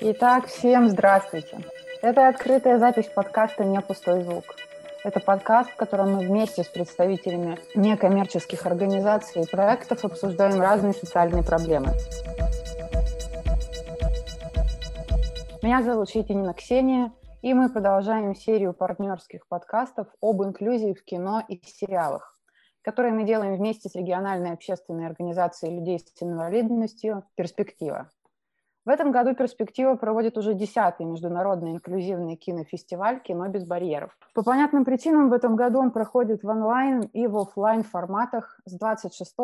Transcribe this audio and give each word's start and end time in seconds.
Итак, 0.00 0.46
всем 0.46 0.88
здравствуйте. 0.88 1.58
Это 2.02 2.28
открытая 2.28 2.78
запись 2.78 3.10
подкаста 3.14 3.64
«Не 3.64 3.80
пустой 3.80 4.22
звук». 4.22 4.44
Это 5.02 5.20
подкаст, 5.20 5.70
в 5.70 5.76
котором 5.76 6.14
мы 6.14 6.26
вместе 6.26 6.62
с 6.62 6.68
представителями 6.68 7.58
некоммерческих 7.74 8.66
организаций 8.66 9.42
и 9.42 9.46
проектов 9.46 10.04
обсуждаем 10.04 10.60
разные 10.60 10.92
социальные 10.92 11.42
проблемы. 11.42 11.88
Меня 15.62 15.82
зовут 15.82 16.08
Щетинина 16.08 16.54
Ксения, 16.54 17.12
и 17.42 17.54
мы 17.54 17.68
продолжаем 17.70 18.34
серию 18.34 18.72
партнерских 18.72 19.46
подкастов 19.46 20.06
об 20.20 20.42
инклюзии 20.42 20.94
в 20.94 21.04
кино 21.04 21.42
и 21.48 21.60
сериалах, 21.64 22.29
которые 22.82 23.12
мы 23.12 23.24
делаем 23.24 23.56
вместе 23.56 23.88
с 23.88 23.94
региональной 23.94 24.52
общественной 24.52 25.06
организацией 25.06 25.74
людей 25.76 25.98
с 25.98 26.22
инвалидностью 26.22 27.24
«Перспектива». 27.34 28.10
В 28.86 28.88
этом 28.88 29.12
году 29.12 29.34
«Перспектива» 29.34 29.94
проводит 29.94 30.38
уже 30.38 30.54
десятый 30.54 31.04
международный 31.04 31.72
инклюзивный 31.72 32.36
кинофестиваль 32.36 33.20
«Кино 33.20 33.46
без 33.48 33.66
барьеров». 33.66 34.16
По 34.34 34.42
понятным 34.42 34.86
причинам 34.86 35.28
в 35.28 35.34
этом 35.34 35.54
году 35.54 35.80
он 35.80 35.90
проходит 35.90 36.42
в 36.42 36.48
онлайн 36.48 37.00
и 37.12 37.26
в 37.26 37.36
офлайн 37.36 37.82
форматах 37.82 38.58
с 38.64 38.72
26 38.72 39.36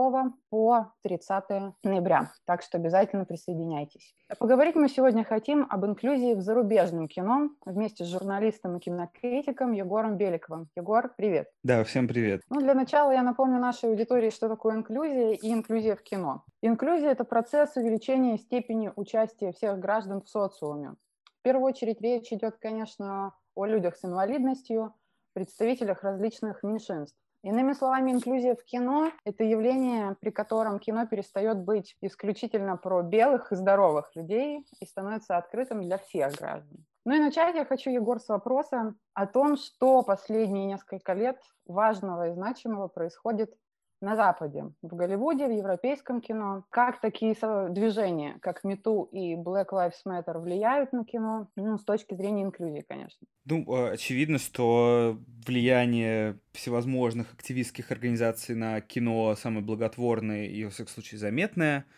по 0.48 0.92
30 1.02 1.44
ноября, 1.84 2.30
так 2.46 2.62
что 2.62 2.78
обязательно 2.78 3.26
присоединяйтесь. 3.26 4.14
Поговорить 4.38 4.74
мы 4.74 4.88
сегодня 4.88 5.22
хотим 5.22 5.66
об 5.68 5.84
инклюзии 5.84 6.32
в 6.32 6.40
зарубежном 6.40 7.06
кино 7.06 7.50
вместе 7.66 8.04
с 8.04 8.08
журналистом 8.08 8.78
и 8.78 8.80
кинокритиком 8.80 9.72
Егором 9.72 10.16
Беликовым. 10.16 10.70
Егор, 10.74 11.12
привет. 11.14 11.50
Да, 11.62 11.84
всем 11.84 12.08
привет. 12.08 12.40
Ну, 12.48 12.60
для 12.60 12.72
начала 12.72 13.10
я 13.10 13.22
напомню 13.22 13.60
нашей 13.60 13.90
аудитории, 13.90 14.30
что 14.30 14.48
такое 14.48 14.76
инклюзия 14.76 15.32
и 15.32 15.52
инклюзия 15.52 15.94
в 15.94 16.02
кино. 16.02 16.42
Инклюзия– 16.62 17.10
это 17.12 17.24
процесс 17.24 17.76
увеличения 17.76 18.38
степени 18.38 18.90
участия 18.96 19.52
всех 19.52 19.78
граждан 19.78 20.22
в 20.22 20.28
социуме. 20.28 20.94
В 21.40 21.42
первую 21.42 21.66
очередь 21.66 22.00
речь 22.00 22.32
идет, 22.32 22.56
конечно, 22.56 23.34
о 23.54 23.66
людях 23.66 23.96
с 23.96 24.04
инвалидностью, 24.04 24.94
представителях 25.34 26.02
различных 26.02 26.62
меньшинств. 26.62 27.16
Иными 27.42 27.74
словами, 27.74 28.10
инклюзия 28.10 28.56
в 28.56 28.64
кино– 28.64 29.12
это 29.24 29.44
явление, 29.44 30.16
при 30.20 30.30
котором 30.30 30.80
кино 30.80 31.06
перестает 31.06 31.58
быть 31.58 31.96
исключительно 32.00 32.76
про 32.76 33.02
белых 33.02 33.52
и 33.52 33.54
здоровых 33.54 34.10
людей 34.16 34.66
и 34.80 34.84
становится 34.86 35.36
открытым 35.36 35.82
для 35.82 35.98
всех 35.98 36.32
граждан. 36.32 36.84
Ну 37.04 37.14
и 37.14 37.20
начать 37.20 37.54
я 37.54 37.64
хочу, 37.64 37.90
Егор, 37.90 38.18
с 38.18 38.28
вопроса 38.28 38.94
о 39.14 39.26
том, 39.26 39.56
что 39.56 40.02
последние 40.02 40.66
несколько 40.66 41.12
лет 41.12 41.40
важного 41.66 42.30
и 42.30 42.32
значимого 42.32 42.88
происходит 42.88 43.54
на 44.00 44.16
Западе, 44.16 44.70
в 44.82 44.94
Голливуде, 44.94 45.46
в 45.46 45.50
европейском 45.50 46.20
кино, 46.20 46.64
как 46.70 47.00
такие 47.00 47.34
движения, 47.70 48.38
как 48.40 48.64
МИТУ 48.64 49.08
и 49.12 49.34
Black 49.34 49.68
Lives 49.72 50.04
Matter 50.06 50.38
влияют 50.38 50.92
на 50.92 51.04
кино, 51.04 51.48
ну, 51.56 51.78
с 51.78 51.84
точки 51.84 52.14
зрения 52.14 52.42
инклюзии, 52.42 52.84
конечно. 52.86 53.26
Ну, 53.44 53.64
а, 53.68 53.90
очевидно, 53.92 54.38
что 54.38 55.18
влияние 55.46 56.38
всевозможных 56.52 57.32
активистских 57.32 57.90
организаций 57.90 58.54
на 58.54 58.80
кино 58.80 59.34
самое 59.36 59.64
благотворное 59.64 60.46
и, 60.46 60.64
во 60.64 60.70
всяком 60.70 60.92
случае, 60.92 61.18
заметное– 61.18 61.86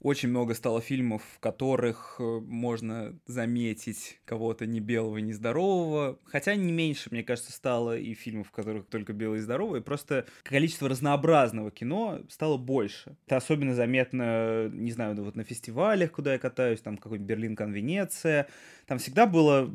очень 0.00 0.28
много 0.28 0.54
стало 0.54 0.80
фильмов, 0.80 1.22
в 1.34 1.40
которых 1.40 2.16
э, 2.20 2.22
можно 2.22 3.18
заметить 3.26 4.20
кого-то 4.24 4.64
не 4.64 4.78
белого, 4.78 5.18
не 5.18 5.32
здорового. 5.32 6.18
Хотя 6.24 6.54
не 6.54 6.70
меньше, 6.70 7.08
мне 7.10 7.24
кажется, 7.24 7.52
стало 7.52 7.98
и 7.98 8.14
фильмов, 8.14 8.48
в 8.48 8.50
которых 8.52 8.86
только 8.86 9.12
белые 9.12 9.40
и 9.40 9.42
здоровые. 9.42 9.82
Просто 9.82 10.26
количество 10.44 10.88
разнообразного 10.88 11.72
кино 11.72 12.20
стало 12.28 12.58
больше. 12.58 13.16
Это 13.26 13.36
особенно 13.36 13.74
заметно, 13.74 14.68
не 14.68 14.92
знаю, 14.92 15.16
вот 15.22 15.34
на 15.34 15.42
фестивалях, 15.42 16.12
куда 16.12 16.34
я 16.34 16.38
катаюсь, 16.38 16.80
там 16.80 16.96
какой-нибудь 16.96 17.28
Берлин, 17.28 17.56
Кан, 17.56 17.72
Венеция. 17.72 18.46
Там 18.86 18.98
всегда 18.98 19.26
было 19.26 19.68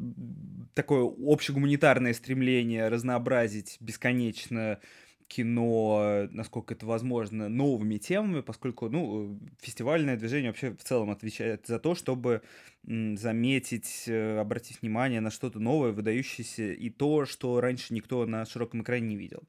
такое 0.73 1.03
общегуманитарное 1.03 2.13
стремление 2.13 2.87
разнообразить 2.87 3.77
бесконечно 3.79 4.79
кино, 5.35 6.27
насколько 6.31 6.73
это 6.73 6.85
возможно, 6.85 7.49
новыми 7.49 7.97
темами, 7.97 8.41
поскольку, 8.41 8.89
ну, 8.89 9.39
фестивальное 9.61 10.15
движение 10.15 10.51
вообще 10.51 10.71
в 10.71 10.83
целом 10.83 11.09
отвечает 11.09 11.65
за 11.65 11.79
то, 11.79 11.95
чтобы 11.95 12.41
заметить, 12.83 14.03
э, 14.07 14.37
обратить 14.39 14.81
внимание 14.81 15.21
на 15.21 15.31
что-то 15.31 15.59
новое, 15.59 15.91
выдающееся, 15.91 16.73
и 16.73 16.89
то, 16.89 17.25
что 17.25 17.61
раньше 17.61 17.93
никто 17.93 18.25
на 18.25 18.45
широком 18.45 18.83
экране 18.83 19.07
не 19.07 19.15
видел. 19.15 19.41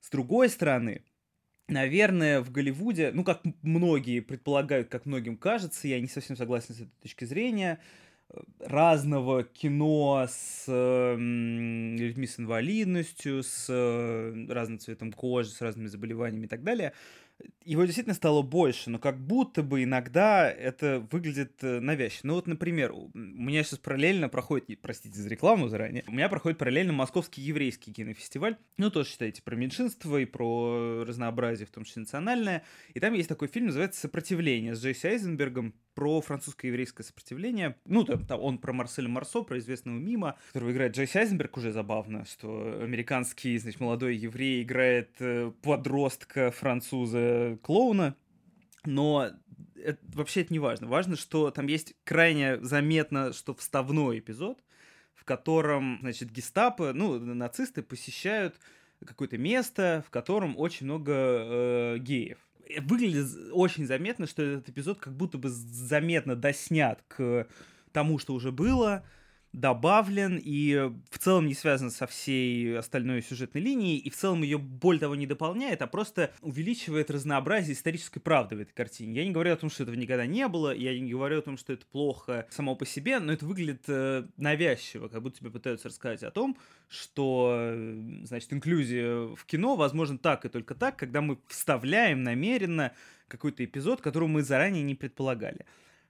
С 0.00 0.10
другой 0.10 0.48
стороны, 0.48 1.02
наверное, 1.68 2.40
в 2.40 2.50
Голливуде, 2.50 3.12
ну, 3.14 3.22
как 3.22 3.42
многие 3.62 4.20
предполагают, 4.20 4.88
как 4.88 5.06
многим 5.06 5.36
кажется, 5.36 5.86
я 5.86 6.00
не 6.00 6.08
совсем 6.08 6.36
согласен 6.36 6.74
с 6.74 6.80
этой 6.80 6.92
точки 7.02 7.24
зрения, 7.24 7.78
разного 8.60 9.44
кино 9.44 10.26
с 10.28 10.64
э, 10.68 11.16
людьми 11.16 12.26
с 12.26 12.38
инвалидностью, 12.38 13.42
с 13.42 13.66
э, 13.68 14.46
разным 14.48 14.78
цветом 14.78 15.12
кожи, 15.12 15.50
с 15.50 15.60
разными 15.60 15.86
заболеваниями 15.86 16.46
и 16.46 16.48
так 16.48 16.62
далее, 16.62 16.92
его 17.64 17.84
действительно 17.84 18.14
стало 18.14 18.42
больше, 18.42 18.90
но 18.90 18.98
как 18.98 19.18
будто 19.18 19.62
бы 19.62 19.82
иногда 19.82 20.50
это 20.50 21.06
выглядит 21.10 21.62
э, 21.62 21.80
навязчиво. 21.80 22.28
Ну 22.28 22.34
вот, 22.34 22.46
например, 22.46 22.92
у 22.92 23.10
меня 23.14 23.62
сейчас 23.62 23.78
параллельно 23.78 24.28
проходит, 24.28 24.80
простите 24.80 25.18
за 25.20 25.28
рекламу 25.28 25.68
заранее, 25.68 26.04
у 26.06 26.12
меня 26.12 26.28
проходит 26.28 26.58
параллельно 26.58 26.92
Московский 26.92 27.40
еврейский 27.40 27.92
кинофестиваль, 27.92 28.56
ну 28.76 28.90
тоже 28.90 29.08
считайте 29.08 29.42
про 29.42 29.56
меньшинство 29.56 30.18
и 30.18 30.26
про 30.26 31.04
разнообразие, 31.06 31.66
в 31.66 31.70
том 31.70 31.84
числе 31.84 32.00
национальное, 32.00 32.64
и 32.92 33.00
там 33.00 33.14
есть 33.14 33.28
такой 33.28 33.48
фильм, 33.48 33.66
называется 33.66 34.00
«Сопротивление» 34.00 34.74
с 34.74 34.82
Джейси 34.82 35.06
Айзенбергом, 35.06 35.74
про 35.94 36.20
французско-еврейское 36.20 37.04
сопротивление. 37.04 37.76
Ну, 37.84 38.04
там, 38.04 38.26
там 38.26 38.40
он 38.40 38.58
про 38.58 38.72
Марселя 38.72 39.08
Марсо, 39.08 39.42
про 39.42 39.58
известного 39.58 39.96
мима, 39.96 40.36
которого 40.48 40.72
играет 40.72 40.96
Джейси 40.96 41.18
Айзенберг, 41.18 41.56
уже 41.56 41.72
забавно, 41.72 42.24
что 42.24 42.80
американский, 42.82 43.56
значит, 43.58 43.80
молодой 43.80 44.16
еврей 44.16 44.62
играет 44.62 45.10
э, 47.24 47.56
француза-клоуна, 47.56 48.16
но 48.84 49.30
это, 49.76 49.98
вообще 50.14 50.42
это 50.42 50.52
не 50.52 50.58
важно. 50.58 50.86
Важно, 50.86 51.16
что 51.16 51.50
там 51.50 51.66
есть 51.66 51.94
крайне 52.04 52.62
заметно, 52.64 53.32
что 53.32 53.54
вставной 53.54 54.18
эпизод, 54.18 54.58
в 55.14 55.24
котором, 55.24 55.98
значит, 56.00 56.30
гестапо, 56.30 56.92
ну, 56.92 57.18
нацисты 57.18 57.82
посещают 57.82 58.56
какое-то 59.04 59.38
место, 59.38 60.04
в 60.06 60.10
котором 60.10 60.58
очень 60.58 60.86
много 60.86 61.12
э, 61.12 61.98
геев 61.98 62.38
выглядит 62.80 63.26
очень 63.52 63.86
заметно, 63.86 64.26
что 64.26 64.42
этот 64.42 64.68
эпизод 64.70 64.98
как 64.98 65.14
будто 65.14 65.38
бы 65.38 65.48
заметно 65.48 66.34
доснят 66.34 67.02
к 67.08 67.46
тому, 67.92 68.18
что 68.18 68.34
уже 68.34 68.52
было, 68.52 69.04
добавлен 69.54 70.40
и 70.42 70.90
в 71.10 71.18
целом 71.18 71.46
не 71.46 71.54
связан 71.54 71.90
со 71.90 72.06
всей 72.06 72.76
остальной 72.78 73.22
сюжетной 73.22 73.60
линией, 73.60 73.98
и 73.98 74.10
в 74.10 74.16
целом 74.16 74.42
ее 74.42 74.58
более 74.58 75.00
того 75.00 75.14
не 75.14 75.26
дополняет, 75.26 75.80
а 75.80 75.86
просто 75.86 76.32
увеличивает 76.42 77.10
разнообразие 77.10 77.74
исторической 77.74 78.18
правды 78.18 78.56
в 78.56 78.60
этой 78.60 78.72
картине. 78.72 79.14
Я 79.14 79.24
не 79.24 79.30
говорю 79.30 79.52
о 79.52 79.56
том, 79.56 79.70
что 79.70 79.84
этого 79.84 79.94
никогда 79.94 80.26
не 80.26 80.48
было, 80.48 80.74
я 80.74 80.98
не 80.98 81.10
говорю 81.10 81.38
о 81.38 81.42
том, 81.42 81.56
что 81.56 81.72
это 81.72 81.86
плохо 81.86 82.46
само 82.50 82.74
по 82.74 82.84
себе, 82.84 83.20
но 83.20 83.32
это 83.32 83.46
выглядит 83.46 83.84
э, 83.86 84.26
навязчиво, 84.36 85.06
как 85.08 85.22
будто 85.22 85.38
тебе 85.38 85.50
пытаются 85.50 85.88
рассказать 85.88 86.24
о 86.24 86.32
том, 86.32 86.58
что, 86.88 87.54
э, 87.56 88.22
значит, 88.24 88.52
инклюзия 88.52 89.34
в 89.36 89.44
кино 89.46 89.76
возможно 89.76 90.18
так 90.18 90.44
и 90.44 90.48
только 90.48 90.74
так, 90.74 90.96
когда 90.96 91.20
мы 91.20 91.38
вставляем 91.46 92.24
намеренно 92.24 92.92
какой-то 93.28 93.64
эпизод, 93.64 94.00
которого 94.00 94.28
мы 94.28 94.42
заранее 94.42 94.82
не 94.82 94.96
предполагали 94.96 95.64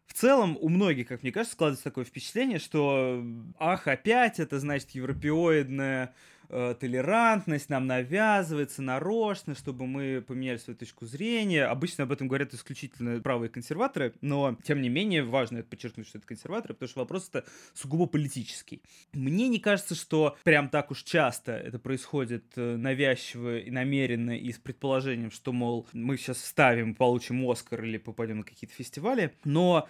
в 0.07 0.13
целом 0.13 0.59
у 0.61 0.69
многих, 0.69 1.09
как 1.09 1.23
мне 1.23 1.33
кажется, 1.33 1.55
складывается 1.55 1.85
такое 1.85 2.05
впечатление, 2.05 2.59
что 2.59 3.25
ах, 3.59 3.89
опять 3.89 4.39
это 4.39 4.59
значит 4.61 4.91
европеоидная 4.91 6.15
э, 6.55 6.75
толерантность 6.79 7.69
нам 7.69 7.87
навязывается 7.87 8.81
нарочно, 8.81 9.55
чтобы 9.55 9.87
мы 9.87 10.25
поменяли 10.27 10.59
свою 10.59 10.79
точку 10.79 11.05
зрения. 11.07 11.65
Обычно 11.65 12.05
об 12.05 12.13
этом 12.13 12.29
говорят 12.29 12.55
исключительно 12.55 13.21
правые 13.21 13.51
консерваторы, 13.51 14.15
но, 14.21 14.57
тем 14.63 14.81
не 14.81 14.89
менее, 14.89 15.25
важно 15.25 15.59
это 15.59 15.69
подчеркнуть, 15.69 16.07
что 16.07 16.19
это 16.19 16.27
консерваторы, 16.27 16.75
потому 16.75 16.89
что 16.89 17.01
вопрос 17.01 17.29
это 17.29 17.45
сугубо 17.75 18.07
политический. 18.07 18.83
Мне 19.13 19.49
не 19.49 19.59
кажется, 19.59 19.95
что 19.95 20.37
прям 20.45 20.69
так 20.69 20.91
уж 20.91 21.03
часто 21.03 21.53
это 21.53 21.79
происходит 21.79 22.45
э, 22.57 22.77
навязчиво 22.77 23.59
и 23.59 23.71
намеренно 23.71 24.39
и 24.39 24.53
с 24.53 24.59
предположением, 24.59 25.31
что, 25.31 25.53
мол, 25.53 25.87
мы 25.93 26.17
сейчас 26.17 26.39
вставим, 26.39 26.95
получим 26.95 27.45
Оскар 27.51 27.83
или 27.83 27.99
попадем 27.99 28.39
на 28.39 28.45
какие-то 28.45 28.75
фестивали, 28.75 29.35
но 29.45 29.89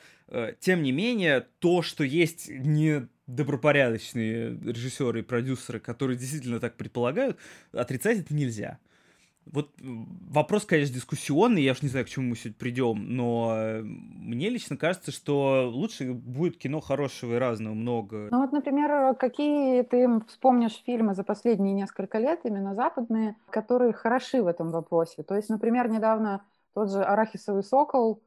тем 0.61 0.82
не 0.82 0.93
менее, 0.93 1.47
то, 1.59 1.82
что 1.82 2.05
есть 2.05 2.49
не 2.49 3.09
добропорядочные 3.26 4.59
режиссеры 4.59 5.21
и 5.21 5.23
продюсеры, 5.23 5.81
которые 5.81 6.19
действительно 6.19 6.61
так 6.61 6.76
предполагают, 6.76 7.38
отрицать 7.73 8.19
это 8.19 8.35
нельзя. 8.35 8.79
Вот 9.47 9.71
вопрос, 9.79 10.65
конечно, 10.65 10.94
дискуссионный, 10.94 11.62
я 11.62 11.73
уж 11.73 11.82
не 11.82 11.88
знаю, 11.88 12.06
к 12.06 12.09
чему 12.09 12.31
мы 12.31 12.37
сегодня 12.37 12.59
придем, 12.59 13.15
но 13.15 13.53
э, 13.55 13.82
мне 13.82 14.49
лично 14.49 14.79
кажется, 14.79 15.12
что 15.12 15.71
лучше 15.71 16.15
будет 16.15 16.56
кино 16.56 16.81
хорошего 16.81 17.35
и 17.35 17.38
разного 17.38 17.75
много. 17.75 18.29
Ну 18.31 18.41
вот, 18.41 18.53
например, 18.53 19.15
какие 19.17 19.82
ты 19.82 20.09
вспомнишь 20.29 20.82
фильмы 20.87 21.15
за 21.15 21.25
последние 21.25 21.75
несколько 21.75 22.19
лет, 22.19 22.41
именно 22.44 22.75
западные, 22.75 23.37
которые 23.50 23.93
хороши 23.93 24.43
в 24.43 24.47
этом 24.47 24.71
вопросе? 24.71 25.23
То 25.23 25.37
есть, 25.37 25.50
например, 25.50 25.91
недавно 25.91 26.43
Тот 26.73 26.91
же 26.91 27.03
«Арахисовый 27.03 27.62
сокол», 27.62 28.23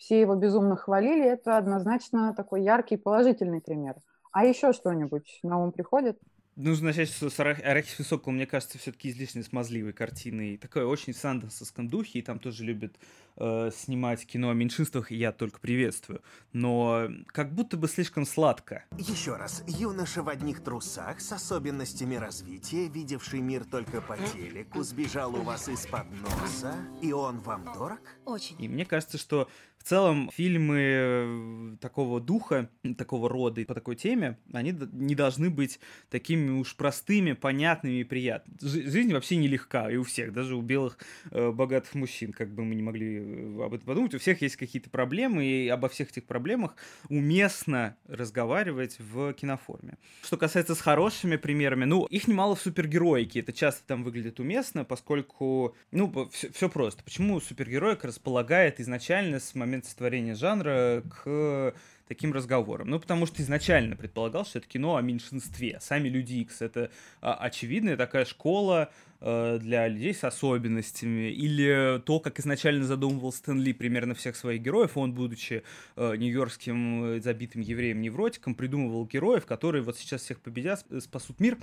все 0.00 0.18
его 0.18 0.34
безумно 0.34 0.76
хвалили, 0.76 1.24
это 1.24 1.58
однозначно 1.58 2.34
такой 2.34 2.62
яркий 2.62 2.96
положительный 2.96 3.60
пример. 3.60 3.96
А 4.32 4.46
еще 4.46 4.72
что-нибудь 4.72 5.40
на 5.42 5.58
ум 5.62 5.72
приходит? 5.72 6.18
Нужно 6.56 6.88
начать 6.88 7.10
с 7.10 7.40
«Арахисовый 7.40 8.06
сокол», 8.06 8.32
мне 8.32 8.46
кажется, 8.46 8.76
все-таки 8.76 9.08
излишне 9.08 9.42
смазливой 9.42 9.92
картиной. 9.92 10.58
Такой 10.58 10.84
очень 10.84 11.12
в 11.12 11.16
сандерсовском 11.16 11.88
духе, 11.88 12.18
и 12.18 12.22
там 12.22 12.38
тоже 12.38 12.64
любят 12.64 12.96
э, 13.36 13.70
снимать 13.74 14.26
кино 14.26 14.50
о 14.50 14.54
меньшинствах, 14.54 15.10
и 15.10 15.16
я 15.16 15.32
только 15.32 15.58
приветствую. 15.60 16.22
Но 16.52 17.08
как 17.28 17.54
будто 17.54 17.76
бы 17.76 17.88
слишком 17.88 18.26
сладко. 18.26 18.84
Еще 18.98 19.36
раз, 19.36 19.64
юноша 19.68 20.22
в 20.22 20.28
одних 20.28 20.62
трусах 20.62 21.20
с 21.20 21.32
особенностями 21.32 22.16
развития, 22.16 22.88
видевший 22.88 23.40
мир 23.40 23.64
только 23.64 24.02
по 24.02 24.18
телеку, 24.18 24.82
сбежал 24.82 25.34
у 25.36 25.42
вас 25.42 25.68
из-под 25.68 26.10
носа, 26.10 26.74
и 27.00 27.12
он 27.12 27.38
вам 27.38 27.64
дорог? 27.72 28.00
Очень. 28.26 28.62
И 28.62 28.68
мне 28.68 28.84
кажется, 28.84 29.16
что 29.16 29.48
в 29.80 29.88
целом 29.88 30.30
фильмы 30.32 30.78
э, 30.78 31.76
такого 31.80 32.20
духа, 32.20 32.68
такого 32.98 33.30
рода 33.30 33.62
и 33.62 33.64
по 33.64 33.74
такой 33.74 33.96
теме, 33.96 34.38
они 34.52 34.74
не 34.92 35.14
должны 35.14 35.48
быть 35.48 35.80
такими 36.10 36.50
уж 36.50 36.76
простыми, 36.76 37.32
понятными 37.32 38.00
и 38.00 38.04
приятными. 38.04 38.58
Жизнь 38.60 39.12
вообще 39.12 39.36
нелегка, 39.36 39.90
и 39.90 39.96
у 39.96 40.04
всех, 40.04 40.34
даже 40.34 40.54
у 40.54 40.60
белых 40.60 40.98
э, 41.30 41.50
богатых 41.50 41.94
мужчин, 41.94 42.32
как 42.32 42.54
бы 42.54 42.62
мы 42.62 42.74
не 42.74 42.82
могли 42.82 43.16
э, 43.16 43.64
об 43.64 43.72
этом 43.72 43.86
подумать, 43.86 44.14
у 44.14 44.18
всех 44.18 44.42
есть 44.42 44.56
какие-то 44.56 44.90
проблемы, 44.90 45.46
и 45.46 45.68
обо 45.68 45.88
всех 45.88 46.10
этих 46.10 46.26
проблемах 46.26 46.76
уместно 47.08 47.96
разговаривать 48.06 48.98
в 48.98 49.32
киноформе. 49.32 49.96
Что 50.22 50.36
касается 50.36 50.74
с 50.74 50.80
хорошими 50.80 51.36
примерами, 51.36 51.86
ну, 51.86 52.04
их 52.04 52.28
немало 52.28 52.54
в 52.54 52.60
супергероике, 52.60 53.40
это 53.40 53.54
часто 53.54 53.86
там 53.86 54.04
выглядит 54.04 54.40
уместно, 54.40 54.84
поскольку, 54.84 55.74
ну, 55.90 56.28
все, 56.30 56.68
просто. 56.68 57.02
Почему 57.02 57.40
супергероика 57.40 58.08
располагает 58.08 58.78
изначально 58.78 59.40
с 59.40 59.54
момента 59.54 59.69
момент 59.70 59.86
сотворения 59.86 60.34
жанра 60.34 61.02
к 61.08 61.74
таким 62.08 62.32
разговорам. 62.32 62.90
Ну, 62.90 62.98
потому 62.98 63.24
что 63.24 63.40
изначально 63.40 63.94
предполагал, 63.94 64.44
что 64.44 64.58
это 64.58 64.66
кино 64.66 64.96
о 64.96 65.00
меньшинстве. 65.00 65.78
Сами 65.80 66.08
Люди 66.08 66.34
Икс— 66.34 66.60
это 66.60 66.90
а, 67.20 67.34
очевидная 67.34 67.96
такая 67.96 68.24
школа 68.24 68.90
э, 69.20 69.58
для 69.60 69.86
людей 69.86 70.12
с 70.12 70.24
особенностями. 70.24 71.30
Или 71.30 72.00
то, 72.04 72.18
как 72.18 72.40
изначально 72.40 72.84
задумывал 72.84 73.32
Стэн 73.32 73.60
Ли 73.60 73.72
примерно 73.72 74.14
всех 74.14 74.34
своих 74.34 74.60
героев. 74.60 74.96
Он, 74.96 75.12
будучи 75.12 75.62
э, 75.94 76.16
нью-йоркским 76.16 77.04
э, 77.04 77.20
забитым 77.20 77.62
евреем-невротиком, 77.62 78.56
придумывал 78.56 79.06
героев, 79.06 79.46
которые 79.46 79.84
вот 79.84 79.96
сейчас 79.96 80.22
всех 80.22 80.40
победят, 80.40 80.84
спасут 81.00 81.38
мир. 81.38 81.58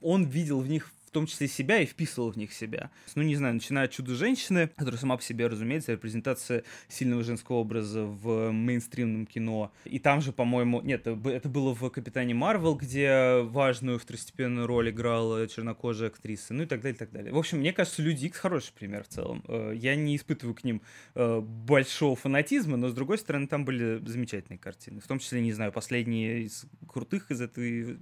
Он 0.00 0.24
видел 0.24 0.60
в 0.60 0.68
них 0.68 0.92
в 1.12 1.14
том 1.14 1.26
числе 1.26 1.46
себя, 1.46 1.78
и 1.78 1.84
вписывал 1.84 2.30
в 2.30 2.38
них 2.38 2.54
себя. 2.54 2.90
Ну, 3.16 3.22
не 3.22 3.36
знаю, 3.36 3.52
начиная 3.52 3.84
от 3.84 3.90
«Чудо-женщины», 3.90 4.70
которая 4.74 4.98
сама 4.98 5.18
по 5.18 5.22
себе, 5.22 5.46
разумеется, 5.46 5.92
репрезентация 5.92 6.64
сильного 6.88 7.22
женского 7.22 7.56
образа 7.56 8.04
в 8.04 8.50
мейнстримном 8.50 9.26
кино. 9.26 9.70
И 9.84 9.98
там 9.98 10.22
же, 10.22 10.32
по-моему, 10.32 10.80
нет, 10.80 11.06
это 11.06 11.48
было 11.50 11.74
в 11.74 11.90
«Капитане 11.90 12.32
Марвел», 12.32 12.76
где 12.76 13.42
важную 13.42 13.98
второстепенную 13.98 14.66
роль 14.66 14.88
играла 14.88 15.46
чернокожая 15.46 16.08
актриса, 16.08 16.54
ну 16.54 16.62
и 16.62 16.66
так 16.66 16.80
далее, 16.80 16.96
и 16.96 16.98
так 16.98 17.12
далее. 17.12 17.30
В 17.30 17.36
общем, 17.36 17.58
мне 17.58 17.74
кажется, 17.74 18.00
«Люди 18.00 18.24
Икс» 18.24 18.38
хороший 18.38 18.72
пример 18.72 19.04
в 19.04 19.08
целом. 19.08 19.44
Э, 19.48 19.74
я 19.76 19.94
не 19.96 20.16
испытываю 20.16 20.54
к 20.54 20.64
ним 20.64 20.80
э, 21.14 21.40
большого 21.40 22.16
фанатизма, 22.16 22.78
но, 22.78 22.88
с 22.88 22.94
другой 22.94 23.18
стороны, 23.18 23.48
там 23.48 23.66
были 23.66 24.02
замечательные 24.06 24.58
картины. 24.58 25.00
В 25.00 25.06
том 25.06 25.18
числе, 25.18 25.42
не 25.42 25.52
знаю, 25.52 25.72
последние 25.72 26.44
из 26.44 26.64
крутых 26.88 27.30
из 27.30 27.42
этой 27.42 27.98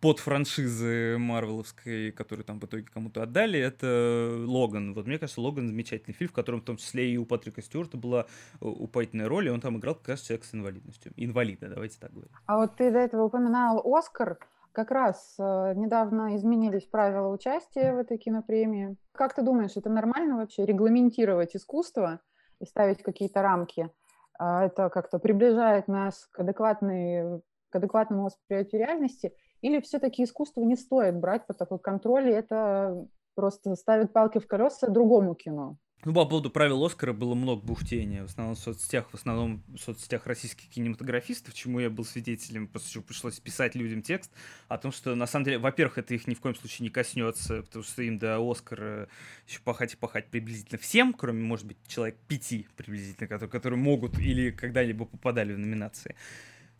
под 0.00 0.18
франшизы 0.18 1.16
Марвеловской, 1.18 2.12
которую 2.12 2.44
там 2.44 2.60
в 2.60 2.64
итоге 2.64 2.84
кому-то 2.84 3.22
отдали, 3.22 3.58
это 3.58 4.44
Логан. 4.46 4.94
Вот 4.94 5.06
мне 5.06 5.18
кажется, 5.18 5.40
Логан 5.40 5.68
замечательный 5.68 6.14
фильм, 6.14 6.30
в 6.30 6.34
котором 6.34 6.60
в 6.60 6.64
том 6.64 6.76
числе 6.76 7.10
и 7.10 7.16
у 7.16 7.24
Патрика 7.24 7.62
Стюарта 7.62 7.96
была 7.96 8.26
э, 8.60 8.66
упоительная 8.66 9.28
роль, 9.28 9.48
и 9.48 9.50
он 9.50 9.60
там 9.60 9.78
играл 9.78 9.94
как 9.94 10.08
раз 10.08 10.20
человек 10.20 10.44
с 10.44 10.54
инвалидностью. 10.54 11.12
Инвалида, 11.16 11.68
давайте 11.68 11.98
так 11.98 12.12
говорим. 12.12 12.30
А 12.46 12.56
вот 12.58 12.76
ты 12.76 12.90
до 12.90 12.98
этого 12.98 13.24
упоминал 13.24 13.82
Оскар. 13.84 14.38
Как 14.72 14.90
раз 14.90 15.36
э, 15.38 15.72
недавно 15.76 16.36
изменились 16.36 16.84
правила 16.84 17.28
участия 17.28 17.92
в 17.92 17.98
этой 17.98 18.18
кинопремии. 18.18 18.96
Как 19.12 19.34
ты 19.34 19.42
думаешь, 19.42 19.76
это 19.76 19.88
нормально 19.88 20.36
вообще 20.36 20.66
регламентировать 20.66 21.54
искусство 21.54 22.20
и 22.60 22.66
ставить 22.66 23.02
какие-то 23.02 23.40
рамки? 23.40 23.90
А 24.36 24.64
это 24.64 24.88
как-то 24.88 25.20
приближает 25.20 25.86
нас 25.86 26.28
к, 26.32 26.40
адекватной, 26.40 27.40
к 27.70 27.76
адекватному 27.76 28.24
восприятию 28.24 28.80
реальности– 28.80 29.32
или 29.64 29.80
все-таки 29.80 30.22
искусство 30.22 30.60
не 30.60 30.76
стоит 30.76 31.16
брать 31.16 31.46
под 31.46 31.56
такой 31.56 31.78
контроль, 31.78 32.28
и 32.28 32.34
это 32.34 33.08
просто 33.34 33.74
ставит 33.76 34.12
палки 34.12 34.38
в 34.38 34.46
колеса 34.46 34.88
другому 34.88 35.34
кино? 35.34 35.78
Ну, 36.04 36.12
по 36.12 36.26
поводу 36.26 36.50
правил 36.50 36.84
Оскара 36.84 37.14
было 37.14 37.34
много 37.34 37.62
бухтения, 37.64 38.20
в 38.20 38.26
основном 38.26 38.56
в 38.56 38.58
соцсетях, 38.58 39.08
в 39.08 39.14
основном 39.14 39.62
в 39.68 39.78
соцсетях 39.78 40.26
российских 40.26 40.68
кинематографистов, 40.68 41.54
чему 41.54 41.80
я 41.80 41.88
был 41.88 42.04
свидетелем, 42.04 42.68
после 42.68 42.90
чего 42.90 43.04
пришлось 43.04 43.40
писать 43.40 43.74
людям 43.74 44.02
текст 44.02 44.30
о 44.68 44.76
том, 44.76 44.92
что, 44.92 45.14
на 45.14 45.26
самом 45.26 45.46
деле, 45.46 45.56
во-первых, 45.56 45.96
это 45.96 46.12
их 46.12 46.26
ни 46.26 46.34
в 46.34 46.40
коем 46.40 46.54
случае 46.56 46.84
не 46.84 46.90
коснется, 46.90 47.62
потому 47.62 47.84
что 47.84 48.02
им 48.02 48.18
до 48.18 48.38
Оскара 48.38 49.08
еще 49.48 49.60
пахать 49.60 49.94
и 49.94 49.96
пахать 49.96 50.26
приблизительно 50.26 50.78
всем, 50.78 51.14
кроме, 51.14 51.42
может 51.42 51.66
быть, 51.66 51.78
человек 51.86 52.18
пяти 52.28 52.68
приблизительно, 52.76 53.28
которые, 53.28 53.50
которые 53.50 53.80
могут 53.80 54.18
или 54.18 54.50
когда-либо 54.50 55.06
попадали 55.06 55.54
в 55.54 55.58
номинации 55.58 56.16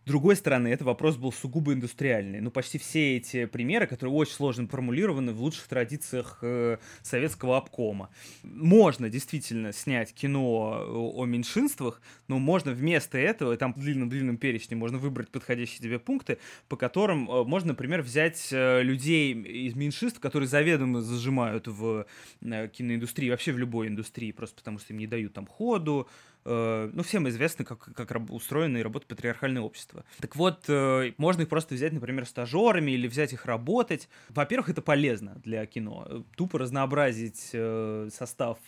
другой 0.05 0.35
стороны, 0.35 0.67
это 0.67 0.83
вопрос 0.85 1.17
был 1.17 1.31
сугубо 1.31 1.73
индустриальный. 1.73 2.39
Ну, 2.39 2.51
почти 2.51 2.77
все 2.77 3.17
эти 3.17 3.45
примеры, 3.45 3.87
которые 3.87 4.13
очень 4.13 4.33
сложно 4.33 4.67
формулированы 4.67 5.33
в 5.33 5.41
лучших 5.41 5.67
традициях 5.67 6.39
э, 6.41 6.77
советского 7.01 7.57
обкома. 7.57 8.09
Можно 8.43 9.09
действительно 9.09 9.73
снять 9.73 10.13
кино 10.13 10.85
о, 10.87 11.21
о 11.21 11.25
меньшинствах, 11.25 12.01
но 12.27 12.39
можно 12.39 12.71
вместо 12.71 13.17
этого, 13.17 13.53
и 13.53 13.57
там 13.57 13.73
в 13.73 13.79
длинном-длинном 13.79 14.37
перечне 14.37 14.77
можно 14.77 14.97
выбрать 14.97 15.29
подходящие 15.29 15.81
тебе 15.81 15.99
пункты, 15.99 16.37
по 16.69 16.75
которым 16.77 17.29
э, 17.29 17.43
можно, 17.43 17.69
например, 17.69 18.01
взять 18.01 18.49
э, 18.51 18.83
людей 18.83 19.33
из 19.33 19.75
меньшинств, 19.75 20.19
которые 20.19 20.47
заведомо 20.47 21.01
зажимают 21.01 21.67
в 21.67 22.05
э, 22.41 22.67
киноиндустрии, 22.69 23.29
вообще 23.29 23.51
в 23.53 23.57
любой 23.57 23.87
индустрии, 23.87 24.31
просто 24.31 24.57
потому 24.57 24.79
что 24.79 24.93
им 24.93 24.99
не 24.99 25.07
дают 25.07 25.33
там 25.33 25.47
ходу, 25.47 26.07
ну, 26.45 27.03
всем 27.03 27.27
известно, 27.29 27.65
как, 27.65 27.79
как 27.79 28.15
устроено 28.29 28.77
и 28.77 28.83
работает 28.83 29.09
патриархальное 29.09 29.61
общество. 29.61 30.05
Так 30.19 30.35
вот, 30.35 30.65
э, 30.67 31.13
можно 31.17 31.41
их 31.41 31.49
просто 31.49 31.75
взять, 31.75 31.91
например, 31.91 32.25
стажерами 32.25 32.91
или 32.91 33.07
взять 33.07 33.33
их 33.33 33.45
работать. 33.45 34.07
Во-первых, 34.29 34.69
это 34.69 34.81
полезно 34.81 35.41
для 35.43 35.65
кино. 35.65 36.23
Тупо 36.37 36.59
разнообразить 36.59 37.49
э, 37.53 38.09
состав 38.13 38.59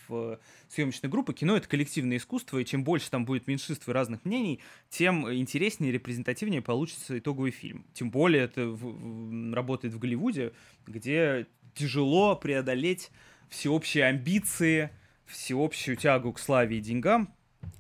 съемочной 0.70 1.10
группы. 1.10 1.34
Кино— 1.34 1.56
это 1.58 1.68
коллективное 1.68 2.18
искусство, 2.18 2.58
и 2.58 2.66
чем 2.66 2.84
больше 2.84 3.10
там 3.12 3.26
будет 3.26 3.48
меньшинств 3.48 3.88
и 3.88 3.92
разных 3.92 4.26
мнений, 4.26 4.60
тем 4.90 5.32
интереснее 5.32 5.92
и 5.92 5.94
репрезентативнее 5.94 6.62
получится 6.62 7.18
итоговый 7.18 7.52
фильм. 7.52 7.86
Тем 7.94 8.10
более 8.10 8.44
это 8.44 8.68
в, 8.68 9.54
работает 9.54 9.94
в 9.94 10.00
Голливуде, 10.00 10.54
где 10.86 11.48
тяжело 11.76 12.36
преодолеть 12.36 13.12
всеобщие 13.50 14.06
амбиции, 14.06 14.90
всеобщую 15.26 15.98
тягу 15.98 16.34
к 16.34 16.40
славе 16.40 16.78
и 16.78 16.82
деньгам, 16.82 17.34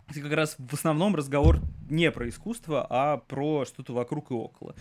это 0.09 0.21
как 0.21 0.33
раз 0.33 0.55
в 0.57 0.73
основном 0.73 1.15
разговор 1.15 1.59
не 1.89 2.11
про 2.11 2.27
искусство, 2.29 2.85
а 2.89 3.17
про 3.17 3.65
что-то 3.65 3.93
вокруг 3.93 4.31
и 4.31 4.33
около. 4.33 4.75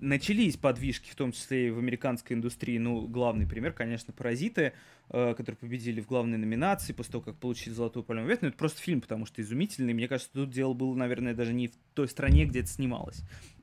Начались 0.00 0.56
подвижки, 0.56 1.10
в 1.10 1.14
том 1.14 1.32
числе 1.32 1.68
и 1.68 1.70
в 1.70 1.78
американской 1.78 2.36
индустрии. 2.36 2.78
Ну, 2.78 3.06
главный 3.06 3.46
пример, 3.46 3.72
конечно, 3.72 4.12
«Паразиты», 4.12 4.72
э, 5.10 5.34
которые 5.36 5.56
победили 5.56 6.00
в 6.00 6.06
главной 6.06 6.38
номинации 6.38 6.92
после 6.92 7.12
того, 7.12 7.24
как 7.24 7.36
получили 7.36 7.72
«Золотую 7.72 8.02
пальмовую 8.02 8.30
ветвь». 8.30 8.42
Но 8.42 8.48
это 8.48 8.56
просто 8.56 8.80
фильм, 8.80 9.00
потому 9.00 9.26
что 9.26 9.42
изумительный. 9.42 9.94
Мне 9.94 10.08
кажется, 10.08 10.32
тут 10.32 10.50
дело 10.50 10.74
было, 10.74 10.94
наверное, 10.94 11.34
даже 11.34 11.52
не 11.52 11.68
в 11.68 11.72
той 11.94 12.08
стране, 12.08 12.44
где 12.44 12.60
это 12.60 12.68
снималось. 12.68 13.22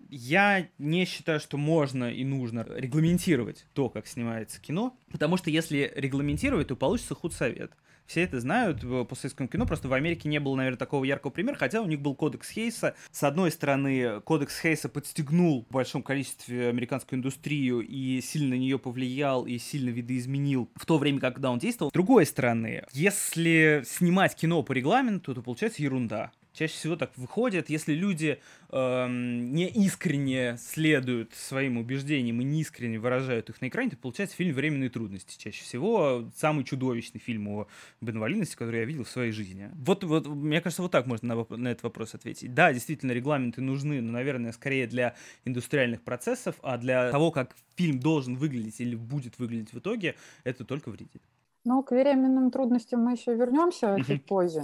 Я 0.09 0.67
не 0.77 1.05
считаю, 1.05 1.39
что 1.39 1.57
можно 1.57 2.11
и 2.11 2.23
нужно 2.25 2.65
регламентировать 2.69 3.65
то, 3.73 3.89
как 3.89 4.07
снимается 4.07 4.61
кино, 4.61 4.97
потому 5.09 5.37
что 5.37 5.49
если 5.49 5.91
регламентировать, 5.95 6.67
то 6.67 6.75
получится 6.75 7.15
худсовет. 7.15 7.57
совет 7.57 7.71
все 8.05 8.23
это 8.23 8.39
знают 8.39 8.81
по 8.81 9.15
советскому 9.15 9.47
кино, 9.47 9.65
просто 9.65 9.87
в 9.87 9.93
Америке 9.93 10.29
не 10.29 10.39
было, 10.39 10.55
наверное, 10.55 10.77
такого 10.77 11.03
яркого 11.03 11.31
примера, 11.31 11.55
хотя 11.55 11.81
у 11.81 11.87
них 11.87 12.01
был 12.01 12.15
кодекс 12.15 12.49
Хейса. 12.49 12.95
С 13.11 13.23
одной 13.23 13.51
стороны, 13.51 14.21
кодекс 14.21 14.59
Хейса 14.59 14.89
подстегнул 14.89 15.65
в 15.69 15.73
большом 15.73 16.03
количестве 16.03 16.69
американскую 16.69 17.17
индустрию 17.17 17.81
и 17.81 18.21
сильно 18.21 18.51
на 18.51 18.59
нее 18.59 18.77
повлиял 18.77 19.45
и 19.45 19.57
сильно 19.57 19.89
видоизменил 19.89 20.69
в 20.75 20.85
то 20.85 20.97
время, 20.97 21.19
когда 21.19 21.51
он 21.51 21.59
действовал. 21.59 21.89
С 21.89 21.93
другой 21.93 22.25
стороны, 22.25 22.83
если 22.91 23.83
снимать 23.85 24.35
кино 24.35 24.61
по 24.63 24.73
регламенту, 24.73 25.33
то 25.33 25.41
получается 25.41 25.81
ерунда 25.81 26.31
чаще 26.53 26.73
всего 26.73 26.95
так 26.95 27.11
выходит, 27.17 27.69
если 27.69 27.93
люди 27.93 28.41
эм, 28.69 29.53
не 29.53 29.67
искренне 29.67 30.57
следуют 30.57 31.33
своим 31.33 31.77
убеждениям 31.77 32.41
и 32.41 32.43
не 32.43 32.61
искренне 32.61 32.99
выражают 32.99 33.49
их 33.49 33.61
на 33.61 33.67
экране, 33.67 33.91
то 33.91 33.97
получается 33.97 34.35
фильм 34.35 34.53
«Временные 34.53 34.89
трудности». 34.89 35.37
Чаще 35.37 35.63
всего 35.63 36.29
самый 36.35 36.63
чудовищный 36.63 37.19
фильм 37.19 37.47
о 37.47 37.67
инвалидности, 38.01 38.55
который 38.55 38.81
я 38.81 38.85
видел 38.85 39.03
в 39.03 39.09
своей 39.09 39.31
жизни. 39.31 39.69
Вот, 39.73 40.03
вот 40.03 40.27
мне 40.27 40.61
кажется, 40.61 40.81
вот 40.81 40.91
так 40.91 41.07
можно 41.07 41.35
на, 41.35 41.57
на 41.57 41.67
этот 41.69 41.83
вопрос 41.83 42.15
ответить. 42.15 42.53
Да, 42.53 42.73
действительно, 42.73 43.11
регламенты 43.11 43.61
нужны, 43.61 44.01
но, 44.01 44.11
наверное, 44.11 44.51
скорее 44.51 44.87
для 44.87 45.15
индустриальных 45.45 46.01
процессов, 46.01 46.55
а 46.61 46.77
для 46.77 47.11
того, 47.11 47.31
как 47.31 47.55
фильм 47.75 47.99
должен 47.99 48.35
выглядеть 48.35 48.79
или 48.81 48.95
будет 48.95 49.39
выглядеть 49.39 49.73
в 49.73 49.79
итоге, 49.79 50.15
это 50.43 50.65
только 50.65 50.89
вредит. 50.89 51.21
Ну, 51.63 51.83
к 51.83 51.91
временным 51.91 52.49
трудностям 52.51 53.01
мы 53.01 53.13
еще 53.13 53.35
вернемся 53.35 53.97
чуть 54.05 54.25
позже. 54.25 54.63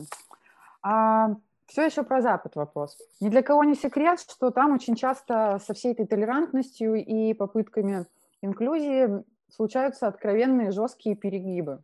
А 0.82 1.36
все 1.68 1.86
еще 1.86 2.04
про 2.04 2.22
Запад 2.22 2.56
вопрос. 2.56 2.98
Ни 3.20 3.30
для 3.30 3.44
кого 3.44 3.64
не 3.64 3.76
секрет, 3.76 4.20
что 4.20 4.52
там 4.52 4.74
очень 4.74 4.96
часто 4.96 5.60
со 5.64 5.74
всей 5.74 5.92
этой 5.92 6.08
толерантностью 6.08 6.96
и 6.96 7.34
попытками 7.34 8.06
инклюзии 8.42 9.24
случаются 9.50 10.08
откровенные 10.08 10.72
жесткие 10.72 11.16
перегибы. 11.16 11.84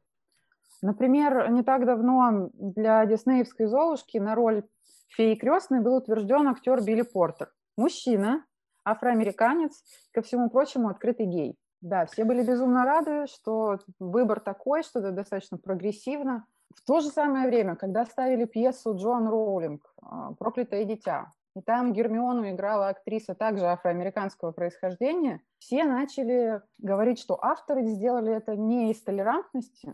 Например, 0.81 1.49
не 1.49 1.63
так 1.63 1.85
давно 1.85 2.49
для 2.53 3.05
диснеевской 3.05 3.67
«Золушки» 3.67 4.17
на 4.17 4.35
роль 4.35 4.63
феи 5.09 5.35
крестной 5.35 5.81
был 5.81 5.95
утвержден 5.95 6.47
актер 6.47 6.83
Билли 6.83 7.03
Портер. 7.03 7.51
Мужчина, 7.77 8.45
афроамериканец, 8.83 9.83
ко 10.11 10.21
всему 10.21 10.49
прочему, 10.49 10.89
открытый 10.89 11.25
гей. 11.25 11.57
Да, 11.81 12.05
все 12.05 12.23
были 12.23 12.43
безумно 12.43 12.85
рады, 12.85 13.27
что 13.27 13.79
выбор 13.99 14.39
такой, 14.39 14.83
что 14.83 14.99
это 14.99 15.11
достаточно 15.11 15.57
прогрессивно. 15.57 16.45
В 16.75 16.81
то 16.85 16.99
же 16.99 17.09
самое 17.09 17.47
время, 17.47 17.75
когда 17.75 18.05
ставили 18.05 18.45
пьесу 18.45 18.95
Джон 18.95 19.27
Роулинг 19.27 19.93
а, 20.01 20.33
«Проклятое 20.33 20.85
дитя», 20.85 21.31
и 21.55 21.61
там 21.61 21.93
Гермиону 21.93 22.49
играла 22.49 22.89
актриса 22.89 23.35
также 23.35 23.65
афроамериканского 23.65 24.51
происхождения, 24.51 25.41
все 25.59 25.83
начали 25.83 26.61
говорить, 26.79 27.19
что 27.19 27.37
авторы 27.43 27.85
сделали 27.85 28.33
это 28.33 28.55
не 28.55 28.91
из 28.91 29.01
толерантности, 29.03 29.93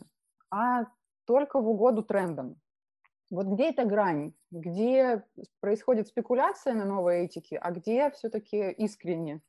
а 0.50 0.86
только 1.26 1.60
в 1.60 1.68
угоду 1.68 2.02
трендам. 2.02 2.56
Вот 3.30 3.46
где 3.46 3.70
эта 3.70 3.86
грань? 3.86 4.34
Где 4.52 5.24
происходит 5.60 6.08
спекуляция 6.08 6.74
на 6.74 6.86
новой 6.86 7.26
этике, 7.26 7.58
а 7.58 7.72
где 7.72 8.10
все-таки 8.12 8.72
искренне 8.72 9.42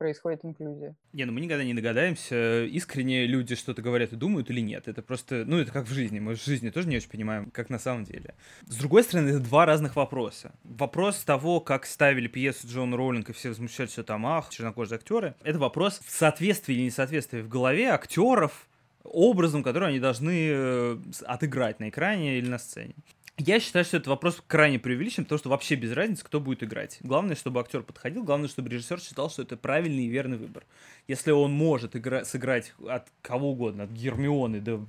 происходит 0.00 0.40
инклюзия. 0.46 0.96
Не, 1.12 1.26
ну 1.26 1.32
мы 1.32 1.42
никогда 1.42 1.62
не 1.62 1.74
догадаемся, 1.74 2.64
искренне 2.64 3.26
люди 3.26 3.54
что-то 3.54 3.82
говорят 3.82 4.14
и 4.14 4.16
думают 4.16 4.48
или 4.48 4.60
нет. 4.60 4.88
Это 4.88 5.02
просто, 5.02 5.44
ну 5.46 5.58
это 5.58 5.70
как 5.70 5.86
в 5.86 5.92
жизни. 5.92 6.18
Мы 6.20 6.36
в 6.36 6.42
жизни 6.42 6.70
тоже 6.70 6.88
не 6.88 6.96
очень 6.96 7.10
понимаем, 7.10 7.50
как 7.50 7.68
на 7.68 7.78
самом 7.78 8.04
деле. 8.04 8.34
С 8.66 8.76
другой 8.76 9.02
стороны, 9.02 9.28
это 9.28 9.40
два 9.40 9.66
разных 9.66 9.96
вопроса. 9.96 10.52
Вопрос 10.64 11.22
того, 11.22 11.60
как 11.60 11.84
ставили 11.84 12.28
пьесу 12.28 12.66
Джон 12.66 12.94
Роулинг 12.94 13.28
и 13.28 13.34
все 13.34 13.50
возмущаются, 13.50 13.96
что 13.96 14.04
там, 14.04 14.24
ах, 14.24 14.48
чернокожие 14.48 14.96
актеры. 14.96 15.34
Это 15.42 15.58
вопрос 15.58 16.00
в 16.02 16.10
соответствии 16.10 16.74
или 16.74 16.84
несоответствии 16.84 17.42
в 17.42 17.48
голове 17.48 17.90
актеров 17.90 18.68
образом, 19.04 19.62
который 19.62 19.90
они 19.90 20.00
должны 20.00 20.48
э, 20.50 20.98
отыграть 21.26 21.78
на 21.78 21.90
экране 21.90 22.38
или 22.38 22.48
на 22.48 22.58
сцене. 22.58 22.94
Я 23.42 23.58
считаю, 23.58 23.86
что 23.86 23.96
этот 23.96 24.08
вопрос 24.08 24.42
крайне 24.46 24.78
преувеличен, 24.78 25.24
потому 25.24 25.38
что 25.38 25.48
вообще 25.48 25.74
без 25.74 25.92
разницы, 25.92 26.22
кто 26.22 26.40
будет 26.40 26.62
играть. 26.62 26.98
Главное, 27.00 27.34
чтобы 27.34 27.58
актер 27.60 27.82
подходил, 27.82 28.22
главное, 28.22 28.48
чтобы 28.50 28.68
режиссер 28.68 29.00
считал, 29.00 29.30
что 29.30 29.40
это 29.40 29.56
правильный 29.56 30.04
и 30.04 30.08
верный 30.08 30.36
выбор. 30.36 30.64
Если 31.08 31.30
он 31.30 31.50
может 31.50 31.96
игра- 31.96 32.26
сыграть 32.26 32.74
от 32.86 33.08
кого 33.22 33.52
угодно, 33.52 33.84
от 33.84 33.90
Гермионы 33.92 34.60
до 34.60 34.84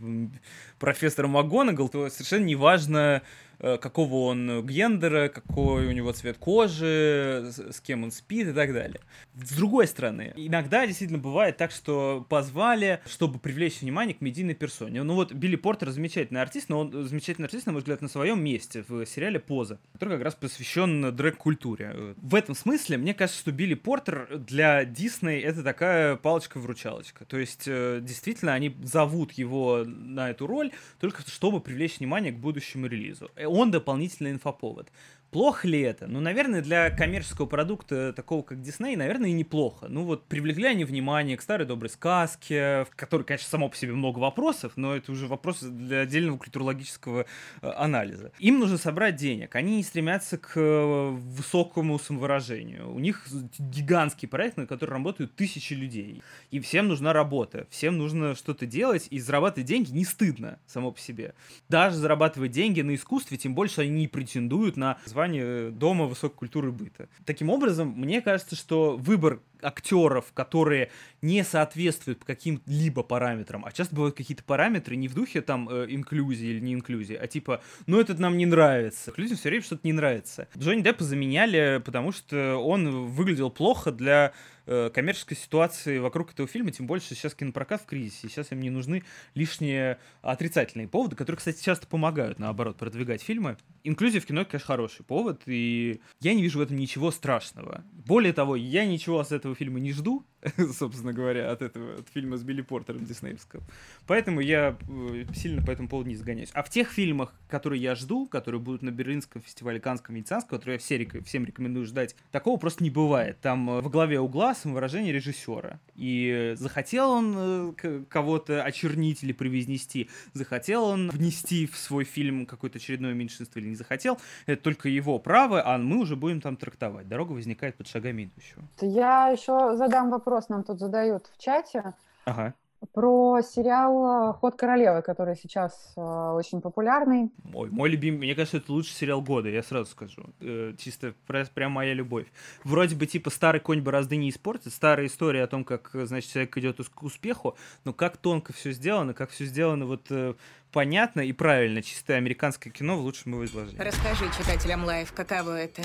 профессора 0.79 1.27
МакГонагал, 1.27 1.87
то 1.87 2.09
совершенно 2.09 2.43
неважно, 2.43 3.21
Э, 3.21 3.50
какого 3.61 4.25
он 4.25 4.65
гендера, 4.65 5.29
какой 5.29 5.87
у 5.87 5.91
него 5.91 6.11
цвет 6.11 6.37
кожи, 6.37 7.51
с 7.51 7.79
кем 7.81 8.03
он 8.03 8.11
спит 8.11 8.47
и 8.47 8.53
так 8.53 8.73
далее. 8.73 9.01
С 9.35 9.55
другой 9.55 9.87
стороны, 9.87 10.33
иногда 10.35 10.85
действительно 10.85 11.19
бывает 11.19 11.57
так, 11.57 11.71
что 11.71 12.25
позвали, 12.29 13.01
чтобы 13.05 13.39
привлечь 13.39 13.81
внимание 13.81 14.15
к 14.15 14.21
медийной 14.21 14.55
персоне. 14.55 15.03
Ну 15.03 15.15
вот 15.15 15.33
Билли 15.33 15.55
Портер 15.55 15.89
замечательный 15.91 16.41
артист, 16.41 16.69
но 16.69 16.79
он 16.79 17.07
замечательный 17.07 17.45
артист, 17.45 17.65
на 17.65 17.71
мой 17.73 17.81
взгляд, 17.81 18.01
на 18.01 18.07
своем 18.07 18.43
месте 18.43 18.83
в 18.87 19.05
сериале 19.05 19.39
«Поза», 19.39 19.79
который 19.93 20.15
как 20.15 20.25
раз 20.25 20.35
посвящен 20.35 21.15
дрэк-культуре. 21.15 22.15
В 22.17 22.35
этом 22.35 22.55
смысле, 22.55 22.97
мне 22.97 23.13
кажется, 23.13 23.39
что 23.39 23.51
Билли 23.51 23.75
Портер 23.75 24.37
для 24.37 24.85
Дисней 24.85 25.41
это 25.41 25.63
такая 25.63 26.15
палочка-вручалочка. 26.15 27.25
То 27.25 27.37
есть, 27.37 27.63
э, 27.67 27.99
действительно, 28.01 28.53
они 28.53 28.75
зовут 28.83 29.33
его 29.33 29.83
на 29.85 30.29
эту 30.29 30.47
роль 30.47 30.71
только 30.99 31.21
чтобы 31.27 31.59
привлечь 31.61 31.99
внимание 31.99 32.31
к 32.31 32.37
будущему 32.37 32.87
релизу 32.87 33.29
он 33.51 33.71
дополнительный 33.71 34.31
инфоповод. 34.31 34.91
Плохо 35.31 35.65
ли 35.65 35.79
это? 35.79 36.07
Ну, 36.07 36.19
наверное, 36.19 36.61
для 36.61 36.89
коммерческого 36.89 37.45
продукта, 37.45 38.11
такого 38.11 38.41
как 38.41 38.61
Дисней, 38.61 38.97
наверное, 38.97 39.29
и 39.29 39.33
неплохо. 39.33 39.87
Ну, 39.87 40.03
вот 40.03 40.25
привлекли 40.25 40.65
они 40.65 40.83
внимание 40.83 41.37
к 41.37 41.41
старой 41.41 41.65
доброй 41.65 41.89
сказке, 41.89 42.83
в 42.83 42.95
которой, 42.97 43.23
конечно, 43.23 43.47
само 43.47 43.69
по 43.69 43.77
себе 43.77 43.93
много 43.93 44.19
вопросов, 44.19 44.73
но 44.75 44.93
это 44.93 45.09
уже 45.13 45.27
вопрос 45.27 45.61
для 45.61 46.01
отдельного 46.01 46.37
культурологического 46.37 47.25
э, 47.61 47.69
анализа. 47.77 48.33
Им 48.39 48.59
нужно 48.59 48.77
собрать 48.77 49.15
денег. 49.15 49.55
Они 49.55 49.77
не 49.77 49.83
стремятся 49.83 50.37
к 50.37 50.51
э, 50.57 51.09
высокому 51.11 51.97
самовыражению. 51.97 52.93
У 52.93 52.99
них 52.99 53.25
гигантский 53.57 54.27
проект, 54.27 54.57
на 54.57 54.67
который 54.67 54.91
работают 54.91 55.33
тысячи 55.35 55.71
людей. 55.71 56.21
И 56.49 56.59
всем 56.59 56.89
нужна 56.89 57.13
работа. 57.13 57.67
Всем 57.69 57.97
нужно 57.97 58.35
что-то 58.35 58.65
делать, 58.65 59.07
и 59.09 59.19
зарабатывать 59.19 59.67
деньги 59.67 59.91
не 59.91 60.03
стыдно 60.03 60.59
само 60.67 60.91
по 60.91 60.99
себе. 60.99 61.35
Даже 61.69 61.95
зарабатывать 61.95 62.51
деньги 62.51 62.81
на 62.81 62.95
искусстве, 62.95 63.37
тем 63.37 63.55
больше 63.55 63.79
они 63.79 63.91
не 63.91 64.07
претендуют 64.09 64.75
на 64.75 64.97
звание 65.21 65.31
название 65.31 65.71
Дома 65.71 66.05
высокой 66.05 66.35
культуры 66.35 66.71
быта. 66.71 67.07
Таким 67.25 67.49
образом, 67.49 67.93
мне 67.95 68.21
кажется, 68.21 68.55
что 68.55 68.97
выбор 68.97 69.39
актеров, 69.63 70.31
которые 70.33 70.91
не 71.21 71.43
соответствуют 71.43 72.23
каким-либо 72.23 73.03
параметрам, 73.03 73.63
а 73.65 73.71
часто 73.71 73.95
бывают 73.95 74.15
какие-то 74.15 74.43
параметры 74.43 74.95
не 74.95 75.07
в 75.07 75.13
духе 75.13 75.41
там 75.41 75.69
э, 75.69 75.85
инклюзии 75.89 76.47
или 76.47 76.59
не 76.59 76.73
инклюзии, 76.73 77.15
а 77.15 77.27
типа, 77.27 77.61
ну 77.85 77.99
этот 77.99 78.19
нам 78.19 78.37
не 78.37 78.45
нравится. 78.45 79.13
Людям 79.17 79.37
все 79.37 79.49
время 79.49 79.63
что-то 79.63 79.81
не 79.83 79.93
нравится. 79.93 80.47
Джонни 80.57 80.81
Деппа 80.81 81.03
заменяли, 81.03 81.81
потому 81.83 82.11
что 82.11 82.57
он 82.57 83.07
выглядел 83.07 83.51
плохо 83.51 83.91
для 83.91 84.33
э, 84.65 84.89
коммерческой 84.93 85.35
ситуации 85.37 85.99
вокруг 85.99 86.33
этого 86.33 86.47
фильма, 86.47 86.71
тем 86.71 86.87
больше 86.87 87.15
сейчас 87.15 87.35
кинопрокат 87.35 87.81
в 87.81 87.85
кризисе, 87.85 88.29
сейчас 88.29 88.51
им 88.51 88.61
не 88.61 88.69
нужны 88.69 89.03
лишние 89.35 89.99
отрицательные 90.21 90.87
поводы, 90.87 91.15
которые, 91.15 91.37
кстати, 91.37 91.63
часто 91.63 91.87
помогают, 91.87 92.39
наоборот, 92.39 92.77
продвигать 92.77 93.21
фильмы. 93.21 93.57
Инклюзия 93.83 94.21
в 94.21 94.25
кино, 94.25 94.45
конечно, 94.45 94.67
хороший 94.67 95.03
повод, 95.03 95.41
и 95.45 96.01
я 96.19 96.33
не 96.33 96.41
вижу 96.41 96.59
в 96.59 96.61
этом 96.61 96.77
ничего 96.77 97.11
страшного. 97.11 97.83
Более 97.91 98.33
того, 98.33 98.55
я 98.55 98.85
ничего 98.85 99.23
с 99.23 99.31
этого 99.31 99.50
фильма 99.55 99.79
не 99.79 99.91
жду, 99.91 100.25
собственно 100.73 101.13
говоря, 101.13 101.51
от 101.51 101.61
этого 101.61 101.95
от 101.99 102.09
фильма 102.09 102.37
с 102.37 102.43
Билли 102.43 102.61
Портером 102.61 103.05
диснеевского. 103.05 103.63
Поэтому 104.07 104.41
я 104.41 104.75
э, 104.89 105.25
сильно 105.33 105.63
по 105.63 105.71
этому 105.71 105.87
поводу 105.87 106.09
не 106.09 106.15
загоняюсь. 106.15 106.49
А 106.53 106.63
в 106.63 106.69
тех 106.69 106.89
фильмах, 106.89 107.33
которые 107.49 107.81
я 107.81 107.95
жду, 107.95 108.25
которые 108.27 108.59
будут 108.59 108.81
на 108.81 108.89
Берлинском 108.89 109.41
фестивале 109.41 109.79
Канском 109.79 110.15
Венецианском, 110.15 110.57
которые 110.57 110.75
я 110.75 110.79
все, 110.79 111.21
всем 111.25 111.45
рекомендую 111.45 111.85
ждать, 111.85 112.15
такого 112.31 112.57
просто 112.57 112.83
не 112.83 112.89
бывает. 112.89 113.39
Там 113.41 113.69
э, 113.69 113.81
в 113.81 113.89
главе 113.89 114.19
угла 114.19 114.55
самовыражение 114.55 115.13
режиссера. 115.13 115.79
И 115.95 116.53
захотел 116.57 117.11
он 117.11 117.75
э, 117.83 118.03
кого-то 118.09 118.63
очернить 118.63 119.23
или 119.23 119.33
привезнести, 119.33 120.09
захотел 120.33 120.85
он 120.85 121.09
внести 121.09 121.67
в 121.67 121.77
свой 121.77 122.03
фильм 122.03 122.45
какое-то 122.45 122.77
очередное 122.77 123.13
меньшинство 123.13 123.59
или 123.59 123.69
не 123.69 123.75
захотел, 123.75 124.19
это 124.45 124.61
только 124.61 124.89
его 124.89 125.19
право, 125.19 125.61
а 125.65 125.77
мы 125.77 125.99
уже 125.99 126.15
будем 126.15 126.41
там 126.41 126.55
трактовать. 126.55 127.07
Дорога 127.07 127.33
возникает 127.33 127.75
под 127.75 127.87
шагами 127.87 128.23
идущего. 128.23 128.63
Я 128.81 129.29
еще 129.29 129.75
задам 129.75 130.09
вопрос, 130.09 130.30
нам 130.49 130.63
тут 130.63 130.79
задают 130.79 131.27
в 131.27 131.37
чате. 131.41 131.93
Ага. 132.25 132.53
Про 132.93 133.41
сериал 133.43 134.33
«Ход 134.33 134.55
королевы», 134.55 135.03
который 135.03 135.35
сейчас 135.35 135.93
э, 135.95 136.01
очень 136.01 136.61
популярный. 136.61 137.31
Ой, 137.53 137.69
мой 137.69 137.89
любимый, 137.89 138.17
мне 138.17 138.33
кажется, 138.33 138.57
это 138.57 138.71
лучший 138.71 138.93
сериал 138.93 139.21
года, 139.21 139.49
я 139.49 139.61
сразу 139.61 139.91
скажу. 139.91 140.23
Э, 140.39 140.73
чисто 140.79 141.13
прям 141.27 141.73
моя 141.73 141.93
любовь. 141.93 142.25
Вроде 142.63 142.95
бы 142.95 143.05
типа 143.05 143.29
старый 143.29 143.61
конь 143.61 143.81
борозды 143.81 144.15
не 144.15 144.31
испортит, 144.31 144.73
старая 144.73 145.05
история 145.05 145.43
о 145.43 145.47
том, 145.47 145.63
как, 145.63 145.91
значит, 145.93 146.31
человек 146.31 146.57
идет 146.57 146.77
к 146.89 147.03
успеху, 147.03 147.55
но 147.83 147.93
как 147.93 148.17
тонко 148.17 148.51
все 148.51 148.71
сделано, 148.71 149.13
как 149.13 149.29
все 149.29 149.45
сделано 149.45 149.85
вот 149.85 150.07
э, 150.09 150.33
понятно 150.71 151.21
и 151.21 151.33
правильно. 151.33 151.83
Чистое 151.83 152.17
американское 152.17 152.73
кино 152.73 152.97
в 152.97 153.01
лучшем 153.01 153.33
его 153.33 153.45
изложении. 153.45 153.79
Расскажи 153.79 154.25
читателям 154.35 154.85
Life, 154.85 155.13
каково 155.13 155.55
это? 155.55 155.83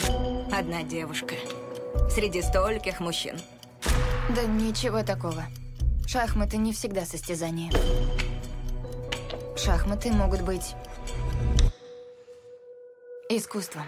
Одна 0.50 0.82
девушка 0.82 1.34
среди 2.08 2.40
стольких 2.40 3.00
мужчин. 3.00 3.36
Да 4.34 4.42
ничего 4.42 5.04
такого. 5.04 5.44
Шахматы 6.04 6.56
не 6.56 6.72
всегда 6.72 7.02
состязание. 7.02 7.70
Шахматы 9.56 10.10
могут 10.12 10.42
быть 10.42 10.74
искусством. 13.30 13.84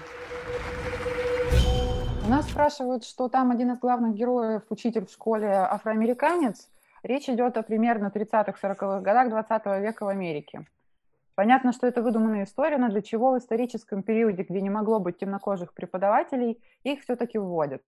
Нас 2.28 2.48
спрашивают, 2.48 3.04
что 3.04 3.28
там 3.28 3.50
один 3.50 3.72
из 3.72 3.80
главных 3.80 4.14
героев, 4.14 4.62
учитель 4.70 5.06
в 5.06 5.10
школе, 5.10 5.48
афроамериканец. 5.48 6.68
Речь 7.02 7.28
идет 7.28 7.56
о 7.56 7.64
примерно 7.64 8.12
30-40-х 8.14 9.00
годах 9.00 9.30
20 9.30 9.66
века 9.82 10.04
в 10.04 10.08
Америке. 10.08 10.66
Понятно, 11.34 11.72
что 11.72 11.88
это 11.88 12.00
выдуманная 12.00 12.44
история, 12.44 12.78
но 12.78 12.88
для 12.88 13.02
чего 13.02 13.32
в 13.32 13.38
историческом 13.38 14.04
периоде, 14.04 14.44
где 14.48 14.60
не 14.60 14.70
могло 14.70 15.00
быть 15.00 15.18
темнокожих 15.18 15.74
преподавателей, 15.74 16.62
их 16.84 17.02
все-таки 17.02 17.38
вводят. 17.38 17.82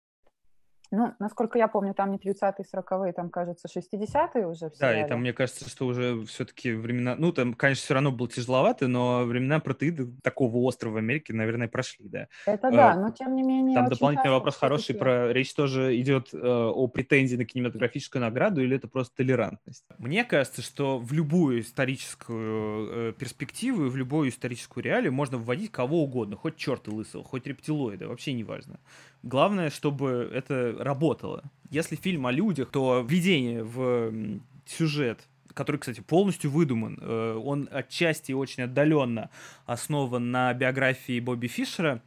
Ну, 0.91 1.13
насколько 1.19 1.57
я 1.57 1.67
помню, 1.67 1.93
там 1.93 2.11
не 2.11 2.17
30-е, 2.17 2.65
40-е, 2.73 3.13
там, 3.13 3.29
кажется, 3.29 3.67
60-е 3.67 4.47
уже 4.47 4.71
Да, 4.79 4.99
и 4.99 5.07
там, 5.07 5.21
мне 5.21 5.33
кажется, 5.33 5.69
что 5.69 5.85
уже 5.85 6.23
все-таки 6.25 6.71
времена... 6.71 7.15
Ну, 7.17 7.31
там, 7.31 7.53
конечно, 7.53 7.83
все 7.83 7.93
равно 7.93 8.11
было 8.11 8.29
тяжеловато, 8.29 8.87
но 8.87 9.23
времена 9.25 9.59
протеида 9.59 10.07
такого 10.23 10.57
острова 10.57 10.93
в 10.93 10.97
Америке, 10.97 11.33
наверное, 11.33 11.67
прошли, 11.67 12.07
да. 12.07 12.27
Это 12.45 12.71
да, 12.71 12.95
но 12.95 13.11
тем 13.11 13.35
не 13.35 13.43
менее... 13.43 13.75
Там 13.75 13.89
дополнительный 13.89 14.31
вопрос 14.31 14.55
хороший 14.57 14.95
про... 14.95 15.31
Речь 15.33 15.53
тоже 15.53 15.99
идет 15.99 16.29
э, 16.33 16.37
о 16.39 16.87
претензии 16.87 17.35
на 17.35 17.45
кинематографическую 17.45 18.21
награду 18.21 18.63
или 18.63 18.75
это 18.75 18.87
просто 18.87 19.15
толерантность? 19.17 19.85
Мне 19.97 20.23
кажется, 20.23 20.61
что 20.61 20.99
в 20.99 21.11
любую 21.11 21.61
историческую 21.61 23.09
э, 23.09 23.13
перспективу 23.13 23.85
и 23.85 23.89
в 23.89 23.95
любую 23.95 24.29
историческую 24.29 24.83
реалию 24.83 25.11
можно 25.11 25.37
вводить 25.37 25.71
кого 25.71 26.03
угодно, 26.03 26.35
хоть 26.35 26.55
черта 26.55 26.91
лысого, 26.91 27.23
хоть 27.23 27.45
рептилоида, 27.45 28.07
вообще 28.07 28.33
не 28.33 28.43
важно. 28.43 28.79
Главное, 29.27 29.69
чтобы 29.69 30.29
это 30.33 30.75
работало. 30.79 31.43
Если 31.69 31.97
фильм 31.97 32.25
о 32.27 32.31
людях, 32.31 32.69
то 32.71 33.05
введение 33.07 33.63
в 33.63 34.39
сюжет 34.65 35.27
который, 35.53 35.77
кстати, 35.77 36.01
полностью 36.01 36.51
выдуман. 36.51 36.99
Э, 37.01 37.41
он 37.43 37.67
отчасти 37.71 38.31
очень 38.31 38.61
отдаленно 38.61 39.31
основан 39.65 40.29
на 40.29 40.53
биографии 40.53 41.19
Бобби 41.19 41.47
Фишера, 41.47 42.03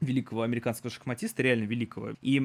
великого 0.00 0.42
американского 0.42 0.90
шахматиста, 0.90 1.42
реально 1.42 1.64
великого. 1.64 2.14
И, 2.22 2.38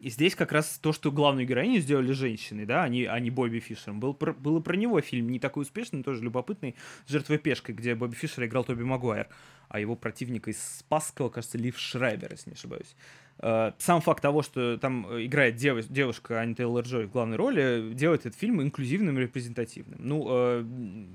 и 0.00 0.10
здесь 0.10 0.34
как 0.34 0.52
раз 0.52 0.78
то, 0.78 0.92
что 0.92 1.12
главную 1.12 1.46
героиню 1.46 1.80
сделали 1.80 2.12
женщиной, 2.12 2.66
да, 2.66 2.84
а 2.84 2.88
не, 2.88 3.04
а 3.04 3.18
не 3.20 3.30
Бобби 3.30 3.60
Фишером. 3.60 4.00
Был, 4.00 4.14
про, 4.14 4.32
было 4.32 4.60
про 4.60 4.76
него 4.76 5.00
фильм, 5.00 5.28
не 5.28 5.38
такой 5.38 5.62
успешный, 5.62 6.02
тоже 6.02 6.22
любопытный, 6.22 6.74
«Жертвой 7.06 7.38
пешкой», 7.38 7.74
где 7.74 7.94
Бобби 7.94 8.14
Фишер 8.14 8.44
играл 8.44 8.64
Тоби 8.64 8.82
Магуайр, 8.82 9.28
а 9.68 9.78
его 9.78 9.94
противник 9.94 10.48
из 10.48 10.60
Спасского, 10.78 11.28
кажется, 11.28 11.58
Лив 11.58 11.78
Шрайбер, 11.78 12.32
если 12.32 12.50
не 12.50 12.54
ошибаюсь. 12.54 12.96
Э, 13.42 13.72
сам 13.78 14.00
факт 14.00 14.22
того, 14.22 14.42
что 14.42 14.76
там 14.76 15.06
играет 15.24 15.56
дев, 15.56 15.86
девушка 15.88 16.40
Ани 16.40 16.54
Тейлор 16.54 16.84
Джой 16.84 17.06
в 17.06 17.10
главной 17.10 17.36
роли, 17.36 17.92
делает 17.94 18.26
этот 18.26 18.38
фильм 18.38 18.62
инклюзивным 18.62 19.18
и 19.18 19.22
репрезентативным. 19.22 19.98
Ну, 20.02 20.26
э, 20.28 20.64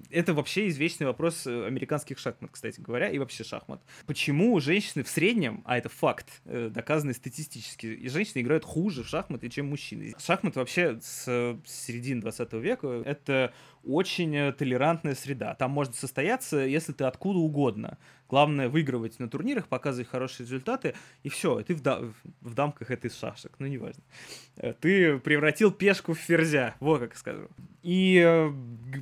это 0.10 0.34
вообще 0.34 0.68
извечный 0.68 1.06
вопрос 1.06 1.46
американских 1.46 2.18
шахмат, 2.18 2.52
кстати 2.52 2.80
говоря, 2.80 3.10
и 3.10 3.20
вообще 3.20 3.44
шахмат. 3.44 3.82
Почему 4.08 4.60
женщины 4.60 5.04
в 5.04 5.10
среднем, 5.10 5.62
а 5.66 5.78
это 5.78 5.90
факт, 5.90 6.42
э, 6.46 6.70
доказанный 6.74 7.14
статистически, 7.14 7.88
и 7.88 8.10
женщины 8.10 8.42
играют 8.42 8.66
хуже 8.66 9.04
в 9.04 9.08
шахматы, 9.08 9.50
чем 9.50 9.70
мужчины. 9.70 10.14
Шахмат 10.18 10.56
вообще 10.56 11.00
с 11.02 11.58
середины 11.66 12.22
20 12.22 12.54
века— 12.54 12.88
это 13.06 13.54
очень 13.86 14.54
толерантная 14.54 15.16
среда. 15.16 15.56
Там 15.56 15.72
можно 15.72 15.94
состояться, 15.94 16.58
если 16.58 16.94
ты 16.94 17.04
откуда 17.04 17.40
угодно. 17.40 17.98
Главное 18.28 18.70
выигрывать 18.70 19.20
на 19.20 19.30
турнирах, 19.30 19.68
показывать 19.68 20.10
хорошие 20.10 20.46
результаты, 20.46 20.96
и 21.22 21.30
все, 21.30 21.62
ты 21.62 21.76
в, 21.76 21.82
да, 21.82 22.02
в 22.42 22.54
дамках 22.56 22.90
это 22.90 23.08
из 23.08 23.18
шашек, 23.18 23.52
ну 23.60 23.68
неважно. 23.68 24.02
Э, 24.58 24.74
ты 24.74 25.20
превратил 25.20 25.72
пешку 25.72 26.14
в 26.14 26.18
ферзя, 26.18 26.76
вот 26.80 27.02
как 27.02 27.16
скажу. 27.16 27.48
И 27.86 28.18
э, 28.18 28.52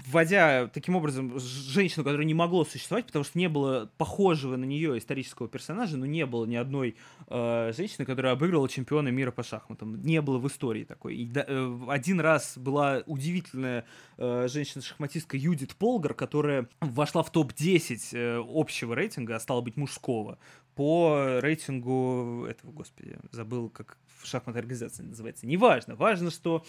вводя 0.08 0.68
таким 0.68 0.98
образом 0.98 1.40
женщину, 1.40 2.04
которая 2.04 2.26
не 2.26 2.34
могло 2.34 2.66
существовать, 2.66 3.06
потому 3.06 3.24
что 3.24 3.40
не 3.40 3.48
было 3.48 3.90
похожего 3.98 4.58
на 4.58 4.66
нее 4.66 4.98
исторического 4.98 5.48
персонажа, 5.48 5.96
но 5.96 6.06
не 6.06 6.26
было 6.26 6.46
ни 6.46 6.58
одной 6.58 6.98
э, 7.30 7.72
женщины, 7.78 8.06
которая 8.06 8.34
обыграла 8.34 8.68
чемпиона 8.68 9.08
мира 9.08 9.32
по 9.32 9.42
шахматам. 9.42 10.02
Не 10.02 10.22
было 10.22 10.38
в 10.38 10.48
истории 10.50 10.84
такой. 10.84 11.16
И, 11.16 11.26
да, 11.28 11.46
э, 11.48 11.80
один 11.88 12.20
раз 12.20 12.58
была 12.58 13.04
удивительная 13.06 13.86
э, 14.18 14.50
женщина-шахматистка 14.74 15.38
Юдит 15.38 15.76
Полгар, 15.76 16.14
которая 16.14 16.68
вошла 16.82 17.24
в 17.24 17.32
топ-10 17.32 18.18
э, 18.18 18.44
общего 18.48 18.94
рейтинга, 18.94 19.36
а 19.36 19.40
стала 19.40 19.62
быть 19.62 19.78
мужского, 19.78 20.38
по 20.76 21.40
рейтингу 21.40 22.46
этого, 22.50 22.72
господи, 22.72 23.18
забыл, 23.32 23.70
как 23.70 23.98
в 24.22 24.28
шахматной 24.28 24.62
организации 24.62 25.04
называется. 25.04 25.46
Неважно. 25.46 25.96
Важно, 25.96 26.32
что 26.32 26.66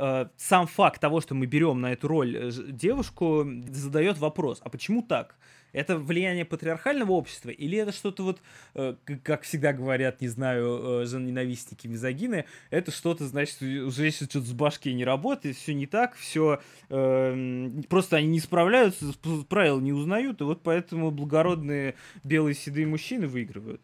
э, 0.00 0.28
сам 0.36 0.66
факт 0.66 1.00
того, 1.00 1.20
что 1.20 1.34
мы 1.34 1.46
берем 1.46 1.80
на 1.80 1.92
эту 1.92 2.08
роль 2.08 2.36
э, 2.36 2.50
девушку, 2.50 3.46
задает 3.68 4.18
вопрос, 4.18 4.60
а 4.64 4.70
почему 4.70 5.02
так? 5.02 5.36
Это 5.72 5.96
влияние 5.96 6.44
патриархального 6.44 7.12
общества 7.12 7.50
или 7.50 7.78
это 7.78 7.92
что-то 7.92 8.24
вот, 8.24 8.42
э, 8.74 8.94
как 9.22 9.42
всегда 9.42 9.72
говорят, 9.72 10.20
не 10.20 10.28
знаю, 10.28 11.02
э, 11.02 11.06
женоненавистники, 11.06 11.86
мизогины, 11.86 12.46
это 12.70 12.90
что-то, 12.90 13.26
значит, 13.26 13.62
уже 13.62 14.10
что-то 14.10 14.40
с 14.40 14.52
башки 14.52 14.92
не 14.92 15.04
работает, 15.04 15.56
все 15.56 15.74
не 15.74 15.86
так, 15.86 16.16
все 16.16 16.60
э, 16.88 17.68
просто 17.88 18.16
они 18.16 18.28
не 18.28 18.40
справляются, 18.40 19.12
правил 19.48 19.80
не 19.80 19.92
узнают, 19.92 20.40
и 20.40 20.44
вот 20.44 20.62
поэтому 20.62 21.10
благородные 21.10 21.94
белые 22.24 22.54
седые 22.54 22.86
мужчины 22.86 23.28
выигрывают. 23.28 23.80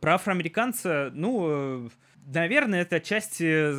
Про 0.00 0.14
афроамериканца, 0.14 1.10
ну, 1.14 1.46
э, 1.48 1.88
наверное, 2.26 2.82
это 2.82 2.96
отчасти 2.96 3.72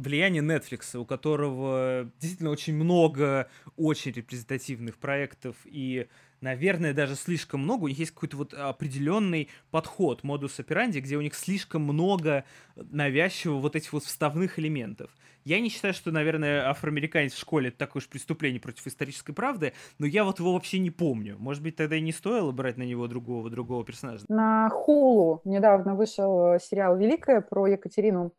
влияние 0.00 0.42
Netflix, 0.42 0.96
у 0.96 1.04
которого 1.04 2.10
действительно 2.20 2.50
очень 2.50 2.74
много 2.74 3.48
очень 3.76 4.12
репрезентативных 4.12 4.98
проектов 4.98 5.56
и 5.64 6.06
наверное, 6.40 6.92
даже 6.92 7.16
слишком 7.16 7.60
много. 7.60 7.84
У 7.84 7.88
них 7.88 7.98
есть 7.98 8.12
какой-то 8.12 8.36
вот 8.36 8.54
определенный 8.54 9.48
подход, 9.70 10.22
модус 10.22 10.58
операнди, 10.60 10.98
где 10.98 11.16
у 11.16 11.20
них 11.20 11.34
слишком 11.34 11.82
много 11.82 12.44
навязчивого 12.76 13.60
вот 13.60 13.76
этих 13.76 13.92
вот 13.92 14.04
вставных 14.04 14.58
элементов. 14.58 15.10
Я 15.46 15.60
не 15.60 15.68
считаю, 15.68 15.94
что, 15.94 16.10
наверное, 16.10 16.68
афроамериканец 16.68 17.32
в 17.32 17.38
школе 17.38 17.68
это 17.68 17.78
такое 17.78 18.00
уж 18.00 18.08
преступление 18.08 18.60
против 18.60 18.84
исторической 18.84 19.32
правды, 19.32 19.74
но 20.00 20.04
я 20.04 20.24
вот 20.24 20.40
его 20.40 20.52
вообще 20.52 20.80
не 20.80 20.90
помню. 20.90 21.36
Может 21.38 21.62
быть, 21.62 21.76
тогда 21.76 21.94
и 21.94 22.00
не 22.00 22.10
стоило 22.10 22.50
брать 22.50 22.76
на 22.76 22.82
него 22.82 23.06
другого, 23.06 23.48
другого 23.48 23.84
персонажа. 23.84 24.24
На 24.28 24.68
Хулу 24.70 25.42
недавно 25.44 25.94
вышел 25.94 26.54
э, 26.54 26.58
сериал 26.58 26.96
«Великая» 26.96 27.42
про 27.42 27.68
Екатерину 27.68 28.32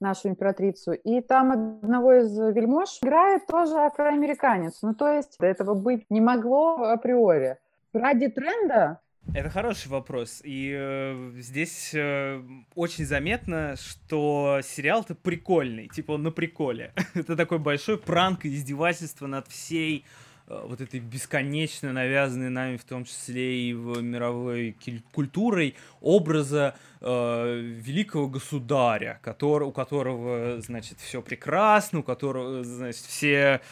нашу 0.00 0.28
императрицу. 0.28 0.92
И 0.92 1.20
там 1.20 1.52
одного 1.52 2.14
из 2.14 2.34
вельмож 2.34 2.98
играет 3.02 3.46
тоже 3.46 3.74
афроамериканец. 3.74 4.78
Ну, 4.80 4.94
то 4.94 5.12
есть 5.12 5.36
этого 5.40 5.74
быть 5.74 6.06
не 6.08 6.22
могло 6.22 6.76
априори. 6.76 7.58
Ради 7.92 8.28
тренда 8.28 9.00
это 9.32 9.48
хороший 9.48 9.88
вопрос. 9.88 10.40
И 10.44 10.74
э, 10.76 11.32
здесь 11.38 11.90
э, 11.94 12.42
очень 12.74 13.06
заметно, 13.06 13.76
что 13.76 14.60
сериал-то 14.62 15.14
прикольный. 15.14 15.88
Типа 15.88 16.12
он 16.12 16.22
на 16.22 16.30
приколе. 16.30 16.92
Это 17.14 17.36
такой 17.36 17.58
большой 17.58 17.98
пранк 17.98 18.44
и 18.44 18.54
издевательство 18.54 19.26
над 19.26 19.48
всей 19.48 20.04
вот 20.46 20.80
этой 20.80 21.00
бесконечно 21.00 21.92
навязанной 21.92 22.50
нами, 22.50 22.76
в 22.76 22.84
том 22.84 23.04
числе 23.04 23.68
и 23.68 23.72
в 23.72 24.02
мировой 24.02 24.76
культурой, 25.12 25.74
образа 26.00 26.74
э, 27.00 27.60
великого 27.60 28.28
государя, 28.28 29.20
который, 29.22 29.66
у 29.66 29.72
которого, 29.72 30.60
значит, 30.60 30.98
все 31.00 31.22
прекрасно, 31.22 32.00
у 32.00 32.02
которого, 32.02 32.62
значит, 32.62 33.02
все 33.02 33.62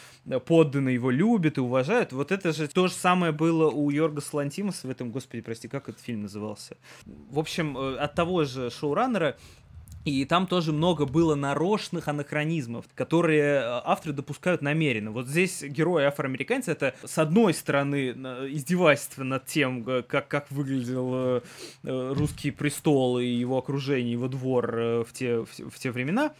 подданные 0.47 0.95
его 0.95 1.11
любят 1.11 1.57
и 1.57 1.61
уважают. 1.61 2.11
Вот 2.11 2.31
это 2.31 2.51
же 2.51 2.67
то 2.67 2.87
же 2.87 2.93
самое 2.93 3.31
было 3.31 3.69
у 3.69 3.91
Йорга 3.91 4.21
Слантимаса 4.21 4.87
в 4.87 4.89
этом, 4.89 5.11
господи, 5.11 5.41
прости, 5.41 5.67
как 5.67 5.89
этот 5.89 6.01
фильм 6.01 6.23
назывался? 6.23 6.77
В 7.05 7.37
общем, 7.37 7.77
э, 7.77 7.97
от 7.97 8.15
того 8.15 8.45
же 8.45 8.71
шоураннера 8.71 9.37
и 10.05 10.25
там 10.25 10.47
тоже 10.47 10.73
много 10.73 11.05
было 11.05 11.35
нарочных 11.35 12.07
анахронизмов, 12.07 12.85
которые 12.95 13.61
э, 13.61 13.81
авторы 13.85 14.13
допускают 14.13 14.61
намеренно. 14.61 15.11
Вот 15.11 15.27
здесь 15.27 15.63
герой 15.63 16.05
афроамериканец 16.05 16.67
это, 16.67 16.93
с 17.03 17.17
одной 17.17 17.53
стороны, 17.53 18.09
издевательство 18.49 19.23
над 19.23 19.45
тем, 19.45 19.87
э, 19.87 20.03
как, 20.03 20.27
как 20.27 20.51
выглядел 20.51 21.13
э, 21.15 21.41
русский 21.83 22.51
престол 22.51 23.19
и 23.19 23.25
его 23.25 23.57
окружение, 23.57 24.11
его 24.11 24.27
двор 24.27 24.71
в 24.71 25.07
те, 25.13 25.39
в 25.39 25.79
те 25.79 25.91
времена. 25.91 26.33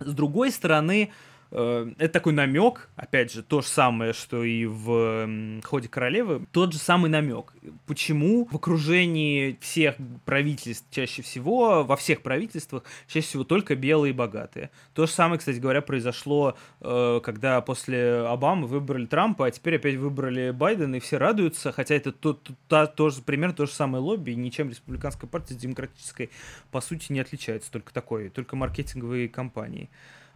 С 0.00 0.12
другой 0.12 0.50
стороны, 0.50 1.10
Э, 1.10 1.31
это 1.52 2.08
такой 2.08 2.32
намек, 2.32 2.88
опять 2.96 3.32
же, 3.32 3.42
то 3.42 3.60
же 3.60 3.68
самое, 3.68 4.14
что 4.14 4.42
и 4.42 4.64
в 4.64 5.60
«Ходе 5.64 5.88
королевы», 5.88 6.46
тот 6.50 6.72
же 6.72 6.78
самый 6.78 7.10
намек. 7.10 7.52
Почему 7.86 8.46
в 8.46 8.56
окружении 8.56 9.58
всех 9.60 9.96
правительств 10.24 10.86
чаще 10.90 11.20
всего, 11.20 11.84
во 11.84 11.96
всех 11.96 12.22
правительствах, 12.22 12.84
чаще 13.06 13.26
всего 13.26 13.44
только 13.44 13.76
белые 13.76 14.10
и 14.10 14.14
богатые. 14.14 14.70
То 14.94 15.06
же 15.06 15.12
самое, 15.12 15.38
кстати 15.38 15.58
говоря, 15.58 15.82
произошло, 15.82 16.56
э, 16.80 17.20
когда 17.22 17.60
после 17.60 18.26
Обамы 18.26 18.66
выбрали 18.66 19.04
Трампа, 19.04 19.46
а 19.46 19.50
теперь 19.50 19.76
опять 19.76 19.96
выбрали 19.96 20.52
Байдена, 20.52 20.96
и 20.96 21.00
все 21.00 21.18
радуются, 21.18 21.72
хотя 21.72 21.94
это 21.94 22.12
то, 22.12 22.32
то, 22.32 22.54
то, 22.68 22.86
тоже, 22.86 23.20
примерно 23.20 23.54
то 23.54 23.66
же 23.66 23.72
самое 23.72 24.02
лобби, 24.02 24.32
ничем 24.32 24.70
республиканская 24.70 25.28
партия 25.28 25.54
с 25.54 25.58
демократической, 25.58 26.30
по 26.70 26.80
сути, 26.80 27.12
не 27.12 27.20
отличается, 27.20 27.70
только 27.70 27.92
такой, 27.92 28.30
только 28.30 28.56
маркетинговые 28.56 29.28
компании. 29.28 29.90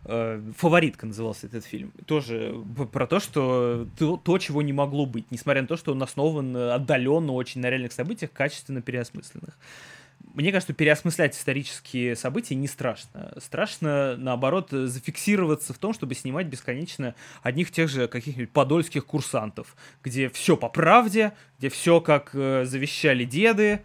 Э, 0.08 0.40
«Фаворитка» 0.56 1.06
назывался 1.06 1.46
этот 1.46 1.64
фильм. 1.64 1.92
Тоже 2.06 2.54
про 2.92 3.06
то, 3.06 3.18
что 3.18 3.88
то, 3.98 4.16
то, 4.16 4.38
чего 4.38 4.62
не 4.62 4.72
могло 4.72 5.04
быть, 5.04 5.30
несмотря 5.30 5.62
на 5.62 5.68
то, 5.68 5.76
что 5.76 5.92
он 5.92 6.02
основан 6.02 6.56
отдаленно 6.56 7.32
очень 7.32 7.60
на 7.60 7.70
реальных 7.70 7.92
событиях, 7.92 8.30
качественно 8.32 8.82
переосмысленных. 8.82 9.58
Мне 10.34 10.52
кажется, 10.52 10.74
переосмыслять 10.74 11.34
исторические 11.34 12.14
события 12.14 12.54
не 12.54 12.68
страшно. 12.68 13.32
Страшно, 13.38 14.16
наоборот, 14.16 14.68
зафиксироваться 14.70 15.72
в 15.72 15.78
том, 15.78 15.92
чтобы 15.92 16.14
снимать 16.14 16.46
бесконечно 16.46 17.14
одних 17.42 17.70
тех 17.70 17.88
же 17.88 18.06
каких-нибудь 18.06 18.50
подольских 18.50 19.06
курсантов, 19.06 19.76
где 20.04 20.28
все 20.28 20.56
по 20.56 20.68
правде, 20.68 21.32
где 21.58 21.68
все 21.68 22.00
как 22.00 22.30
э, 22.34 22.64
завещали 22.64 23.24
деды, 23.24 23.82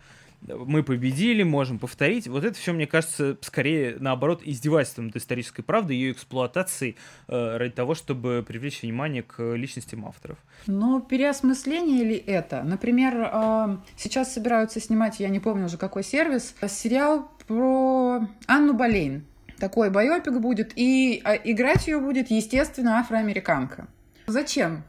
мы 0.47 0.83
победили, 0.83 1.43
можем 1.43 1.79
повторить. 1.79 2.27
Вот 2.27 2.43
это 2.43 2.57
все, 2.57 2.73
мне 2.73 2.87
кажется, 2.87 3.37
скорее, 3.41 3.97
наоборот, 3.99 4.41
издевательством 4.43 5.07
над 5.07 5.15
исторической 5.15 5.61
правдой, 5.61 5.95
ее 5.95 6.11
эксплуатацией 6.11 6.95
э, 7.27 7.57
ради 7.57 7.73
того, 7.73 7.95
чтобы 7.95 8.43
привлечь 8.47 8.81
внимание 8.81 9.23
к 9.23 9.41
личностям 9.55 10.05
авторов. 10.05 10.37
Но 10.67 10.99
переосмысление 10.99 12.03
ли 12.03 12.15
это? 12.15 12.63
Например, 12.63 13.29
э, 13.31 13.77
сейчас 13.97 14.33
собираются 14.33 14.79
снимать, 14.79 15.19
я 15.19 15.29
не 15.29 15.39
помню 15.39 15.65
уже 15.65 15.77
какой 15.77 16.03
сервис, 16.03 16.55
сериал 16.67 17.31
про 17.47 18.27
Анну 18.47 18.73
Болейн. 18.73 19.25
Такой 19.59 19.91
байопик 19.91 20.39
будет, 20.39 20.71
и 20.75 21.21
а, 21.23 21.35
играть 21.35 21.87
ее 21.87 21.99
будет, 21.99 22.31
естественно, 22.31 22.97
афроамериканка. 22.99 23.87
Зачем? 24.25 24.83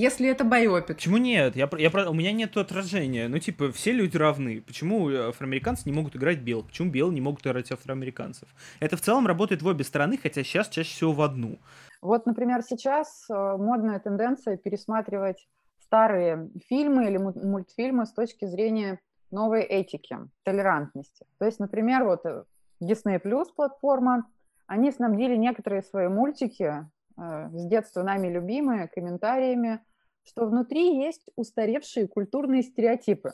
Если 0.00 0.28
это 0.28 0.44
байопик. 0.44 0.94
Почему 0.94 1.16
нет? 1.16 1.56
Я, 1.56 1.68
я, 1.76 1.90
у 2.08 2.14
меня 2.14 2.30
нет 2.30 2.56
отражения. 2.56 3.26
Ну, 3.26 3.40
типа, 3.40 3.72
все 3.72 3.90
люди 3.90 4.16
равны. 4.16 4.62
Почему 4.64 5.08
афроамериканцы 5.08 5.82
не 5.86 5.92
могут 5.92 6.14
играть 6.14 6.38
белых? 6.38 6.66
Почему 6.66 6.92
белые 6.92 7.14
не 7.16 7.20
могут 7.20 7.44
играть 7.44 7.72
афроамериканцев? 7.72 8.48
Это 8.78 8.96
в 8.96 9.00
целом 9.00 9.26
работает 9.26 9.60
в 9.62 9.66
обе 9.66 9.82
стороны, 9.82 10.16
хотя 10.16 10.44
сейчас 10.44 10.68
чаще 10.68 10.94
всего 10.94 11.12
в 11.12 11.20
одну. 11.20 11.58
Вот, 12.00 12.26
например, 12.26 12.62
сейчас 12.62 13.26
э, 13.28 13.34
модная 13.34 13.98
тенденция 13.98 14.56
пересматривать 14.56 15.48
старые 15.82 16.48
фильмы 16.68 17.08
или 17.08 17.16
мультфильмы 17.16 18.06
с 18.06 18.12
точки 18.12 18.44
зрения 18.44 19.00
новой 19.32 19.62
этики, 19.62 20.16
толерантности. 20.44 21.26
То 21.40 21.44
есть, 21.44 21.58
например, 21.58 22.04
вот 22.04 22.24
э, 22.24 22.44
Disney 22.80 23.20
Plus 23.20 23.46
платформа, 23.52 24.30
они 24.68 24.92
снабдили 24.92 25.34
некоторые 25.34 25.82
свои 25.82 26.06
мультики 26.06 26.86
Э, 27.18 27.48
с 27.52 27.66
детства 27.66 28.02
нами 28.02 28.28
любимые, 28.28 28.88
комментариями, 28.88 29.80
что 30.28 30.46
внутри 30.46 31.02
есть 31.02 31.30
устаревшие 31.36 32.06
культурные 32.06 32.62
стереотипы. 32.62 33.32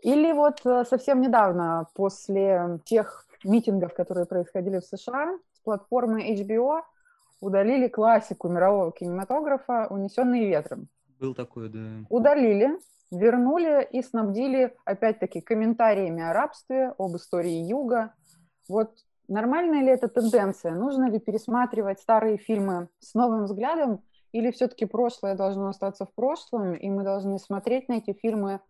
Или 0.00 0.32
вот 0.32 0.60
э, 0.64 0.84
совсем 0.84 1.20
недавно, 1.20 1.88
после 1.94 2.80
тех 2.84 3.26
митингов, 3.44 3.94
которые 3.94 4.26
происходили 4.26 4.78
в 4.78 4.84
США, 4.84 5.38
с 5.54 5.60
платформы 5.60 6.22
HBO 6.34 6.82
удалили 7.40 7.88
классику 7.88 8.48
мирового 8.48 8.92
кинематографа 8.92 9.86
«Унесенные 9.90 10.46
ветром». 10.46 10.88
Был 11.18 11.34
такой, 11.34 11.68
да. 11.68 12.04
Удалили, 12.08 12.78
вернули 13.10 13.88
и 13.90 14.02
снабдили, 14.02 14.76
опять-таки, 14.84 15.40
комментариями 15.40 16.22
о 16.22 16.32
рабстве, 16.32 16.94
об 16.98 17.16
истории 17.16 17.66
Юга. 17.66 18.14
Вот 18.68 18.92
Нормальная 19.28 19.82
ли 19.82 19.88
это 19.88 20.08
тенденция? 20.08 20.72
Нужно 20.72 21.10
ли 21.10 21.18
пересматривать 21.18 22.00
старые 22.00 22.38
фильмы 22.38 22.88
с 22.98 23.12
новым 23.12 23.44
взглядом, 23.44 24.02
или 24.32 24.50
все-таки 24.50 24.84
прошлое 24.84 25.34
должно 25.34 25.68
остаться 25.68 26.04
в 26.04 26.12
прошлом, 26.12 26.74
и 26.74 26.90
мы 26.90 27.04
должны 27.04 27.38
смотреть 27.38 27.88
на 27.88 27.94
эти 27.94 28.12
фильмы, 28.12 28.60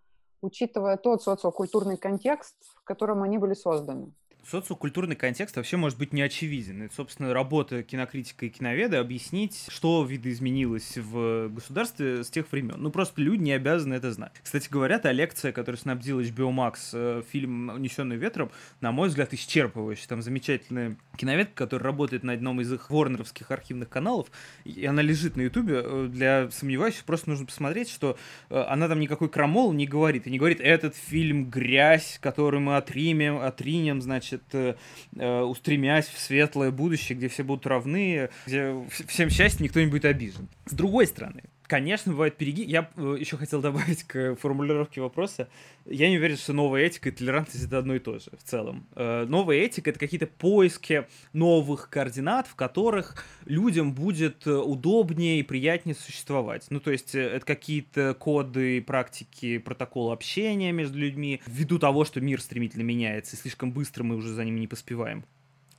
учитывая 0.40 0.96
тот 0.96 1.22
социокультурный 1.22 1.96
контекст, 1.96 2.56
в 2.76 2.84
котором 2.84 3.22
они 3.22 3.38
были 3.38 3.54
созданы? 3.54 4.12
Социокультурный 4.50 5.16
контекст 5.16 5.56
вообще 5.56 5.76
может 5.76 5.98
быть 5.98 6.12
не 6.12 6.22
очевиден. 6.22 6.82
Это, 6.82 6.94
собственно, 6.94 7.32
работа 7.32 7.82
кинокритика 7.82 8.46
и 8.46 8.48
киноведа 8.48 9.00
объяснить, 9.00 9.66
что 9.68 10.04
видоизменилось 10.04 10.96
в 10.96 11.48
государстве 11.48 12.24
с 12.24 12.30
тех 12.30 12.50
времен. 12.50 12.76
Ну, 12.78 12.90
просто 12.90 13.20
люди 13.20 13.42
не 13.42 13.52
обязаны 13.52 13.94
это 13.94 14.12
знать. 14.12 14.32
Кстати 14.42 14.68
говоря, 14.68 14.98
та 14.98 15.12
лекция, 15.12 15.52
которую 15.52 15.78
снабдил 15.78 16.20
HBO 16.20 16.50
Max, 16.50 16.90
э, 16.92 17.22
фильм 17.30 17.68
«Унесенный 17.68 18.16
ветром», 18.16 18.50
на 18.80 18.92
мой 18.92 19.08
взгляд, 19.08 19.32
исчерпывающая. 19.34 20.08
Там 20.08 20.22
замечательная 20.22 20.96
киноведка, 21.16 21.54
которая 21.54 21.84
работает 21.84 22.22
на 22.22 22.32
одном 22.32 22.60
из 22.60 22.72
их 22.72 22.90
ворнеровских 22.90 23.50
архивных 23.50 23.88
каналов, 23.88 24.28
и 24.64 24.84
она 24.86 25.02
лежит 25.02 25.36
на 25.36 25.42
ютубе. 25.42 25.82
Э, 25.84 26.08
для 26.10 26.50
сомневающихся 26.50 27.04
просто 27.04 27.30
нужно 27.30 27.46
посмотреть, 27.46 27.90
что 27.90 28.16
э, 28.48 28.60
она 28.60 28.88
там 28.88 29.00
никакой 29.00 29.28
крамол 29.28 29.72
не 29.72 29.86
говорит. 29.86 30.26
И 30.26 30.30
не 30.30 30.38
говорит, 30.38 30.60
этот 30.60 30.96
фильм 30.96 31.50
грязь, 31.50 32.18
которую 32.22 32.62
мы 32.62 32.76
отримем, 32.76 33.38
отринем, 33.38 34.00
значит, 34.00 34.37
значит, 34.38 34.54
э, 34.54 34.74
э, 35.16 35.40
устремясь 35.42 36.08
в 36.08 36.18
светлое 36.18 36.70
будущее, 36.70 37.16
где 37.16 37.28
все 37.28 37.42
будут 37.42 37.66
равны, 37.66 38.30
где 38.46 38.74
всем 39.06 39.30
счастье, 39.30 39.64
никто 39.64 39.80
не 39.80 39.86
будет 39.86 40.04
обижен. 40.04 40.48
С 40.66 40.72
другой 40.72 41.06
стороны, 41.06 41.44
Конечно, 41.68 42.12
бывает 42.12 42.36
перегиб. 42.38 42.66
Я 42.66 42.90
э, 42.96 43.16
еще 43.20 43.36
хотел 43.36 43.60
добавить 43.60 44.02
к 44.02 44.36
формулировке 44.36 45.02
вопроса. 45.02 45.48
Я 45.84 46.08
не 46.08 46.16
уверен, 46.16 46.38
что 46.38 46.54
новая 46.54 46.86
этика 46.86 47.10
и 47.10 47.12
толерантность 47.12 47.66
это 47.66 47.78
одно 47.78 47.94
и 47.94 47.98
то 47.98 48.18
же 48.18 48.30
в 48.36 48.42
целом. 48.42 48.86
Новая 48.96 49.58
этика 49.58 49.90
это 49.90 49.98
какие-то 49.98 50.26
поиски 50.26 51.06
новых 51.34 51.90
координат, 51.90 52.46
в 52.46 52.54
которых 52.54 53.24
людям 53.44 53.92
будет 53.92 54.46
удобнее 54.46 55.40
и 55.40 55.42
приятнее 55.42 55.94
существовать. 55.94 56.66
Ну, 56.70 56.80
то 56.80 56.90
есть 56.90 57.14
это 57.14 57.44
какие-то 57.44 58.14
коды, 58.14 58.82
практики, 58.82 59.58
протоколы 59.58 60.12
общения 60.12 60.72
между 60.72 60.98
людьми, 60.98 61.42
ввиду 61.46 61.78
того, 61.78 62.04
что 62.04 62.20
мир 62.20 62.40
стремительно 62.40 62.82
меняется, 62.82 63.36
и 63.36 63.38
слишком 63.38 63.72
быстро 63.72 64.04
мы 64.04 64.16
уже 64.16 64.32
за 64.32 64.44
ними 64.44 64.60
не 64.60 64.68
поспеваем 64.68 65.24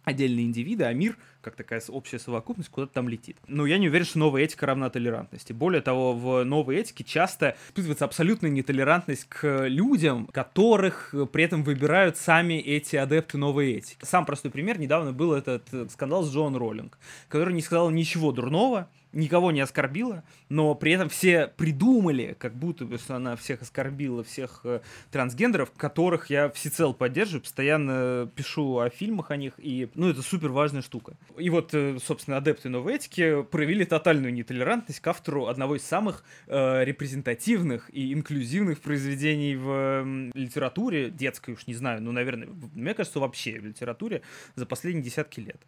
отдельные 0.10 0.46
индивиды, 0.46 0.84
а 0.84 0.94
мир, 0.94 1.18
как 1.42 1.56
такая 1.56 1.82
общая 1.88 2.20
совокупность, 2.20 2.70
куда-то 2.70 2.94
там 2.94 3.08
летит. 3.10 3.38
Но 3.48 3.66
я 3.66 3.78
не 3.78 3.88
уверен, 3.88 4.06
что 4.06 4.20
новая 4.20 4.44
этика 4.44 4.66
равна 4.66 4.90
толерантности. 4.90 5.54
Более 5.54 5.82
того, 5.82 6.14
в 6.14 6.44
новой 6.44 6.78
этике 6.78 7.04
часто 7.04 7.56
испытывается 7.70 8.06
абсолютная 8.06 8.52
нетолерантность 8.52 9.26
к 9.30 9.68
людям, 9.68 10.28
которых 10.28 11.14
при 11.32 11.44
этом 11.44 11.64
выбирают 11.64 12.18
сами 12.18 12.56
эти 12.56 12.98
адепты 12.98 13.38
новой 13.38 13.74
этики. 13.74 14.04
Сам 14.04 14.26
простой 14.26 14.52
пример, 14.52 14.80
недавно 14.80 15.14
был 15.14 15.34
этот 15.34 15.92
скандал 15.92 16.24
с 16.24 16.34
Джон 16.34 16.56
Роллинг, 16.56 16.98
который 17.30 17.54
не 17.54 17.62
сказал 17.62 17.90
ничего 17.90 18.32
дурного, 18.32 18.90
никого 19.12 19.52
не 19.52 19.62
оскорбила, 19.62 20.24
но 20.50 20.76
при 20.76 20.92
этом 20.92 21.10
все 21.10 21.48
придумали, 21.48 22.36
как 22.38 22.56
будто 22.56 22.86
бы, 22.86 22.98
она 23.08 23.36
всех 23.36 23.62
оскорбила, 23.62 24.24
всех 24.24 24.62
э, 24.64 24.82
трансгендеров, 25.12 25.72
которых 25.72 26.30
я 26.30 26.50
всецело 26.50 26.94
поддерживаю, 26.94 27.42
постоянно 27.42 28.30
пишу 28.36 28.78
о 28.78 28.90
фильмах 28.90 29.32
о 29.32 29.38
них, 29.38 29.54
и, 29.58 29.90
ну, 29.96 30.10
это 30.10 30.22
супер 30.22 30.50
важная 30.50 30.82
штука. 30.82 31.18
И 31.38 31.50
вот, 31.50 31.74
э, 31.74 31.98
собственно, 32.04 32.38
адепты 32.38 32.70
новой 32.70 32.96
этики 32.96 33.44
проявили 33.44 33.84
тотальную 33.84 34.34
нетолерантность 34.34 35.00
к 35.00 35.08
автору 35.08 35.48
одного 35.48 35.76
из 35.76 35.84
самых 35.84 36.24
э, 36.48 36.84
репрезентативных 36.84 37.90
и 37.94 38.14
инклюзивных 38.14 38.80
произведений 38.80 39.56
в 39.56 39.70
э, 39.70 40.32
литературе, 40.34 41.10
детской 41.10 41.56
уж 41.56 41.68
не 41.68 41.74
знаю, 41.74 42.02
ну, 42.02 42.12
наверное, 42.12 42.50
мне 42.74 42.94
кажется, 42.94 43.20
вообще 43.20 43.60
в 43.60 43.66
литературе 43.66 44.22
за 44.56 44.66
последние 44.66 45.04
десятки 45.04 45.40
лет. 45.40 45.62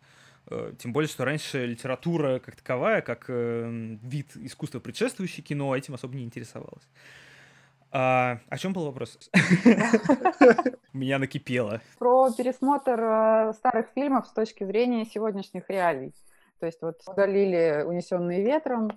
Э, 0.52 0.74
тем 0.78 0.92
более, 0.92 1.08
что 1.08 1.24
раньше 1.26 1.66
литература 1.66 2.40
как 2.40 2.56
таковая, 2.56 3.02
как 3.02 3.26
э, 3.30 3.98
вид 4.04 4.36
искусства, 4.36 4.80
предшествующий 4.80 5.42
кино, 5.42 5.76
этим 5.76 5.94
особо 5.94 6.16
не 6.16 6.24
интересовалась. 6.24 6.88
А, 7.94 8.40
о 8.50 8.58
чем 8.58 8.74
был 8.74 8.86
вопрос? 8.86 9.18
Меня 10.94 11.20
накипело. 11.20 11.82
Про 12.00 12.32
пересмотр 12.32 13.00
э, 13.00 13.54
старых 13.54 13.88
фильмов 13.96 14.28
с 14.28 14.32
точки 14.32 14.64
зрения 14.66 15.06
сегодняшних 15.06 15.70
реалий. 15.70 16.14
То 16.60 16.66
есть 16.66 16.82
вот 16.82 17.02
удалили 17.08 17.84
«Унесенные 17.86 18.44
ветром», 18.44 18.92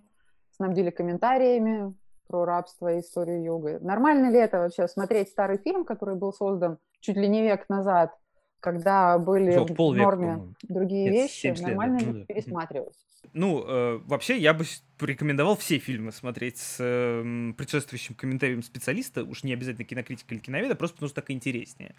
снабдили 0.51 0.91
комментариями 0.91 1.95
про 2.29 2.45
рабство 2.45 2.95
и 2.95 3.01
историю 3.01 3.43
юга. 3.43 3.79
Нормально 3.81 4.31
ли 4.31 4.39
это 4.39 4.59
вообще 4.59 4.87
смотреть 4.87 5.29
старый 5.29 5.59
фильм, 5.59 5.85
который 5.85 6.15
был 6.15 6.33
создан 6.33 6.79
чуть 7.01 7.17
ли 7.17 7.29
не 7.29 7.43
век 7.43 7.69
назад, 7.69 8.17
когда 8.65 9.19
были 9.19 9.53
Что, 9.53 9.67
в 9.67 9.95
норме 9.95 10.55
другие 10.63 11.11
Нет, 11.11 11.31
вещи, 11.31 11.55
нормально 11.61 11.99
лет, 11.99 12.07
ну, 12.07 12.13
да. 12.15 12.25
пересматривать. 12.25 12.95
Ну, 13.35 13.63
э, 13.63 14.01
вообще, 14.07 14.39
я 14.39 14.55
бы 14.55 14.65
порекомендовал 14.97 15.55
все 15.55 15.77
фильмы 15.77 16.13
смотреть 16.13 16.57
с 16.57 16.79
э, 16.81 17.53
предшествующим 17.59 18.15
комментарием 18.15 18.63
специалиста, 18.63 19.23
уж 19.23 19.43
не 19.43 19.53
обязательно 19.53 19.85
кинокритика 19.85 20.35
или 20.35 20.41
киноведа, 20.41 20.77
просто 20.77 20.97
потому 20.97 21.09
что 21.11 21.17
так 21.17 21.31
интереснее. 21.31 21.95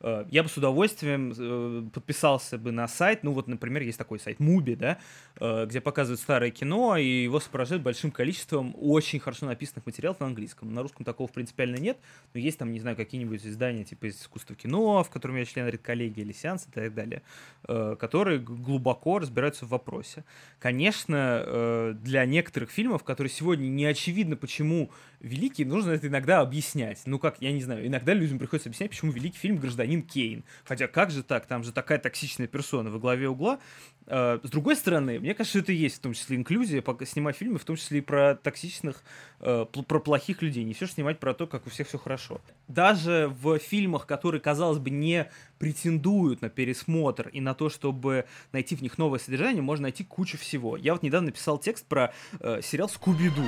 Э, 0.00 0.24
я 0.30 0.42
бы 0.42 0.48
с 0.48 0.56
удовольствием 0.56 1.32
э, 1.36 1.88
подписался 1.92 2.58
бы 2.58 2.72
на 2.72 2.88
сайт, 2.88 3.22
ну 3.22 3.32
вот, 3.32 3.48
например, 3.48 3.82
есть 3.82 3.98
такой 3.98 4.18
сайт 4.18 4.40
Муби, 4.40 4.74
да, 4.74 4.98
э, 5.38 5.66
где 5.66 5.80
показывают 5.80 6.20
старое 6.20 6.50
кино, 6.50 6.96
и 6.96 7.24
его 7.24 7.40
сопровождают 7.40 7.82
большим 7.82 8.10
количеством 8.10 8.74
очень 8.78 9.20
хорошо 9.20 9.46
написанных 9.46 9.86
материалов 9.86 10.20
на 10.20 10.26
английском. 10.26 10.72
На 10.72 10.82
русском 10.82 11.04
такого 11.04 11.28
принципиально 11.28 11.76
нет, 11.76 11.98
но 12.34 12.40
есть 12.40 12.58
там, 12.58 12.72
не 12.72 12.80
знаю, 12.80 12.96
какие-нибудь 12.96 13.44
издания 13.44 13.84
типа 13.84 14.06
из 14.06 14.20
искусства 14.20 14.56
кино, 14.56 15.04
в 15.04 15.10
котором 15.10 15.36
я 15.36 15.44
член 15.44 15.68
редколлегии 15.68 16.22
или 16.22 16.32
сеанс 16.32 16.66
и 16.66 16.70
так 16.70 16.94
далее, 16.94 17.22
которые 17.66 18.38
глубоко 18.38 19.18
разбираются 19.18 19.64
в 19.66 19.68
вопросе. 19.68 20.24
Конечно, 20.58 21.94
для 22.00 22.24
некоторых 22.24 22.70
фильмов, 22.70 23.04
которые 23.04 23.30
сегодня 23.30 23.66
не 23.66 23.84
очевидно, 23.84 24.36
почему 24.36 24.90
великий, 25.20 25.64
нужно 25.64 25.92
это 25.92 26.06
иногда 26.06 26.40
объяснять. 26.40 27.02
Ну 27.06 27.18
как, 27.18 27.40
я 27.40 27.52
не 27.52 27.62
знаю, 27.62 27.86
иногда 27.86 28.14
людям 28.14 28.38
приходится 28.38 28.68
объяснять, 28.68 28.90
почему 28.90 29.12
великий 29.12 29.38
фильм 29.38 29.56
«Гражданин 29.56 29.89
Кейн». 29.98 30.44
Хотя 30.64 30.86
как 30.86 31.10
же 31.10 31.22
так, 31.22 31.46
там 31.46 31.64
же 31.64 31.72
такая 31.72 31.98
токсичная 31.98 32.46
персона 32.46 32.90
во 32.90 32.98
главе 32.98 33.28
угла. 33.28 33.58
А, 34.06 34.40
с 34.42 34.50
другой 34.50 34.76
стороны, 34.76 35.20
мне 35.20 35.34
кажется, 35.34 35.60
это 35.60 35.72
и 35.72 35.76
есть 35.76 35.98
в 35.98 36.00
том 36.00 36.14
числе 36.14 36.36
инклюзия, 36.36 36.82
снимать 37.04 37.36
фильмы, 37.36 37.58
в 37.58 37.64
том 37.64 37.76
числе 37.76 37.98
и 37.98 38.00
про 38.00 38.34
токсичных, 38.34 39.02
э, 39.40 39.66
про 39.66 40.00
плохих 40.00 40.42
людей. 40.42 40.64
Не 40.64 40.74
все 40.74 40.86
же 40.86 40.92
снимать 40.92 41.20
про 41.20 41.32
то, 41.32 41.46
как 41.46 41.66
у 41.66 41.70
всех 41.70 41.86
все 41.88 41.98
хорошо. 41.98 42.40
Даже 42.66 43.32
в 43.40 43.58
фильмах, 43.58 44.06
которые, 44.06 44.40
казалось 44.40 44.78
бы, 44.78 44.90
не 44.90 45.30
претендуют 45.58 46.42
на 46.42 46.48
пересмотр 46.48 47.28
и 47.28 47.40
на 47.40 47.54
то, 47.54 47.68
чтобы 47.68 48.24
найти 48.52 48.74
в 48.74 48.82
них 48.82 48.98
новое 48.98 49.18
содержание, 49.20 49.62
можно 49.62 49.84
найти 49.84 50.02
кучу 50.02 50.38
всего. 50.38 50.76
Я 50.76 50.94
вот 50.94 51.02
недавно 51.02 51.26
написал 51.26 51.58
текст 51.58 51.86
про 51.86 52.12
э, 52.40 52.60
сериал 52.62 52.88
«Скуби-Ду». 52.88 53.44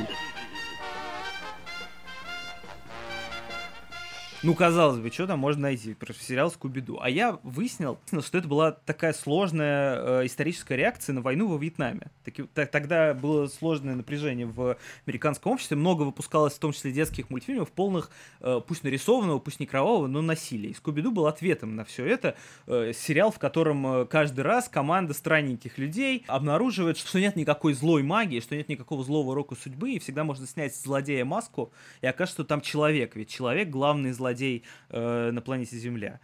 Ну, 4.45 4.57
казалось 4.57 4.99
бы, 4.99 5.09
что 5.09 5.29
там 5.29 5.39
можно 5.39 5.63
найти 5.63 5.95
про 5.95 6.13
сериал 6.13 6.51
Скуби-Ду. 6.51 6.99
А 7.01 7.09
я 7.09 7.39
выяснил, 7.45 8.01
что 8.23 8.39
это 8.39 8.49
была 8.49 8.73
такая 8.73 9.13
сложная 9.13 10.23
э, 10.23 10.27
историческая 10.27 10.75
реакция 10.75 11.13
на 11.13 11.21
войну 11.21 11.47
во 11.47 11.57
Вьетнаме. 11.59 12.11
Таки, 12.25 12.43
так, 12.53 12.73
тогда 12.73 13.15
было 13.15 13.47
сложное 13.47 13.95
напряжение 13.95 14.47
в 14.47 14.77
американском 15.07 15.53
обществе. 15.53 15.77
Много 15.77 16.03
выпускалось, 16.03 16.55
в 16.55 16.59
том 16.59 16.73
числе 16.73 16.91
детских 16.91 17.31
мультфильмов, 17.31 17.71
полных, 17.71 18.11
э, 18.41 18.61
пусть 18.67 18.83
нарисованного, 18.83 19.39
пусть 19.39 19.61
не 19.61 19.67
кровавого, 19.67 20.09
но 20.09 20.23
насилия. 20.23 20.71
И 20.71 20.75
Скуби-Ду 20.75 21.13
был 21.13 21.29
ответом 21.29 21.77
на 21.77 21.85
все 21.85 22.05
это. 22.05 22.35
Э, 22.67 22.93
сериал, 22.93 23.31
в 23.31 23.39
котором 23.39 23.87
э, 23.87 24.07
каждый 24.07 24.41
раз 24.41 24.69
команда 24.69 25.15
странненьких 25.15 25.79
людей 25.79 26.25
обнаруживает, 26.27 26.99
что 26.99 27.21
нет 27.21 27.37
никакой 27.37 27.75
злой 27.75 28.03
магии, 28.03 28.41
что 28.41 28.57
нет 28.57 28.69
никакого 28.69 29.05
злого 29.05 29.37
рока 29.37 29.55
судьбы, 29.55 29.93
и 29.93 30.01
всегда 30.01 30.25
можно 30.25 30.49
снять 30.49 30.75
злодея 30.75 31.25
маску, 31.25 31.71
и 32.01 32.09
окажется, 32.09 32.43
что 32.43 32.45
там 32.45 32.61
человек. 32.61 33.15
Ведь 33.15 33.31
человек— 33.31 33.69
главный 33.71 34.11
злодей 34.11 34.32
злодей 34.33 34.65
э, 34.91 35.31
на 35.31 35.41
планете 35.41 35.77
Земля. 35.77 36.21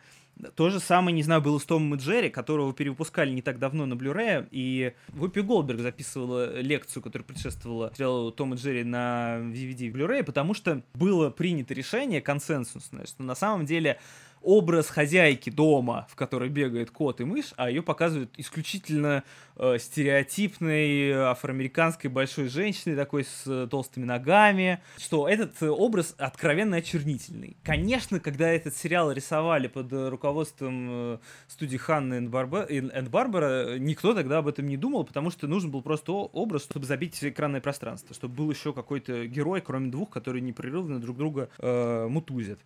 То 0.55 0.71
же 0.71 0.79
самое, 0.79 1.12
не 1.12 1.25
знаю, 1.25 1.42
было 1.42 1.59
с 1.59 1.64
Томом 1.64 1.97
и 1.97 1.99
Джерри, 1.99 2.31
которого 2.31 2.73
выпускали 2.73 3.31
не 3.33 3.42
так 3.42 3.59
давно 3.59 3.87
на 3.87 3.97
Блюре, 3.97 4.47
и 4.53 4.92
Вупи 5.09 5.40
Голдберг 5.40 5.81
записывала 5.81 6.61
лекцию, 6.61 7.03
которая 7.03 7.27
предшествовала 7.27 7.92
сериалу 7.92 8.31
Том 8.31 8.55
и 8.55 8.57
Джерри 8.57 8.85
на 8.85 9.38
DVD 9.40 9.90
Blu-ray, 9.90 10.23
потому 10.23 10.55
что 10.55 10.83
было 10.94 11.31
принято 11.31 11.75
решение 11.75 12.21
консенсусное, 12.21 13.07
что 13.07 13.25
на 13.25 13.35
самом 13.35 13.66
деле 13.66 13.99
образ 14.42 14.88
хозяйки 14.88 15.51
дома, 15.51 16.07
в 16.11 16.16
которой 16.16 16.48
бегает 16.48 16.90
кот 16.90 17.20
и 17.20 17.24
мышь, 17.24 17.53
а 17.57 17.68
ее 17.68 17.83
показывают 17.83 18.31
исключительно 18.37 19.24
э, 19.57 19.79
стереотипной 19.79 21.12
афроамериканской 21.12 22.11
большой 22.11 22.48
женщиной, 22.48 22.96
такой 22.96 23.24
с 23.24 23.44
э, 23.46 23.66
толстыми 23.70 24.05
ногами, 24.05 24.81
что 24.98 25.29
этот 25.29 25.62
образ 25.62 26.14
откровенно 26.18 26.77
очернительный. 26.77 27.57
Конечно, 27.62 28.20
когда 28.20 28.48
этот 28.48 28.77
сериал 28.77 29.12
рисовали 29.12 29.68
под 29.68 29.92
руководством 29.92 30.88
э, 30.90 31.18
студии 31.48 31.77
Ханны 31.77 32.14
энд 32.14 33.09
Барбара, 33.11 33.79
никто 33.79 34.14
тогда 34.14 34.38
об 34.38 34.48
этом 34.48 34.66
не 34.66 34.77
думал, 34.77 35.05
потому 35.05 35.31
что 35.31 35.46
нужен 35.46 35.70
был 35.70 35.83
просто 35.83 36.12
образ, 36.12 36.64
чтобы 36.64 36.87
забить 36.87 37.18
экранное 37.22 37.61
пространство, 37.61 38.14
чтобы 38.14 38.35
был 38.35 38.51
еще 38.51 38.72
какой-то 38.72 39.27
герой, 39.27 39.61
кроме 39.61 39.90
двух, 39.90 40.11
которые 40.11 40.42
непрерывно 40.42 41.01
друг 41.01 41.16
друга 41.16 41.48
э, 41.59 42.07
мутузят 42.09 42.61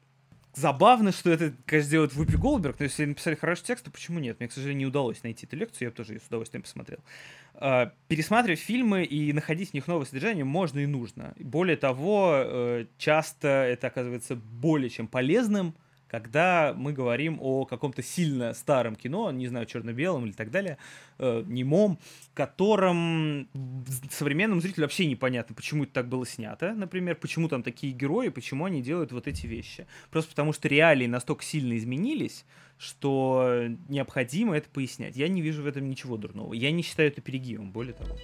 забавно, 0.55 1.13
что 1.13 1.31
это, 1.31 1.55
конечно, 1.67 1.91
делает 1.91 2.15
Вупи 2.15 2.37
Голдберг, 2.37 2.79
но 2.79 2.85
если 2.85 3.05
написали 3.05 3.35
хороший 3.35 3.65
текст, 3.65 3.85
то 3.85 3.91
почему 3.91 4.19
нет? 4.19 4.39
Мне, 4.39 4.49
к 4.49 4.53
сожалению, 4.53 4.79
не 4.81 4.87
удалось 4.87 5.23
найти 5.23 5.47
эту 5.47 5.57
лекцию, 5.57 5.89
я 5.89 5.93
тоже 5.93 6.15
ее 6.15 6.21
с 6.21 6.27
удовольствием 6.27 6.63
посмотрел. 6.63 6.99
А, 7.55 7.93
пересматривать 8.09 8.61
фильмы 8.61 9.05
и 9.05 9.33
находить 9.33 9.71
в 9.71 9.75
них 9.75 9.87
новое 9.87 10.07
содержание 10.07 10.45
можно 10.45 10.81
и 10.81 10.87
нужно. 10.87 11.35
Более 11.39 11.77
того, 11.77 12.33
э, 12.35 12.87
часто 12.99 13.49
это 13.49 13.87
оказывается 13.87 14.37
более 14.37 14.91
чем 14.91 15.07
полезным, 15.09 15.75
когда 16.13 16.75
мы 16.77 16.93
говорим 16.93 17.39
о 17.41 17.65
каком-то 17.65 18.03
сильно 18.03 18.53
старом 18.53 18.97
кино, 18.97 19.31
не 19.33 19.49
знаю, 19.49 19.65
черно-белом 19.65 20.27
или 20.27 20.33
так 20.33 20.51
далее, 20.51 20.77
э, 21.19 21.43
немом, 21.47 21.99
котором 22.35 23.49
современному 24.11 24.61
зрителю 24.61 24.85
вообще 24.85 25.07
непонятно, 25.07 25.55
почему 25.55 25.85
это 25.85 25.95
так 25.95 26.09
было 26.09 26.27
снято, 26.27 26.75
например, 26.75 27.17
почему 27.17 27.49
там 27.49 27.63
такие 27.63 27.95
герои, 27.95 28.29
почему 28.29 28.67
они 28.67 28.83
делают 28.83 29.11
вот 29.11 29.27
эти 29.27 29.47
вещи. 29.47 29.87
Просто 30.11 30.33
потому 30.33 30.53
что 30.53 30.69
реалии 30.69 31.07
настолько 31.07 31.45
сильно 31.45 31.79
изменились, 31.79 32.45
что 32.77 33.69
необходимо 33.89 34.55
это 34.55 34.69
пояснять. 34.69 35.17
Я 35.17 35.29
не 35.29 35.41
вижу 35.41 35.63
в 35.63 35.67
этом 35.67 35.89
ничего 35.89 36.19
дурного. 36.19 36.53
Я 36.53 36.71
не 36.73 36.83
считаю 36.83 37.09
это 37.09 37.23
перегибом, 37.23 37.73
более 37.73 37.95
того. 37.95 38.19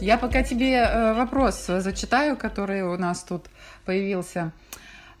Я 0.00 0.16
пока 0.16 0.42
тебе 0.42 0.74
э, 0.74 1.14
вопрос 1.14 1.66
зачитаю, 1.66 2.36
который 2.36 2.82
у 2.82 2.96
нас 2.96 3.24
тут 3.24 3.46
появился. 3.84 4.52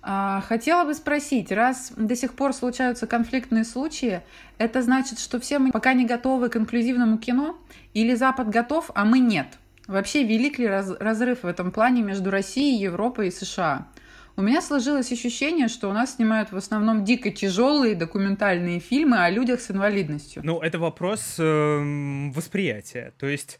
А, 0.00 0.40
хотела 0.42 0.84
бы 0.84 0.94
спросить, 0.94 1.50
раз 1.50 1.92
до 1.96 2.14
сих 2.14 2.34
пор 2.34 2.52
случаются 2.52 3.06
конфликтные 3.06 3.64
случаи, 3.64 4.22
это 4.56 4.82
значит, 4.82 5.18
что 5.18 5.40
все 5.40 5.58
мы 5.58 5.72
пока 5.72 5.92
не 5.94 6.06
готовы 6.06 6.48
к 6.48 6.56
инклюзивному 6.56 7.18
кино? 7.18 7.58
Или 7.92 8.14
Запад 8.14 8.48
готов, 8.48 8.90
а 8.94 9.04
мы 9.04 9.18
нет? 9.18 9.58
Вообще, 9.88 10.22
велик 10.22 10.58
ли 10.58 10.66
разрыв 10.66 11.42
в 11.42 11.46
этом 11.46 11.72
плане 11.72 12.02
между 12.02 12.30
Россией, 12.30 12.78
Европой 12.78 13.28
и 13.28 13.30
США? 13.30 13.88
У 14.36 14.42
меня 14.42 14.62
сложилось 14.62 15.10
ощущение, 15.10 15.66
что 15.66 15.90
у 15.90 15.92
нас 15.92 16.14
снимают 16.14 16.52
в 16.52 16.56
основном 16.56 17.04
дико 17.04 17.30
тяжелые 17.30 17.96
документальные 17.96 18.78
фильмы 18.78 19.24
о 19.24 19.30
людях 19.30 19.60
с 19.60 19.70
инвалидностью. 19.72 20.42
Ну, 20.44 20.60
это 20.60 20.78
вопрос 20.78 21.34
э, 21.38 22.30
восприятия. 22.32 23.12
То 23.18 23.26
есть 23.26 23.58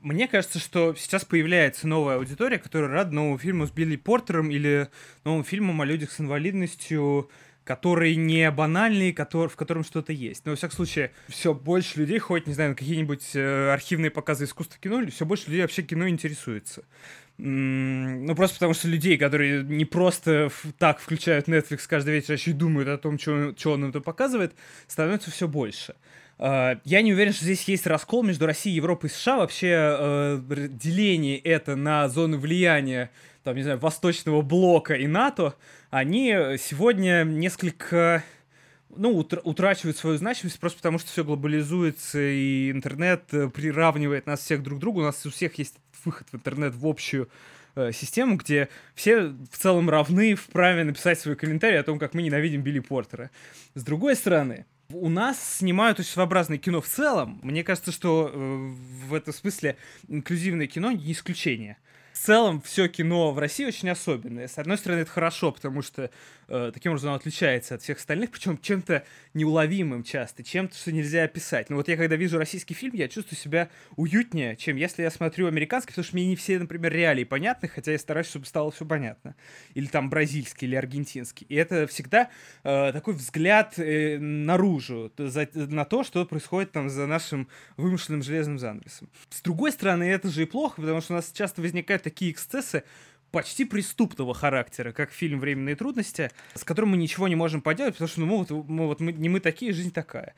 мне 0.00 0.28
кажется, 0.28 0.58
что 0.58 0.94
сейчас 0.94 1.24
появляется 1.24 1.86
новая 1.86 2.16
аудитория, 2.16 2.58
которая 2.58 2.90
рада 2.90 3.14
новому 3.14 3.38
фильму 3.38 3.66
с 3.66 3.70
Билли 3.70 3.96
Портером 3.96 4.50
или 4.50 4.88
новому 5.24 5.44
фильму 5.44 5.80
о 5.80 5.84
людях 5.84 6.10
с 6.12 6.20
инвалидностью, 6.20 7.30
который 7.64 8.16
не 8.16 8.50
банальный, 8.50 9.12
который, 9.12 9.48
в 9.48 9.56
котором 9.56 9.84
что-то 9.84 10.12
есть. 10.12 10.44
Но, 10.44 10.52
во 10.52 10.56
всяком 10.56 10.76
случае, 10.76 11.12
все 11.28 11.54
больше 11.54 12.00
людей 12.00 12.18
ходит, 12.18 12.46
не 12.46 12.54
знаю, 12.54 12.70
на 12.70 12.76
какие-нибудь 12.76 13.30
э, 13.34 13.72
архивные 13.72 14.10
показы 14.10 14.44
искусства 14.44 14.78
кино, 14.80 15.06
все 15.08 15.24
больше 15.26 15.46
людей 15.46 15.62
вообще 15.62 15.82
кино 15.82 16.08
интересуется. 16.08 16.84
Ну, 17.42 18.34
просто 18.34 18.56
потому 18.56 18.74
что 18.74 18.88
людей, 18.88 19.16
которые 19.16 19.62
не 19.62 19.86
просто 19.86 20.50
так 20.78 21.00
включают 21.00 21.48
Netflix 21.48 21.82
каждый 21.88 22.14
вечер, 22.14 22.32
а 22.32 22.34
еще 22.34 22.50
и 22.50 22.54
думают 22.54 22.88
о 22.88 22.98
том, 22.98 23.18
что, 23.18 23.54
он 23.66 23.84
это 23.84 24.00
показывает, 24.00 24.54
становится 24.86 25.30
все 25.30 25.48
больше. 25.48 25.94
А, 26.42 26.80
я 26.84 27.02
не 27.02 27.12
уверен, 27.12 27.34
что 27.34 27.44
здесь 27.44 27.62
есть 27.64 27.86
раскол 27.86 28.22
между 28.22 28.46
Россией, 28.46 28.76
Европой 28.76 29.10
и 29.10 29.12
США. 29.12 29.36
Вообще 29.36 29.68
э, 29.74 30.68
деление 30.70 31.38
это 31.38 31.76
на 31.76 32.08
зоны 32.08 32.38
влияния, 32.38 33.10
там, 33.44 33.56
не 33.56 33.62
знаю, 33.62 33.78
Восточного 33.78 34.40
блока 34.40 34.94
и 34.94 35.06
НАТО, 35.06 35.54
они 35.90 36.30
сегодня 36.58 37.24
несколько 37.24 38.24
ну, 38.88 39.18
утрачивают 39.18 39.98
свою 39.98 40.16
значимость 40.16 40.58
просто 40.58 40.78
потому, 40.78 40.98
что 40.98 41.10
все 41.10 41.24
глобализуется, 41.24 42.18
и 42.18 42.70
интернет 42.70 43.22
э, 43.32 43.50
приравнивает 43.50 44.26
нас 44.26 44.40
всех 44.40 44.62
друг 44.62 44.78
к 44.78 44.80
другу. 44.80 45.00
У 45.00 45.04
нас 45.04 45.24
у 45.26 45.30
всех 45.30 45.58
есть 45.58 45.76
выход 46.06 46.26
в 46.32 46.36
интернет 46.36 46.74
в 46.74 46.86
общую 46.86 47.28
э, 47.74 47.92
систему, 47.92 48.36
где 48.36 48.70
все 48.94 49.34
в 49.52 49.58
целом 49.58 49.90
равны 49.90 50.36
в 50.36 50.46
праве 50.46 50.84
написать 50.84 51.20
свой 51.20 51.36
комментарий 51.36 51.78
о 51.78 51.82
том, 51.82 51.98
как 51.98 52.14
мы 52.14 52.22
ненавидим 52.22 52.62
Билли 52.62 52.80
Портера. 52.80 53.30
С 53.74 53.84
другой 53.84 54.16
стороны, 54.16 54.64
у 54.92 55.08
нас 55.08 55.58
снимают 55.58 56.00
очень 56.00 56.10
своеобразное 56.10 56.58
кино 56.58 56.80
в 56.80 56.86
целом. 56.86 57.40
Мне 57.42 57.64
кажется, 57.64 57.92
что 57.92 58.30
э, 58.32 58.72
в 59.08 59.14
этом 59.14 59.32
смысле 59.32 59.76
инклюзивное 60.08 60.66
кино 60.66 60.92
не 60.92 61.12
исключение. 61.12 61.76
В 62.12 62.18
целом, 62.18 62.60
все 62.60 62.88
кино 62.88 63.32
в 63.32 63.38
России 63.38 63.64
очень 63.64 63.88
особенное. 63.88 64.48
С 64.48 64.58
одной 64.58 64.76
стороны, 64.76 65.00
это 65.00 65.10
хорошо, 65.10 65.52
потому 65.52 65.80
что 65.80 66.10
таким 66.74 66.92
образом 66.92 67.14
отличается 67.14 67.76
от 67.76 67.82
всех 67.82 67.98
остальных, 67.98 68.30
причем 68.30 68.58
чем-то 68.58 69.04
неуловимым 69.34 70.02
часто, 70.02 70.42
чем-то, 70.42 70.76
что 70.76 70.92
нельзя 70.92 71.24
описать. 71.24 71.70
Но 71.70 71.76
вот 71.76 71.88
я 71.88 71.96
когда 71.96 72.16
вижу 72.16 72.38
российский 72.38 72.74
фильм, 72.74 72.94
я 72.94 73.08
чувствую 73.08 73.38
себя 73.38 73.70
уютнее, 73.96 74.56
чем 74.56 74.76
если 74.76 75.02
я 75.02 75.10
смотрю 75.10 75.46
американский, 75.46 75.92
потому 75.92 76.04
что 76.04 76.16
мне 76.16 76.26
не 76.26 76.36
все, 76.36 76.58
например, 76.58 76.92
реалии 76.92 77.24
понятны, 77.24 77.68
хотя 77.68 77.92
я 77.92 77.98
стараюсь, 77.98 78.28
чтобы 78.28 78.46
стало 78.46 78.70
все 78.70 78.84
понятно. 78.84 79.36
Или 79.74 79.86
там 79.86 80.10
бразильский, 80.10 80.66
или 80.66 80.74
аргентинский. 80.74 81.46
И 81.48 81.54
это 81.54 81.86
всегда 81.86 82.30
э, 82.64 82.92
такой 82.92 83.14
взгляд 83.14 83.78
э, 83.78 84.18
наружу, 84.18 85.12
за, 85.16 85.48
на 85.54 85.84
то, 85.84 86.02
что 86.02 86.26
происходит 86.26 86.72
там 86.72 86.90
за 86.90 87.06
нашим 87.06 87.48
вымышленным 87.76 88.22
железным 88.22 88.58
занавесом. 88.58 89.08
С 89.30 89.40
другой 89.42 89.72
стороны, 89.72 90.04
это 90.04 90.28
же 90.28 90.42
и 90.42 90.46
плохо, 90.46 90.80
потому 90.80 91.00
что 91.00 91.14
у 91.14 91.16
нас 91.16 91.30
часто 91.32 91.62
возникают 91.62 92.02
такие 92.02 92.32
эксцессы, 92.32 92.84
почти 93.30 93.64
преступного 93.64 94.34
характера, 94.34 94.92
как 94.92 95.10
фильм 95.10 95.40
«Временные 95.40 95.76
трудности», 95.76 96.30
с 96.54 96.64
которым 96.64 96.90
мы 96.90 96.96
ничего 96.96 97.28
не 97.28 97.36
можем 97.36 97.60
поделать, 97.60 97.94
потому 97.94 98.08
что 98.08 98.20
ну, 98.20 98.26
мы, 98.26 98.36
вот, 98.38 98.50
мы, 98.68 98.86
вот, 98.86 99.00
мы, 99.00 99.12
не 99.12 99.28
мы 99.28 99.40
такие, 99.40 99.72
жизнь 99.72 99.92
такая. 99.92 100.34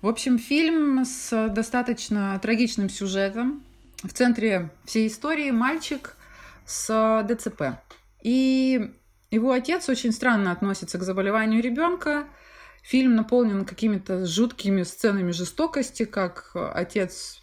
В 0.00 0.08
общем, 0.08 0.38
фильм 0.38 1.04
с 1.04 1.48
достаточно 1.48 2.38
трагичным 2.40 2.88
сюжетом. 2.88 3.64
В 4.02 4.12
центре 4.12 4.70
всей 4.84 5.08
истории 5.08 5.50
мальчик 5.50 6.16
с 6.64 7.26
ДЦП. 7.28 7.80
И 8.22 8.92
его 9.30 9.52
отец 9.52 9.88
очень 9.88 10.12
странно 10.12 10.52
относится 10.52 10.98
к 10.98 11.02
заболеванию 11.02 11.60
ребенка. 11.62 12.28
Фильм 12.82 13.16
наполнен 13.16 13.64
какими-то 13.64 14.24
жуткими 14.24 14.84
сценами 14.84 15.32
жестокости, 15.32 16.04
как 16.04 16.52
отец 16.54 17.40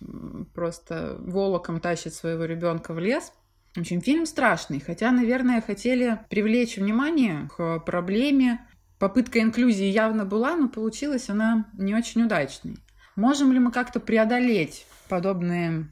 просто 0.54 1.18
волоком 1.20 1.82
тащит 1.82 2.14
своего 2.14 2.46
ребенка 2.46 2.94
в 2.94 3.00
лес– 3.00 3.34
в 3.76 3.80
общем, 3.80 4.02
фильм 4.02 4.26
страшный, 4.26 4.80
хотя, 4.80 5.12
наверное, 5.12 5.62
хотели 5.62 6.20
привлечь 6.30 6.78
внимание 6.78 7.50
к 7.56 7.80
проблеме. 7.80 8.66
Попытка 9.00 9.42
инклюзии 9.42 9.86
явно 9.86 10.24
была, 10.24 10.56
но 10.56 10.70
получилась 10.70 11.30
она 11.30 11.70
не 11.78 11.94
очень 11.94 12.24
удачной. 12.24 12.78
Можем 13.18 13.52
ли 13.52 13.60
мы 13.60 13.72
как-то 13.72 14.00
преодолеть 14.00 14.86
подобные 15.10 15.92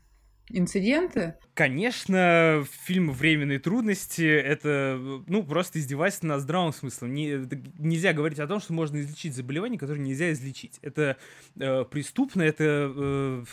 инциденты? 0.50 1.36
Конечно, 1.54 2.64
фильм 2.86 3.12
«Временные 3.12 3.60
трудности»— 3.60 4.24
это, 4.24 4.98
ну, 5.28 5.44
просто 5.44 5.80
издевательство 5.80 6.28
над 6.28 6.42
здравым 6.42 6.72
смыслом. 6.72 7.14
Не, 7.14 7.48
нельзя 7.78 8.14
говорить 8.14 8.40
о 8.40 8.48
том, 8.48 8.62
что 8.62 8.74
можно 8.74 9.02
излечить 9.02 9.36
заболевание, 9.36 9.78
которое 9.78 10.00
нельзя 10.00 10.32
излечить. 10.32 10.80
Это 10.82 11.18
э, 11.60 11.84
преступно, 11.84 12.42
это... 12.44 12.64
Э, 12.96 13.44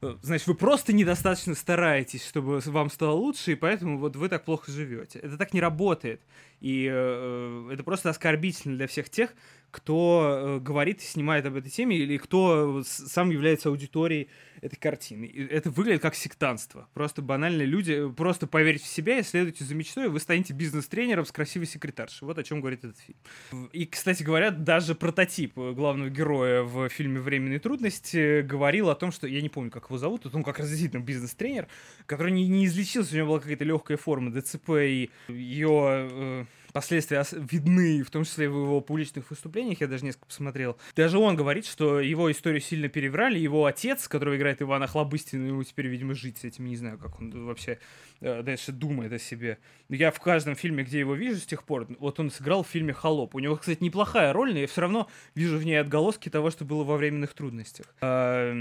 значит, 0.00 0.46
вы 0.46 0.54
просто 0.54 0.92
недостаточно 0.92 1.54
стараетесь, 1.54 2.26
чтобы 2.26 2.60
вам 2.60 2.90
стало 2.90 3.12
лучше, 3.12 3.52
и 3.52 3.54
поэтому 3.54 3.98
вот 3.98 4.16
вы 4.16 4.28
так 4.28 4.44
плохо 4.44 4.70
живете. 4.70 5.18
Это 5.20 5.36
так 5.38 5.54
не 5.54 5.60
работает. 5.60 6.20
И 6.60 6.88
э, 6.90 7.70
это 7.72 7.82
просто 7.82 8.10
оскорбительно 8.10 8.76
для 8.76 8.86
всех 8.86 9.10
тех, 9.10 9.34
кто 9.76 10.58
э, 10.58 10.60
говорит 10.60 11.02
и 11.02 11.04
снимает 11.04 11.44
об 11.44 11.54
этой 11.54 11.70
теме, 11.70 11.98
или 11.98 12.16
кто 12.16 12.82
сам 12.82 13.28
является 13.28 13.68
аудиторией 13.68 14.30
этой 14.62 14.76
картины. 14.76 15.30
Это 15.50 15.68
выглядит 15.70 16.00
как 16.00 16.14
сектанство. 16.14 16.88
Просто 16.94 17.20
банальные 17.20 17.66
люди, 17.66 18.08
просто 18.16 18.46
поверьте 18.46 18.84
в 18.84 18.88
себя 18.88 19.18
и 19.18 19.22
следуйте 19.22 19.64
за 19.64 19.74
мечтой, 19.74 20.06
и 20.06 20.08
вы 20.08 20.18
станете 20.18 20.54
бизнес-тренером 20.54 21.26
с 21.26 21.30
красивой 21.30 21.66
секретаршей. 21.66 22.26
Вот 22.26 22.38
о 22.38 22.42
чем 22.42 22.60
говорит 22.60 22.84
этот 22.84 22.96
фильм. 22.98 23.68
И, 23.74 23.84
кстати 23.84 24.22
говоря, 24.22 24.50
даже 24.50 24.94
прототип 24.94 25.54
главного 25.54 26.08
героя 26.08 26.62
в 26.62 26.88
фильме 26.88 27.20
«Временные 27.20 27.58
трудности» 27.58 28.40
говорил 28.40 28.88
о 28.88 28.94
том, 28.94 29.12
что, 29.12 29.26
я 29.26 29.42
не 29.42 29.50
помню, 29.50 29.70
как 29.70 29.84
его 29.90 29.98
зовут, 29.98 30.24
он 30.34 30.42
как 30.42 30.58
раз 30.58 30.70
действительно 30.70 31.02
бизнес-тренер, 31.02 31.68
который 32.06 32.32
не, 32.32 32.48
не 32.48 32.64
излечился, 32.64 33.12
у 33.14 33.18
него 33.18 33.28
была 33.28 33.40
какая-то 33.40 33.64
легкая 33.64 33.98
форма 33.98 34.32
ДЦП, 34.32 34.70
и 34.70 35.10
ее 35.28 36.46
последствия 36.76 37.24
видны, 37.32 38.02
в 38.02 38.10
том 38.10 38.24
числе 38.24 38.50
в 38.50 38.52
его 38.52 38.82
публичных 38.82 39.30
выступлениях, 39.30 39.80
я 39.80 39.86
даже 39.86 40.04
несколько 40.04 40.26
посмотрел. 40.26 40.76
Даже 40.94 41.16
он 41.16 41.34
говорит, 41.34 41.64
что 41.64 42.00
его 42.00 42.30
историю 42.30 42.60
сильно 42.60 42.90
переврали, 42.90 43.38
его 43.38 43.64
отец, 43.64 44.06
которого 44.06 44.36
играет 44.36 44.60
Иван 44.60 44.82
Охлобыстин, 44.82 45.46
ему 45.46 45.64
теперь, 45.64 45.86
видимо, 45.86 46.12
жить 46.12 46.36
с 46.36 46.44
этим, 46.44 46.66
не 46.66 46.76
знаю, 46.76 46.98
как 46.98 47.18
он 47.18 47.46
вообще 47.46 47.78
э, 48.20 48.42
дальше 48.42 48.72
думает 48.72 49.10
о 49.10 49.18
себе. 49.18 49.56
Я 49.88 50.10
в 50.10 50.20
каждом 50.20 50.54
фильме, 50.54 50.84
где 50.84 50.98
его 50.98 51.14
вижу 51.14 51.40
с 51.40 51.46
тех 51.46 51.64
пор, 51.64 51.88
вот 51.98 52.20
он 52.20 52.30
сыграл 52.30 52.62
в 52.62 52.68
фильме 52.68 52.92
«Холоп». 52.92 53.34
У 53.34 53.38
него, 53.38 53.56
кстати, 53.56 53.82
неплохая 53.82 54.34
роль, 54.34 54.52
но 54.52 54.58
я 54.58 54.66
все 54.66 54.82
равно 54.82 55.08
вижу 55.34 55.56
в 55.56 55.64
ней 55.64 55.80
отголоски 55.80 56.28
того, 56.28 56.50
что 56.50 56.66
было 56.66 56.84
во 56.84 56.98
временных 56.98 57.32
трудностях. 57.32 57.86
А, 58.02 58.52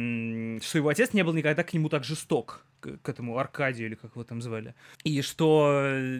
что 0.63 0.77
его 0.77 0.87
отец 0.87 1.11
не 1.11 1.23
был 1.23 1.33
никогда 1.33 1.65
к 1.65 1.73
нему 1.73 1.89
так 1.89 2.05
жесток, 2.05 2.63
к 3.01 3.09
этому 3.09 3.37
Аркадию, 3.37 3.87
или 3.87 3.95
как 3.95 4.11
его 4.11 4.23
там 4.23 4.41
звали. 4.41 4.75
И 5.03 5.21
что 5.21 5.81
э, 5.83 6.19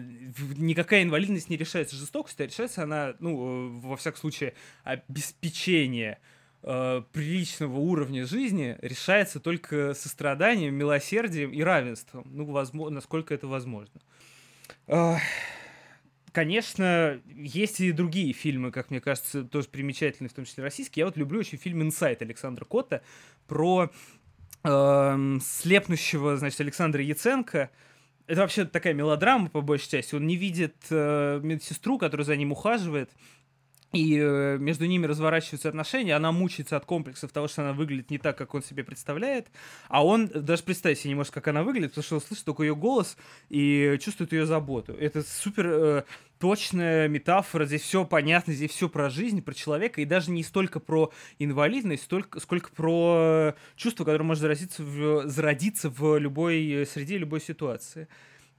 никакая 0.56 1.02
инвалидность 1.02 1.50
не 1.50 1.56
решается 1.56 1.96
жестокостью, 1.96 2.44
а 2.44 2.46
решается 2.48 2.82
она, 2.82 3.14
ну, 3.20 3.30
э, 3.36 3.80
во 3.80 3.96
всяком 3.96 4.20
случае, 4.20 4.54
обеспечение 4.84 6.18
э, 6.62 7.02
приличного 7.12 7.78
уровня 7.78 8.26
жизни 8.26 8.76
решается 8.82 9.40
только 9.40 9.94
состраданием, 9.94 10.74
милосердием 10.74 11.52
и 11.52 11.62
равенством. 11.62 12.26
Ну, 12.32 12.44
возможно, 12.44 12.96
насколько 12.96 13.34
это 13.34 13.46
возможно. 13.46 14.00
Конечно, 16.36 17.18
есть 17.34 17.80
и 17.80 17.92
другие 17.92 18.34
фильмы, 18.34 18.70
как 18.70 18.90
мне 18.90 19.00
кажется, 19.00 19.42
тоже 19.42 19.68
примечательные, 19.68 20.28
в 20.28 20.34
том 20.34 20.44
числе 20.44 20.64
российские. 20.64 21.00
Я 21.00 21.06
вот 21.06 21.16
люблю 21.16 21.40
очень 21.40 21.56
фильм 21.56 21.80
«Инсайт» 21.80 22.20
Александра 22.20 22.66
Котта 22.66 23.00
про 23.46 23.90
э, 24.64 25.38
слепнущего, 25.42 26.36
значит, 26.36 26.60
Александра 26.60 27.02
Яценко. 27.02 27.70
Это 28.26 28.40
вообще 28.40 28.64
такая 28.64 28.92
мелодрама, 28.92 29.48
по 29.48 29.60
большей 29.60 29.90
части. 29.90 30.14
Он 30.14 30.26
не 30.26 30.36
видит 30.36 30.76
э, 30.90 31.40
медсестру, 31.42 31.98
которая 31.98 32.24
за 32.24 32.36
ним 32.36 32.52
ухаживает, 32.52 33.10
и 33.96 34.18
э, 34.18 34.58
между 34.58 34.86
ними 34.86 35.06
разворачиваются 35.06 35.68
отношения, 35.68 36.14
она 36.14 36.32
мучается 36.32 36.76
от 36.76 36.84
комплексов 36.84 37.32
того, 37.32 37.48
что 37.48 37.62
она 37.62 37.72
выглядит 37.72 38.10
не 38.10 38.18
так, 38.18 38.36
как 38.36 38.54
он 38.54 38.62
себе 38.62 38.84
представляет, 38.84 39.48
а 39.88 40.04
он 40.04 40.28
даже 40.28 40.62
представить 40.62 40.98
себе 40.98 41.10
не 41.10 41.14
может, 41.14 41.32
как 41.32 41.48
она 41.48 41.62
выглядит, 41.62 41.90
потому 41.90 42.04
что 42.04 42.14
он 42.16 42.20
слышит 42.20 42.44
только 42.44 42.62
ее 42.62 42.76
голос 42.76 43.16
и 43.48 43.98
чувствует 44.00 44.32
ее 44.32 44.46
заботу. 44.46 44.92
Это 44.92 45.22
супер 45.22 45.66
э, 45.66 46.02
точная 46.38 47.08
метафора, 47.08 47.64
здесь 47.64 47.82
все 47.82 48.04
понятно, 48.04 48.52
здесь 48.52 48.70
все 48.70 48.88
про 48.88 49.10
жизнь, 49.10 49.42
про 49.42 49.54
человека, 49.54 50.00
и 50.00 50.04
даже 50.04 50.30
не 50.30 50.42
столько 50.42 50.80
про 50.80 51.12
инвалидность, 51.38 52.04
столько, 52.04 52.40
сколько 52.40 52.70
про 52.70 53.54
чувство, 53.76 54.04
которое 54.04 54.24
может 54.24 54.42
зародиться 54.42 54.82
в, 54.82 55.28
зародиться 55.28 55.90
в 55.90 56.18
любой 56.18 56.86
среде, 56.90 57.18
любой 57.18 57.40
ситуации. 57.40 58.08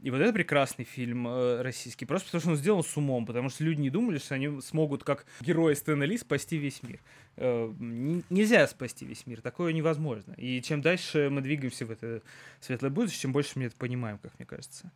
И 0.02 0.12
вот 0.12 0.22
это 0.22 0.32
прекрасный 0.32 0.86
фильм 0.86 1.28
э, 1.28 1.62
российский, 1.64 2.06
просто 2.06 2.28
потому 2.28 2.42
что 2.42 2.50
он 2.52 2.56
сделан 2.56 2.84
с 2.84 2.98
умом, 2.98 3.26
потому 3.26 3.50
что 3.50 3.64
люди 3.64 3.82
не 3.82 3.90
думали, 3.90 4.20
что 4.20 4.36
они 4.36 4.62
смогут, 4.62 5.04
как 5.04 5.26
герои 5.42 5.74
Стэна 5.74 6.04
Ли, 6.04 6.18
спасти 6.18 6.58
весь 6.58 6.84
мир. 6.84 7.00
Э, 7.36 7.74
нельзя 7.80 8.68
спасти 8.68 9.06
весь 9.06 9.26
мир, 9.26 9.42
такое 9.42 9.74
невозможно. 9.74 10.34
И 10.38 10.62
чем 10.62 10.82
дальше 10.82 11.30
мы 11.32 11.42
двигаемся 11.42 11.88
в 11.88 11.92
это 11.92 12.22
светлое 12.60 12.92
будущее, 12.92 13.22
тем 13.22 13.32
больше 13.32 13.54
мы 13.56 13.66
это 13.66 13.76
понимаем, 13.76 14.20
как 14.20 14.38
мне 14.38 14.46
кажется. 14.46 14.92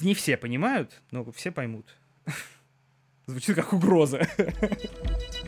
Не 0.00 0.14
все 0.14 0.36
понимают, 0.36 1.02
но 1.10 1.28
все 1.32 1.50
поймут. 1.50 1.96
Звучит 3.26 3.56
как 3.56 3.72
угроза. 3.72 4.28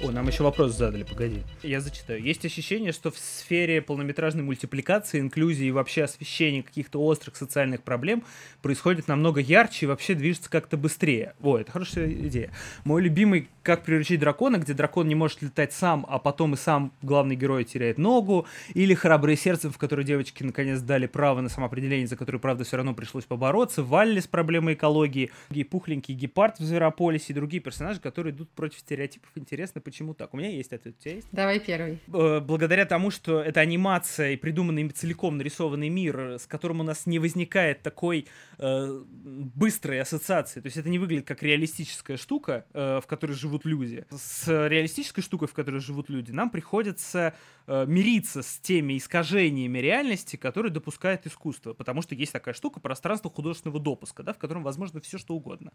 О, 0.00 0.12
нам 0.12 0.28
еще 0.28 0.44
вопрос 0.44 0.76
задали, 0.76 1.02
погоди. 1.02 1.42
Я 1.64 1.80
зачитаю. 1.80 2.22
Есть 2.22 2.44
ощущение, 2.44 2.92
что 2.92 3.10
в 3.10 3.18
сфере 3.18 3.82
полнометражной 3.82 4.44
мультипликации, 4.44 5.18
инклюзии 5.18 5.66
и 5.66 5.70
вообще 5.72 6.04
освещения 6.04 6.62
каких-то 6.62 7.02
острых 7.02 7.34
социальных 7.34 7.82
проблем 7.82 8.22
происходит 8.62 9.08
намного 9.08 9.40
ярче 9.40 9.86
и 9.86 9.88
вообще 9.88 10.14
движется 10.14 10.48
как-то 10.50 10.76
быстрее. 10.76 11.34
О, 11.42 11.58
это 11.58 11.72
хорошая 11.72 12.12
идея. 12.12 12.52
Мой 12.84 13.02
любимый 13.02 13.48
«Как 13.64 13.82
приручить 13.82 14.20
дракона», 14.20 14.58
где 14.58 14.72
дракон 14.72 15.08
не 15.08 15.16
может 15.16 15.42
летать 15.42 15.72
сам, 15.72 16.06
а 16.08 16.20
потом 16.20 16.54
и 16.54 16.56
сам 16.56 16.92
главный 17.02 17.34
герой 17.34 17.64
теряет 17.64 17.98
ногу, 17.98 18.46
или 18.74 18.94
«Храбрые 18.94 19.36
сердцем», 19.36 19.72
в 19.72 19.78
которой 19.78 20.04
девочки 20.04 20.44
наконец 20.44 20.80
дали 20.80 21.06
право 21.06 21.40
на 21.40 21.48
самоопределение, 21.48 22.06
за 22.06 22.16
которое, 22.16 22.38
правда, 22.38 22.62
все 22.62 22.76
равно 22.76 22.94
пришлось 22.94 23.24
побороться, 23.24 23.82
Валли 23.82 24.20
с 24.20 24.28
проблемой 24.28 24.74
экологии, 24.74 25.32
пухленький 25.70 26.14
гепард 26.14 26.60
в 26.60 26.64
Зверополисе 26.64 27.32
и 27.32 27.34
другие 27.34 27.60
персонажи, 27.60 27.98
которые 28.00 28.32
идут 28.32 28.48
против 28.50 28.78
стереотипов. 28.78 29.30
Интересно, 29.34 29.80
почему 29.88 30.12
так? 30.12 30.34
У 30.34 30.36
меня 30.36 30.50
есть 30.50 30.70
ответ. 30.74 30.96
У 30.98 31.02
тебя 31.02 31.14
есть? 31.14 31.28
Давай 31.32 31.60
первый. 31.60 31.98
Благодаря 32.06 32.84
тому, 32.84 33.10
что 33.10 33.40
это 33.40 33.60
анимация 33.60 34.32
и 34.32 34.36
придуманный 34.36 34.86
целиком 34.90 35.38
нарисованный 35.38 35.88
мир, 35.88 36.36
с 36.38 36.46
которым 36.46 36.80
у 36.80 36.82
нас 36.82 37.06
не 37.06 37.18
возникает 37.18 37.82
такой 37.82 38.26
э, 38.58 39.02
быстрой 39.08 40.00
ассоциации. 40.02 40.60
То 40.60 40.66
есть 40.66 40.76
это 40.76 40.90
не 40.90 40.98
выглядит 40.98 41.26
как 41.26 41.42
реалистическая 41.42 42.18
штука, 42.18 42.66
э, 42.74 43.00
в 43.02 43.06
которой 43.06 43.32
живут 43.32 43.64
люди. 43.64 44.04
С 44.10 44.46
реалистической 44.68 45.24
штукой, 45.24 45.48
в 45.48 45.54
которой 45.54 45.80
живут 45.80 46.10
люди, 46.10 46.32
нам 46.32 46.50
приходится 46.50 47.34
э, 47.66 47.86
мириться 47.88 48.42
с 48.42 48.58
теми 48.58 48.98
искажениями 48.98 49.78
реальности, 49.78 50.36
которые 50.36 50.70
допускает 50.70 51.26
искусство. 51.26 51.72
Потому 51.72 52.02
что 52.02 52.14
есть 52.14 52.32
такая 52.32 52.52
штука 52.52 52.78
пространство 52.78 53.30
художественного 53.30 53.80
допуска, 53.80 54.22
да, 54.22 54.34
в 54.34 54.38
котором 54.38 54.62
возможно 54.62 55.00
все 55.00 55.16
что 55.16 55.34
угодно. 55.34 55.72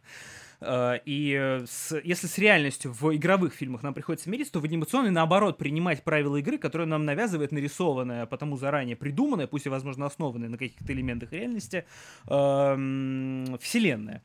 Э, 0.62 1.00
и 1.04 1.36
э, 1.36 1.66
с, 1.66 2.00
если 2.04 2.28
с 2.28 2.38
реальностью 2.38 2.94
в 2.94 3.16
игровых 3.16 3.56
фильмах 3.56 3.82
нам 3.82 3.94
приходится 3.94 4.03
мириться, 4.30 4.54
то 4.54 4.60
в 4.60 4.66
анимационной, 4.66 5.12
наоборот, 5.12 5.58
принимать 5.58 6.04
правила 6.04 6.38
игры, 6.38 6.58
которые 6.58 6.88
нам 6.88 7.06
навязывает 7.06 7.52
нарисованная, 7.52 8.26
потому 8.26 8.58
заранее 8.58 8.96
придуманная, 8.96 9.48
пусть 9.48 9.66
и, 9.66 9.70
возможно, 9.70 10.06
основанная 10.06 10.50
на 10.50 10.58
каких-то 10.58 10.92
элементах 10.94 11.32
реальности, 11.32 11.86
э, 12.28 13.58
вселенная. 13.60 14.22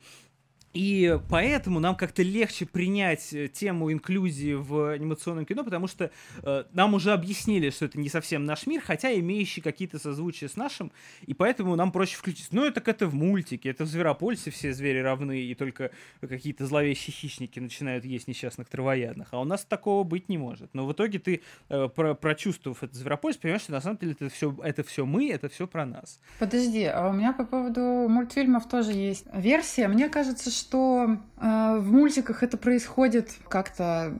И 0.73 1.17
поэтому 1.29 1.79
нам 1.79 1.95
как-то 1.95 2.21
легче 2.21 2.65
принять 2.65 3.33
э, 3.33 3.47
тему 3.47 3.91
инклюзии 3.91 4.53
в 4.53 4.93
анимационном 4.93 5.45
кино, 5.45 5.63
потому 5.63 5.87
что 5.87 6.11
э, 6.43 6.63
нам 6.73 6.93
уже 6.93 7.11
объяснили, 7.11 7.71
что 7.71 7.85
это 7.85 7.99
не 7.99 8.09
совсем 8.09 8.45
наш 8.45 8.67
мир, 8.67 8.81
хотя 8.81 9.11
имеющий 9.17 9.61
какие-то 9.61 9.97
созвучия 9.97 10.47
с 10.47 10.55
нашим, 10.55 10.91
и 11.25 11.33
поэтому 11.33 11.75
нам 11.75 11.91
проще 11.91 12.17
включить. 12.17 12.49
Ну, 12.51 12.65
это 12.65 12.81
как 12.81 12.99
это 12.99 13.07
в 13.07 13.15
мультике, 13.15 13.69
это 13.69 13.85
в 13.85 13.87
Зверопольце 13.87 14.51
все 14.51 14.73
звери 14.73 14.99
равны, 14.99 15.39
и 15.39 15.55
только 15.55 15.91
какие-то 16.19 16.65
зловещие 16.65 17.13
хищники 17.13 17.59
начинают 17.59 18.03
есть 18.03 18.27
несчастных 18.27 18.67
травоядных. 18.67 19.29
А 19.31 19.39
у 19.39 19.45
нас 19.45 19.63
такого 19.63 20.03
быть 20.03 20.27
не 20.27 20.37
может. 20.37 20.73
Но 20.73 20.85
в 20.85 20.91
итоге 20.91 21.19
ты, 21.19 21.41
э, 21.69 21.87
про 21.87 22.13
прочувствовав 22.13 22.83
это 22.83 22.93
Зверопольц, 22.95 23.37
понимаешь, 23.37 23.61
что 23.61 23.71
на 23.71 23.79
самом 23.79 23.97
деле 23.97 24.11
это 24.11 24.27
все, 24.27 24.53
это 24.61 24.83
все 24.83 25.05
мы, 25.05 25.31
это 25.31 25.47
все 25.47 25.65
про 25.65 25.85
нас. 25.85 26.19
Подожди, 26.39 26.83
а 26.83 27.07
у 27.09 27.13
меня 27.13 27.31
по 27.31 27.45
поводу 27.45 27.81
мультфильмов 28.09 28.67
тоже 28.67 28.91
есть 28.91 29.25
версия. 29.33 29.87
Мне 29.87 30.09
кажется, 30.09 30.51
что 30.59 31.17
э, 31.37 31.77
в 31.79 31.91
мультиках 31.91 32.43
это 32.43 32.57
происходит 32.57 33.31
как-то 33.47 34.13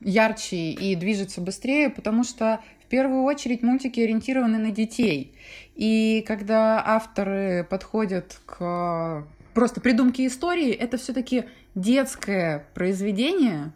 ярче 0.00 0.70
и 0.70 0.94
движется 0.96 1.40
быстрее, 1.40 1.90
потому 1.90 2.24
что 2.24 2.60
в 2.84 2.86
первую 2.86 3.22
очередь 3.22 3.62
мультики 3.62 4.00
ориентированы 4.00 4.58
на 4.58 4.70
детей. 4.70 5.34
И 5.74 6.24
когда 6.26 6.82
авторы 6.84 7.66
подходят 7.68 8.40
к 8.46 9.26
просто 9.54 9.80
придумке 9.80 10.26
истории, 10.26 10.70
это 10.70 10.96
все-таки 10.96 11.44
детское 11.74 12.66
произведение, 12.74 13.72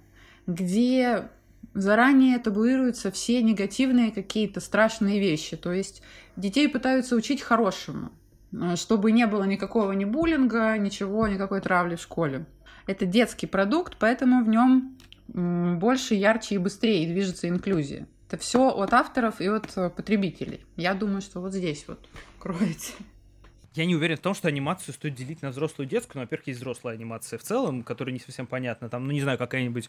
где 0.46 1.28
заранее 1.74 2.38
табуируются 2.38 3.10
все 3.10 3.42
негативные 3.42 4.10
какие-то 4.10 4.60
страшные 4.60 5.20
вещи. 5.20 5.56
То 5.56 5.72
есть 5.72 6.02
детей 6.36 6.68
пытаются 6.68 7.16
учить 7.16 7.40
хорошему. 7.42 8.10
Э, 8.52 8.76
чтобы 8.76 9.12
не 9.12 9.26
было 9.26 9.44
никакого 9.44 9.92
ни 9.92 10.04
буллинга, 10.04 10.76
ничего, 10.78 11.26
никакой 11.28 11.60
травли 11.60 11.96
в 11.96 12.00
школе. 12.00 12.46
Это 12.86 13.06
детский 13.06 13.46
продукт, 13.46 13.96
поэтому 13.98 14.44
в 14.44 14.48
нем 14.48 14.96
больше, 15.28 16.14
ярче 16.14 16.54
и 16.54 16.58
быстрее 16.58 17.06
движется 17.06 17.48
инклюзия. 17.48 18.06
Это 18.28 18.38
все 18.38 18.68
от 18.68 18.92
авторов 18.92 19.40
и 19.40 19.46
от 19.46 19.76
э, 19.76 19.90
потребителей. 19.90 20.64
Я 20.76 20.94
думаю, 20.94 21.20
что 21.20 21.40
вот 21.40 21.52
здесь 21.52 21.84
вот 21.86 22.06
кроется. 22.38 22.92
Я 23.78 23.86
не 23.86 23.94
уверен 23.94 24.16
в 24.16 24.20
том, 24.20 24.34
что 24.34 24.48
анимацию 24.48 24.92
стоит 24.92 25.14
делить 25.14 25.40
на 25.40 25.50
взрослую 25.50 25.86
и 25.86 25.90
детскую. 25.90 26.16
Но, 26.16 26.22
во-первых, 26.22 26.48
есть 26.48 26.58
взрослая 26.58 26.94
анимация 26.94 27.38
в 27.38 27.42
целом, 27.42 27.84
которая 27.84 28.12
не 28.12 28.18
совсем 28.18 28.48
понятна. 28.48 28.88
Там, 28.88 29.06
ну, 29.06 29.12
не 29.12 29.20
знаю, 29.20 29.38
какая-нибудь 29.38 29.88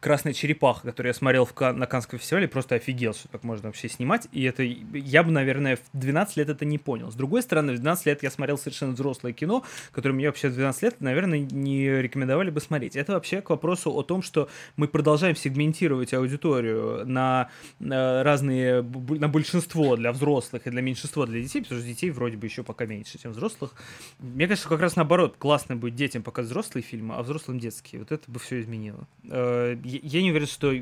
красная 0.00 0.32
черепаха, 0.32 0.86
которую 0.86 1.10
я 1.10 1.14
смотрел 1.14 1.44
в 1.44 1.60
на 1.72 1.86
Канском 1.86 2.18
фестивале, 2.18 2.48
просто 2.48 2.76
офигел, 2.76 3.12
что 3.12 3.28
так 3.28 3.44
можно 3.44 3.68
вообще 3.68 3.90
снимать. 3.90 4.26
И 4.32 4.42
это 4.42 4.62
я 4.62 5.22
бы, 5.22 5.32
наверное, 5.32 5.76
в 5.76 5.82
12 5.92 6.38
лет 6.38 6.48
это 6.48 6.64
не 6.64 6.78
понял. 6.78 7.12
С 7.12 7.14
другой 7.14 7.42
стороны, 7.42 7.74
в 7.74 7.76
12 7.76 8.06
лет 8.06 8.22
я 8.22 8.30
смотрел 8.30 8.56
совершенно 8.56 8.92
взрослое 8.92 9.34
кино, 9.34 9.64
которое 9.92 10.14
мне 10.14 10.28
вообще 10.28 10.48
в 10.48 10.54
12 10.54 10.82
лет, 10.82 11.00
наверное, 11.02 11.40
не 11.40 11.90
рекомендовали 11.90 12.48
бы 12.48 12.62
смотреть. 12.62 12.96
Это 12.96 13.12
вообще 13.12 13.42
к 13.42 13.50
вопросу 13.50 13.90
о 13.90 14.02
том, 14.02 14.22
что 14.22 14.48
мы 14.76 14.88
продолжаем 14.88 15.36
сегментировать 15.36 16.14
аудиторию 16.14 17.06
на, 17.06 17.50
на 17.80 18.22
разные, 18.22 18.80
на 18.80 19.28
большинство 19.28 19.94
для 19.96 20.12
взрослых 20.12 20.66
и 20.66 20.70
для 20.70 20.80
меньшинства 20.80 21.26
для 21.26 21.42
детей, 21.42 21.60
потому 21.60 21.82
что 21.82 21.86
детей 21.86 22.10
вроде 22.10 22.38
бы 22.38 22.46
еще 22.46 22.62
пока 22.62 22.86
меньше, 22.86 23.18
чем 23.26 23.32
взрослых. 23.32 23.74
Мне 24.18 24.46
кажется, 24.46 24.68
как 24.68 24.80
раз 24.80 24.96
наоборот, 24.96 25.36
классно 25.38 25.76
будет 25.76 25.94
детям 25.94 26.22
показать 26.22 26.50
взрослые 26.50 26.82
фильмы, 26.82 27.14
а 27.16 27.22
взрослым 27.22 27.58
детские. 27.58 28.00
Вот 28.00 28.12
это 28.12 28.30
бы 28.30 28.38
все 28.38 28.60
изменило. 28.60 29.06
Э, 29.28 29.76
я 29.84 30.22
не 30.22 30.30
уверен, 30.30 30.46
что 30.46 30.72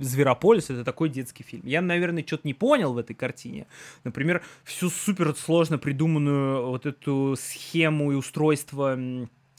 Зверополис 0.00 0.70
это 0.70 0.84
такой 0.84 1.08
детский 1.08 1.44
фильм. 1.44 1.62
Я, 1.64 1.80
наверное, 1.80 2.24
что-то 2.26 2.46
не 2.46 2.54
понял 2.54 2.92
в 2.92 2.98
этой 2.98 3.14
картине. 3.14 3.66
Например, 4.04 4.42
всю 4.64 4.90
супер 4.90 5.34
сложно 5.36 5.78
придуманную 5.78 6.66
вот 6.66 6.86
эту 6.86 7.36
схему 7.38 8.12
и 8.12 8.14
устройство 8.14 8.98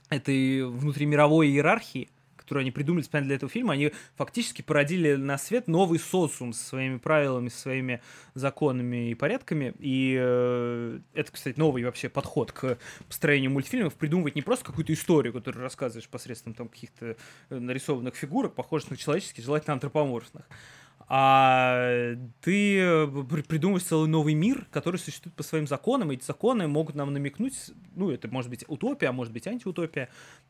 этой 0.10 0.64
внутримировой 0.64 1.48
иерархии, 1.48 2.10
которую 2.54 2.66
они 2.66 2.72
придумали 2.72 3.02
специально 3.02 3.26
для 3.26 3.38
этого 3.38 3.52
фильма, 3.52 3.74
они 3.74 3.92
фактически 4.16 4.62
породили 4.62 5.16
на 5.16 5.40
свет 5.40 5.68
новый 5.68 5.98
социум 5.98 6.54
со 6.54 6.64
своими 6.64 6.98
правилами, 6.98 7.50
со 7.50 7.62
своими 7.62 8.00
законами 8.36 9.10
и 9.10 9.16
порядками. 9.16 9.74
И 9.80 10.16
э, 10.20 11.00
это, 11.16 11.32
кстати, 11.32 11.58
новый 11.58 11.84
вообще 11.84 12.10
подход 12.10 12.52
к 12.52 12.78
построению 13.08 13.50
мультфильмов. 13.50 13.96
Придумывать 13.96 14.36
не 14.36 14.44
просто 14.44 14.66
какую-то 14.66 14.94
историю, 14.94 15.34
которую 15.34 15.64
рассказываешь 15.64 16.08
посредством 16.08 16.54
там 16.54 16.68
каких-то 16.68 17.18
э, 17.50 17.58
нарисованных 17.58 18.16
фигурок, 18.16 18.54
похожих 18.54 18.92
на 18.92 18.98
человеческие, 18.98 19.44
желательно 19.44 19.74
антропоморфных 19.74 20.48
а 21.08 22.16
ты 22.42 22.80
э, 22.80 23.08
придумываешь 23.48 23.84
целый 23.84 24.08
новый 24.08 24.34
мир, 24.34 24.68
который 24.72 24.98
существует 24.98 25.36
по 25.36 25.44
своим 25.44 25.68
законам, 25.68 26.12
и 26.12 26.16
эти 26.16 26.24
законы 26.24 26.68
могут 26.68 26.96
нам 26.96 27.12
намекнуть, 27.14 27.72
ну, 27.96 28.10
это 28.10 28.28
может 28.28 28.50
быть 28.50 28.64
утопия, 28.68 29.08
а 29.08 29.12
может 29.12 29.34
быть 29.34 29.48
антиутопия, 29.48 30.10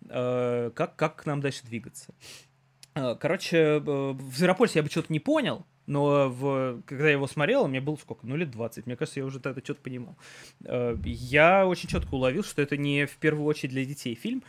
э, 0.09 0.71
как, 0.75 0.95
как 0.95 1.25
нам 1.25 1.41
дальше 1.41 1.65
двигаться. 1.65 2.13
Э, 2.95 3.15
короче, 3.19 3.79
в 3.79 4.35
Зверопольсе 4.35 4.79
я 4.79 4.83
бы 4.83 4.89
что-то 4.89 5.11
не 5.11 5.19
понял, 5.19 5.65
но 5.85 6.29
в, 6.29 6.81
когда 6.85 7.05
я 7.05 7.13
его 7.13 7.27
смотрел, 7.27 7.67
мне 7.67 7.81
было 7.81 7.95
сколько? 7.95 8.25
Ну, 8.25 8.35
лет 8.35 8.51
20. 8.51 8.85
Мне 8.85 8.95
кажется, 8.95 9.19
я 9.19 9.25
уже 9.25 9.39
тогда 9.39 9.59
что-то 9.61 9.81
понимал. 9.81 10.15
Я 11.03 11.67
очень 11.67 11.89
четко 11.89 12.13
уловил, 12.13 12.43
что 12.43 12.61
это 12.61 12.77
не 12.77 13.05
в 13.05 13.17
первую 13.17 13.45
очередь 13.45 13.71
для 13.71 13.83
детей 13.83 14.15
фильм, 14.15 14.43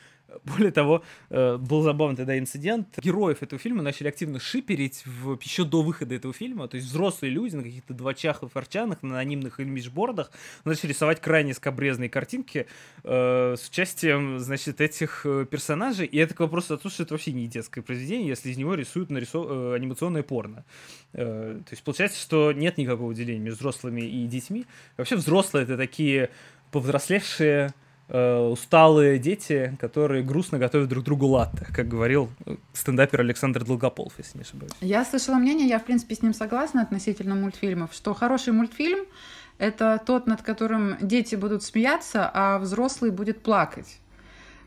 более 0.44 0.72
того, 0.72 1.02
э, 1.30 1.56
был 1.56 1.82
забавный 1.82 2.16
тогда 2.16 2.38
инцидент. 2.38 2.88
Героев 3.00 3.42
этого 3.42 3.58
фильма 3.58 3.82
начали 3.82 4.08
активно 4.08 4.40
шиперить 4.40 5.04
в, 5.06 5.38
еще 5.42 5.64
до 5.64 5.82
выхода 5.82 6.14
этого 6.14 6.34
фильма. 6.34 6.68
То 6.68 6.76
есть 6.76 6.88
взрослые 6.88 7.30
люди 7.30 7.56
на 7.56 7.62
каких-то 7.62 7.94
двачах 7.94 8.42
и 8.42 8.48
форчанах, 8.48 9.02
на 9.02 9.14
анонимных 9.14 9.60
имиджбордах 9.60 10.30
начали 10.64 10.90
рисовать 10.90 11.20
крайне 11.20 11.54
скобрезные 11.54 12.08
картинки 12.08 12.66
э, 13.02 13.56
с 13.58 13.68
участием, 13.68 14.38
значит, 14.38 14.80
этих 14.80 15.24
э, 15.24 15.46
персонажей. 15.50 16.06
И 16.06 16.18
это 16.18 16.34
к 16.34 16.40
вопросу 16.40 16.74
о 16.74 16.76
том, 16.78 16.90
что 16.90 17.02
это 17.02 17.14
вообще 17.14 17.32
не 17.32 17.46
детское 17.46 17.82
произведение, 17.82 18.28
если 18.28 18.50
из 18.50 18.56
него 18.56 18.74
рисуют 18.74 19.10
нарисов... 19.10 19.46
э, 19.48 19.74
анимационное 19.74 20.22
порно. 20.22 20.64
Э, 21.12 21.60
то 21.64 21.72
есть 21.72 21.82
получается, 21.82 22.20
что 22.20 22.52
нет 22.52 22.78
никакого 22.78 23.14
деления 23.14 23.40
между 23.40 23.58
взрослыми 23.58 24.02
и 24.02 24.26
детьми. 24.26 24.66
Вообще 24.96 25.16
взрослые 25.16 25.64
это 25.64 25.76
такие 25.76 26.30
повзрослевшие 26.70 27.72
Э, 28.08 28.38
усталые 28.38 29.18
дети, 29.18 29.74
которые 29.80 30.22
грустно 30.22 30.58
готовят 30.58 30.90
друг 30.90 31.04
другу 31.04 31.26
латте, 31.26 31.66
как 31.74 31.88
говорил 31.88 32.28
э, 32.44 32.56
стендапер 32.74 33.20
Александр 33.20 33.64
Долгополов, 33.64 34.12
если 34.18 34.36
не 34.36 34.42
ошибаюсь. 34.42 34.72
Я 34.82 35.06
слышала 35.06 35.36
мнение, 35.36 35.66
я, 35.66 35.78
в 35.78 35.84
принципе, 35.84 36.14
с 36.14 36.20
ним 36.20 36.34
согласна 36.34 36.82
относительно 36.82 37.34
мультфильмов, 37.34 37.94
что 37.94 38.12
хороший 38.12 38.52
мультфильм— 38.52 39.06
это 39.58 40.02
тот, 40.04 40.26
над 40.26 40.42
которым 40.42 40.98
дети 41.00 41.34
будут 41.34 41.62
смеяться, 41.62 42.30
а 42.32 42.58
взрослый 42.58 43.10
будет 43.10 43.42
плакать. 43.42 43.98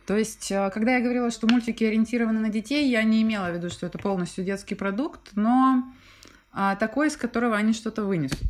То 0.08 0.18
есть, 0.18 0.52
э, 0.52 0.72
когда 0.74 0.96
я 0.96 1.02
говорила, 1.02 1.30
что 1.30 1.46
мультики 1.46 1.84
ориентированы 1.84 2.40
на 2.40 2.50
детей, 2.50 2.90
я 2.90 3.04
не 3.04 3.22
имела 3.22 3.52
в 3.52 3.54
виду, 3.54 3.70
что 3.70 3.86
это 3.86 4.00
полностью 4.00 4.46
детский 4.46 4.74
продукт, 4.74 5.34
но 5.36 5.84
а, 6.54 6.76
такой, 6.76 7.10
из 7.10 7.18
которого 7.18 7.56
они 7.56 7.74
что-то 7.74 8.04
вынесут. 8.04 8.48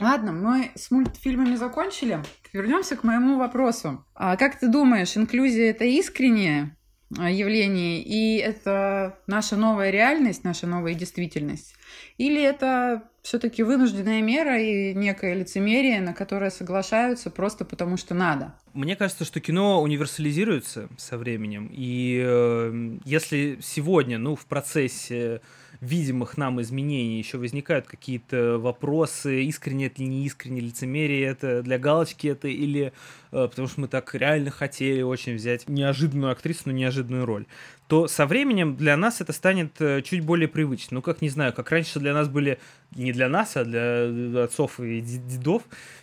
Ладно, 0.00 0.32
мы 0.32 0.70
с 0.74 0.90
мультфильмами 0.90 1.54
закончили. 1.54 2.20
Вернемся 2.52 2.96
к 2.96 3.04
моему 3.04 3.38
вопросу. 3.38 4.04
А 4.14 4.36
как 4.36 4.58
ты 4.58 4.68
думаешь, 4.68 5.16
инклюзия 5.16 5.70
это 5.70 5.84
искреннее 5.84 6.76
а, 7.18 7.30
явление, 7.30 8.02
и 8.02 8.36
это 8.38 9.18
наша 9.26 9.56
новая 9.56 9.90
реальность, 9.90 10.44
наша 10.44 10.66
новая 10.66 10.94
действительность? 10.94 11.74
Или 12.18 12.42
это 12.42 13.04
все-таки 13.22 13.62
вынужденная 13.62 14.20
мера 14.20 14.60
и 14.60 14.94
некое 14.94 15.34
лицемерие, 15.34 16.00
на 16.00 16.12
которое 16.12 16.50
соглашаются 16.50 17.30
просто 17.30 17.64
потому, 17.64 17.96
что 17.96 18.14
надо? 18.14 18.54
Мне 18.74 18.96
кажется, 18.96 19.24
что 19.24 19.40
кино 19.40 19.80
универсализируется 19.80 20.88
со 20.98 21.16
временем, 21.16 21.70
и 21.72 22.20
э, 22.24 22.98
если 23.04 23.58
сегодня, 23.62 24.18
ну, 24.18 24.34
в 24.34 24.46
процессе 24.46 25.40
видимых 25.82 26.36
нам 26.36 26.62
изменений 26.62 27.18
еще 27.18 27.38
возникают 27.38 27.88
какие-то 27.88 28.58
вопросы, 28.58 29.42
искренне 29.42 29.86
это 29.86 30.00
или 30.00 30.08
не 30.08 30.24
искренне, 30.24 30.60
лицемерие 30.60 31.26
это, 31.26 31.62
для 31.62 31.76
галочки 31.76 32.28
это, 32.28 32.46
или 32.46 32.92
э, 33.32 33.48
потому 33.48 33.66
что 33.66 33.80
мы 33.80 33.88
так 33.88 34.14
реально 34.14 34.52
хотели 34.52 35.02
очень 35.02 35.34
взять 35.34 35.68
неожиданную 35.68 36.30
актрису 36.30 36.68
на 36.68 36.72
неожиданную 36.72 37.26
роль, 37.26 37.46
то 37.88 38.06
со 38.06 38.26
временем 38.26 38.76
для 38.76 38.96
нас 38.96 39.20
это 39.20 39.32
станет 39.32 39.80
э, 39.80 40.02
чуть 40.02 40.24
более 40.24 40.46
привычно. 40.46 40.94
Ну, 40.96 41.02
как, 41.02 41.20
не 41.20 41.28
знаю, 41.28 41.52
как 41.52 41.70
раньше 41.72 41.98
для 41.98 42.14
нас 42.14 42.28
были, 42.28 42.60
не 42.94 43.12
для 43.12 43.28
нас, 43.28 43.56
а 43.56 43.64
для 43.64 44.44
отцов 44.44 44.80
и 44.80 45.00
дедов, 45.00 45.62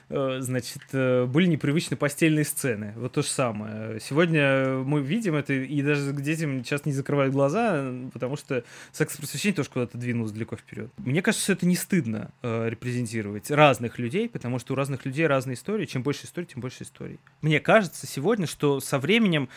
Э, 0.09 0.39
значит, 0.41 0.81
э, 0.91 1.25
были 1.25 1.45
непривычны 1.45 1.95
постельные 1.95 2.43
сцены. 2.43 2.93
Вот 2.97 3.13
то 3.13 3.21
же 3.21 3.27
самое. 3.27 3.99
Сегодня 3.99 4.79
мы 4.79 5.01
видим 5.01 5.35
это, 5.35 5.53
и 5.53 5.81
даже 5.83 6.13
к 6.13 6.21
детям 6.21 6.63
часто 6.63 6.89
не 6.89 6.95
закрывают 6.95 7.31
глаза, 7.31 7.91
потому 8.11 8.35
что 8.35 8.63
секс-просвещение 8.91 9.55
тоже 9.55 9.69
куда-то 9.69 9.97
двинулось 9.97 10.31
далеко 10.31 10.55
вперед. 10.55 10.91
Мне 10.97 11.21
кажется, 11.21 11.43
что 11.43 11.53
это 11.53 11.67
не 11.67 11.75
стыдно 11.75 12.31
э, 12.41 12.69
репрезентировать 12.69 13.51
разных 13.51 13.99
людей, 13.99 14.27
потому 14.27 14.57
что 14.57 14.73
у 14.73 14.75
разных 14.75 15.05
людей 15.05 15.27
разные 15.27 15.53
истории. 15.53 15.85
Чем 15.85 16.01
больше 16.01 16.25
историй, 16.25 16.47
тем 16.47 16.61
больше 16.61 16.83
историй. 16.83 17.19
Мне 17.41 17.59
кажется 17.59 18.07
сегодня, 18.07 18.47
что 18.47 18.79
со 18.79 18.97
временем 18.97 19.47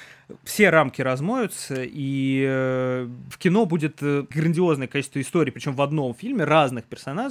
все 0.44 0.68
рамки 0.68 1.00
размоются, 1.00 1.82
и 1.82 2.44
э, 2.46 3.08
в 3.30 3.38
кино 3.38 3.64
будет 3.64 4.02
грандиозное 4.02 4.86
количество 4.86 5.20
историй, 5.20 5.50
причем 5.50 5.72
в 5.72 5.80
одном 5.80 6.14
фильме 6.14 6.44
разных 6.44 6.84
персонажей. 6.84 7.21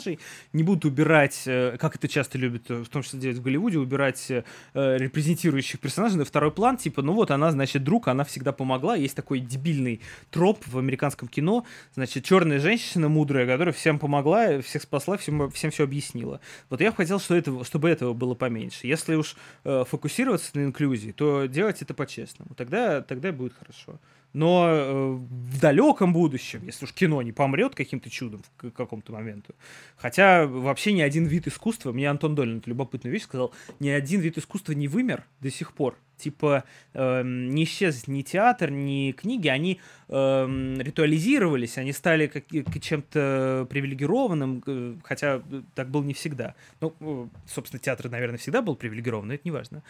Не 0.54 0.64
будут 0.64 0.86
убирать, 0.86 1.44
э, 1.46 1.78
как 1.80 1.96
это 1.96 2.08
часто 2.08 2.38
любят, 2.38 2.70
в 2.70 2.88
том 2.88 3.04
числе 3.04 3.20
делать 3.20 3.38
в 3.38 3.42
Голливуде, 3.42 3.78
убирать 3.78 4.30
э, 4.30 4.44
репрезентирующих 4.74 5.80
персонажей 5.80 6.18
на 6.18 6.26
второй 6.26 6.52
план, 6.52 6.78
типа, 6.78 7.02
ну 7.02 7.14
вот 7.14 7.32
она, 7.32 7.52
значит, 7.52 7.84
друг, 7.84 8.08
она 8.08 8.24
всегда 8.24 8.52
помогла. 8.52 8.96
Есть 8.96 9.16
такой 9.16 9.40
дебильный 9.40 10.02
троп 10.30 10.66
в 10.68 10.78
американском 10.78 11.28
кино, 11.28 11.66
значит, 11.96 12.24
черная 12.24 12.60
женщина 12.60 13.10
мудрая, 13.10 13.46
которая 13.46 13.74
всем 13.74 14.00
помогла, 14.00 14.62
всех 14.62 14.82
спасла, 14.84 15.18
всем, 15.18 15.50
всем 15.52 15.72
все 15.72 15.84
объяснила. 15.84 16.40
Вот 16.70 16.82
я 16.82 16.92
хотел, 16.92 17.20
что 17.20 17.36
это, 17.36 17.64
чтобы 17.64 17.90
этого 17.90 18.14
было 18.14 18.36
поменьше. 18.36 18.88
Если 18.88 19.16
уж 19.16 19.36
э, 19.64 19.84
фокусироваться 19.88 20.52
на 20.54 20.66
инклюзии, 20.66 21.12
то 21.12 21.46
делать 21.46 21.82
это 21.82 21.94
по-честному. 21.94 22.56
Тогда, 22.56 23.02
тогда 23.02 23.32
будет 23.32 23.54
хорошо 23.54 24.00
но 24.34 24.68
э, 24.70 25.12
в 25.14 25.60
далеком 25.60 26.14
будущем, 26.14 26.62
если 26.66 26.86
уж 26.86 26.94
кино 26.94 27.22
не 27.22 27.32
помрет 27.32 27.76
каким-то 27.76 28.10
чудом 28.10 28.42
к 28.58 28.72
какому-то 28.72 29.12
моменту, 29.12 29.54
хотя 29.98 30.48
вообще 30.48 30.94
ни 30.94 31.02
один 31.02 31.26
вид 31.26 31.48
искусства, 31.48 31.92
мне 31.92 32.10
Антон 32.10 32.36
Долин 32.36 32.60
эту 32.60 32.70
любопытную 32.70 33.14
вещь 33.14 33.24
сказал, 33.24 33.54
ни 33.80 33.90
один 33.90 34.22
вид 34.22 34.38
искусства 34.38 34.74
не 34.74 34.88
вымер 34.88 35.26
до 35.40 35.52
сих 35.52 35.74
пор. 35.74 35.98
Типа 36.18 36.64
э, 36.94 37.24
не 37.24 37.64
исчез 37.64 38.08
ни 38.08 38.22
театр, 38.22 38.70
ни 38.70 39.12
книги, 39.12 39.48
они 39.48 39.80
э, 40.08 40.76
ритуализировались, 40.80 41.80
они 41.80 41.94
стали 41.94 42.28
как, 42.28 42.46
чем-то 42.80 43.66
привилегированным, 43.70 44.64
э, 44.66 44.96
хотя 45.04 45.42
так 45.74 45.90
было 45.90 46.04
не 46.04 46.14
всегда. 46.14 46.54
Ну, 46.80 46.94
э, 47.00 47.28
собственно, 47.48 47.80
театр, 47.80 48.10
наверное, 48.10 48.38
всегда 48.38 48.62
был 48.62 48.76
привилегирован, 48.76 49.28
но 49.28 49.34
это 49.34 49.42
не 49.46 49.52
важно 49.52 49.82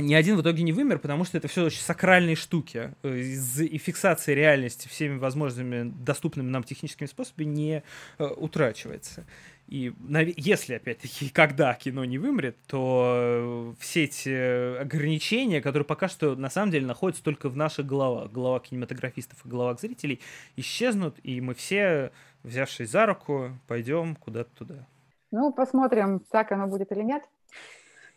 ни 0.00 0.14
один 0.14 0.36
в 0.36 0.42
итоге 0.42 0.62
не 0.62 0.72
вымер, 0.72 0.98
потому 0.98 1.24
что 1.24 1.36
это 1.38 1.48
все 1.48 1.64
очень 1.64 1.80
сакральные 1.80 2.36
штуки. 2.36 2.94
Э, 3.02 3.18
и 3.18 3.78
фиксация 3.78 4.34
реальности 4.34 4.88
всеми 4.88 5.18
возможными 5.18 5.92
доступными 6.04 6.48
нам 6.48 6.64
техническими 6.64 7.06
способами 7.06 7.46
не 7.46 7.82
э, 8.18 8.24
утрачивается. 8.24 9.26
И 9.68 9.92
если, 10.36 10.74
опять-таки, 10.74 11.28
когда 11.34 11.74
кино 11.74 12.04
не 12.04 12.18
вымрет, 12.18 12.56
то 12.66 13.14
э, 13.16 13.74
все 13.78 14.04
эти 14.04 14.78
ограничения, 14.78 15.60
которые 15.60 15.86
пока 15.86 16.08
что 16.08 16.34
на 16.36 16.50
самом 16.50 16.72
деле 16.72 16.86
находятся 16.86 17.22
только 17.22 17.48
в 17.48 17.56
наших 17.56 17.86
головах, 17.86 18.32
головах 18.32 18.62
кинематографистов 18.62 19.44
и 19.44 19.48
головах 19.48 19.80
зрителей, 19.80 20.20
исчезнут, 20.56 21.16
и 21.22 21.40
мы 21.40 21.54
все, 21.54 22.12
взявшись 22.42 22.90
за 22.90 23.06
руку, 23.06 23.50
пойдем 23.66 24.16
куда-то 24.16 24.50
туда. 24.56 24.86
Ну, 25.30 25.52
посмотрим, 25.52 26.20
так 26.30 26.52
оно 26.52 26.66
будет 26.66 26.90
или 26.92 27.02
нет. 27.02 27.22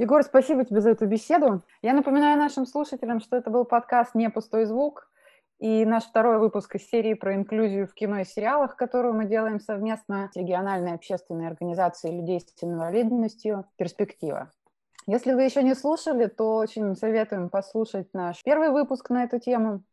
Егор, 0.01 0.23
спасибо 0.23 0.65
тебе 0.65 0.81
за 0.81 0.89
эту 0.89 1.05
беседу. 1.05 1.61
Я 1.83 1.93
напоминаю 1.93 2.35
нашим 2.35 2.65
слушателям, 2.65 3.19
что 3.19 3.35
это 3.37 3.51
был 3.51 3.65
подкаст 3.65 4.15
«Не 4.15 4.31
пустой 4.31 4.65
звук», 4.65 5.07
и 5.59 5.85
наш 5.85 6.05
второй 6.05 6.39
выпуск 6.39 6.73
из 6.75 6.89
серии 6.89 7.13
про 7.13 7.35
инклюзию 7.35 7.85
в 7.85 7.93
кино 7.93 8.21
и 8.21 8.25
сериалах, 8.25 8.75
которую 8.75 9.13
мы 9.13 9.25
делаем 9.25 9.59
совместно 9.59 10.31
с 10.33 10.35
региональной 10.35 10.95
общественной 10.95 11.45
организацией 11.45 12.19
людей 12.19 12.39
с 12.39 12.63
инвалидностью 12.63 13.65
«Перспектива». 13.75 14.51
Если 15.05 15.33
вы 15.33 15.43
еще 15.43 15.61
не 15.61 15.75
слушали, 15.75 16.25
то 16.25 16.55
очень 16.55 16.95
советуем 16.95 17.49
послушать 17.49 18.11
наш 18.11 18.41
первый 18.41 18.71
выпуск 18.71 19.11
на 19.11 19.25
эту 19.25 19.37
тему. 19.37 19.83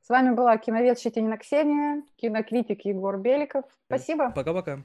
С 0.00 0.08
вами 0.10 0.32
была 0.32 0.56
киновед 0.58 1.00
Щетинина 1.00 1.38
Ксения, 1.38 2.04
кинокритик 2.14 2.84
Егор 2.84 3.18
Беликов. 3.18 3.64
Спасибо. 3.88 4.30
Пока-пока. 4.30 4.84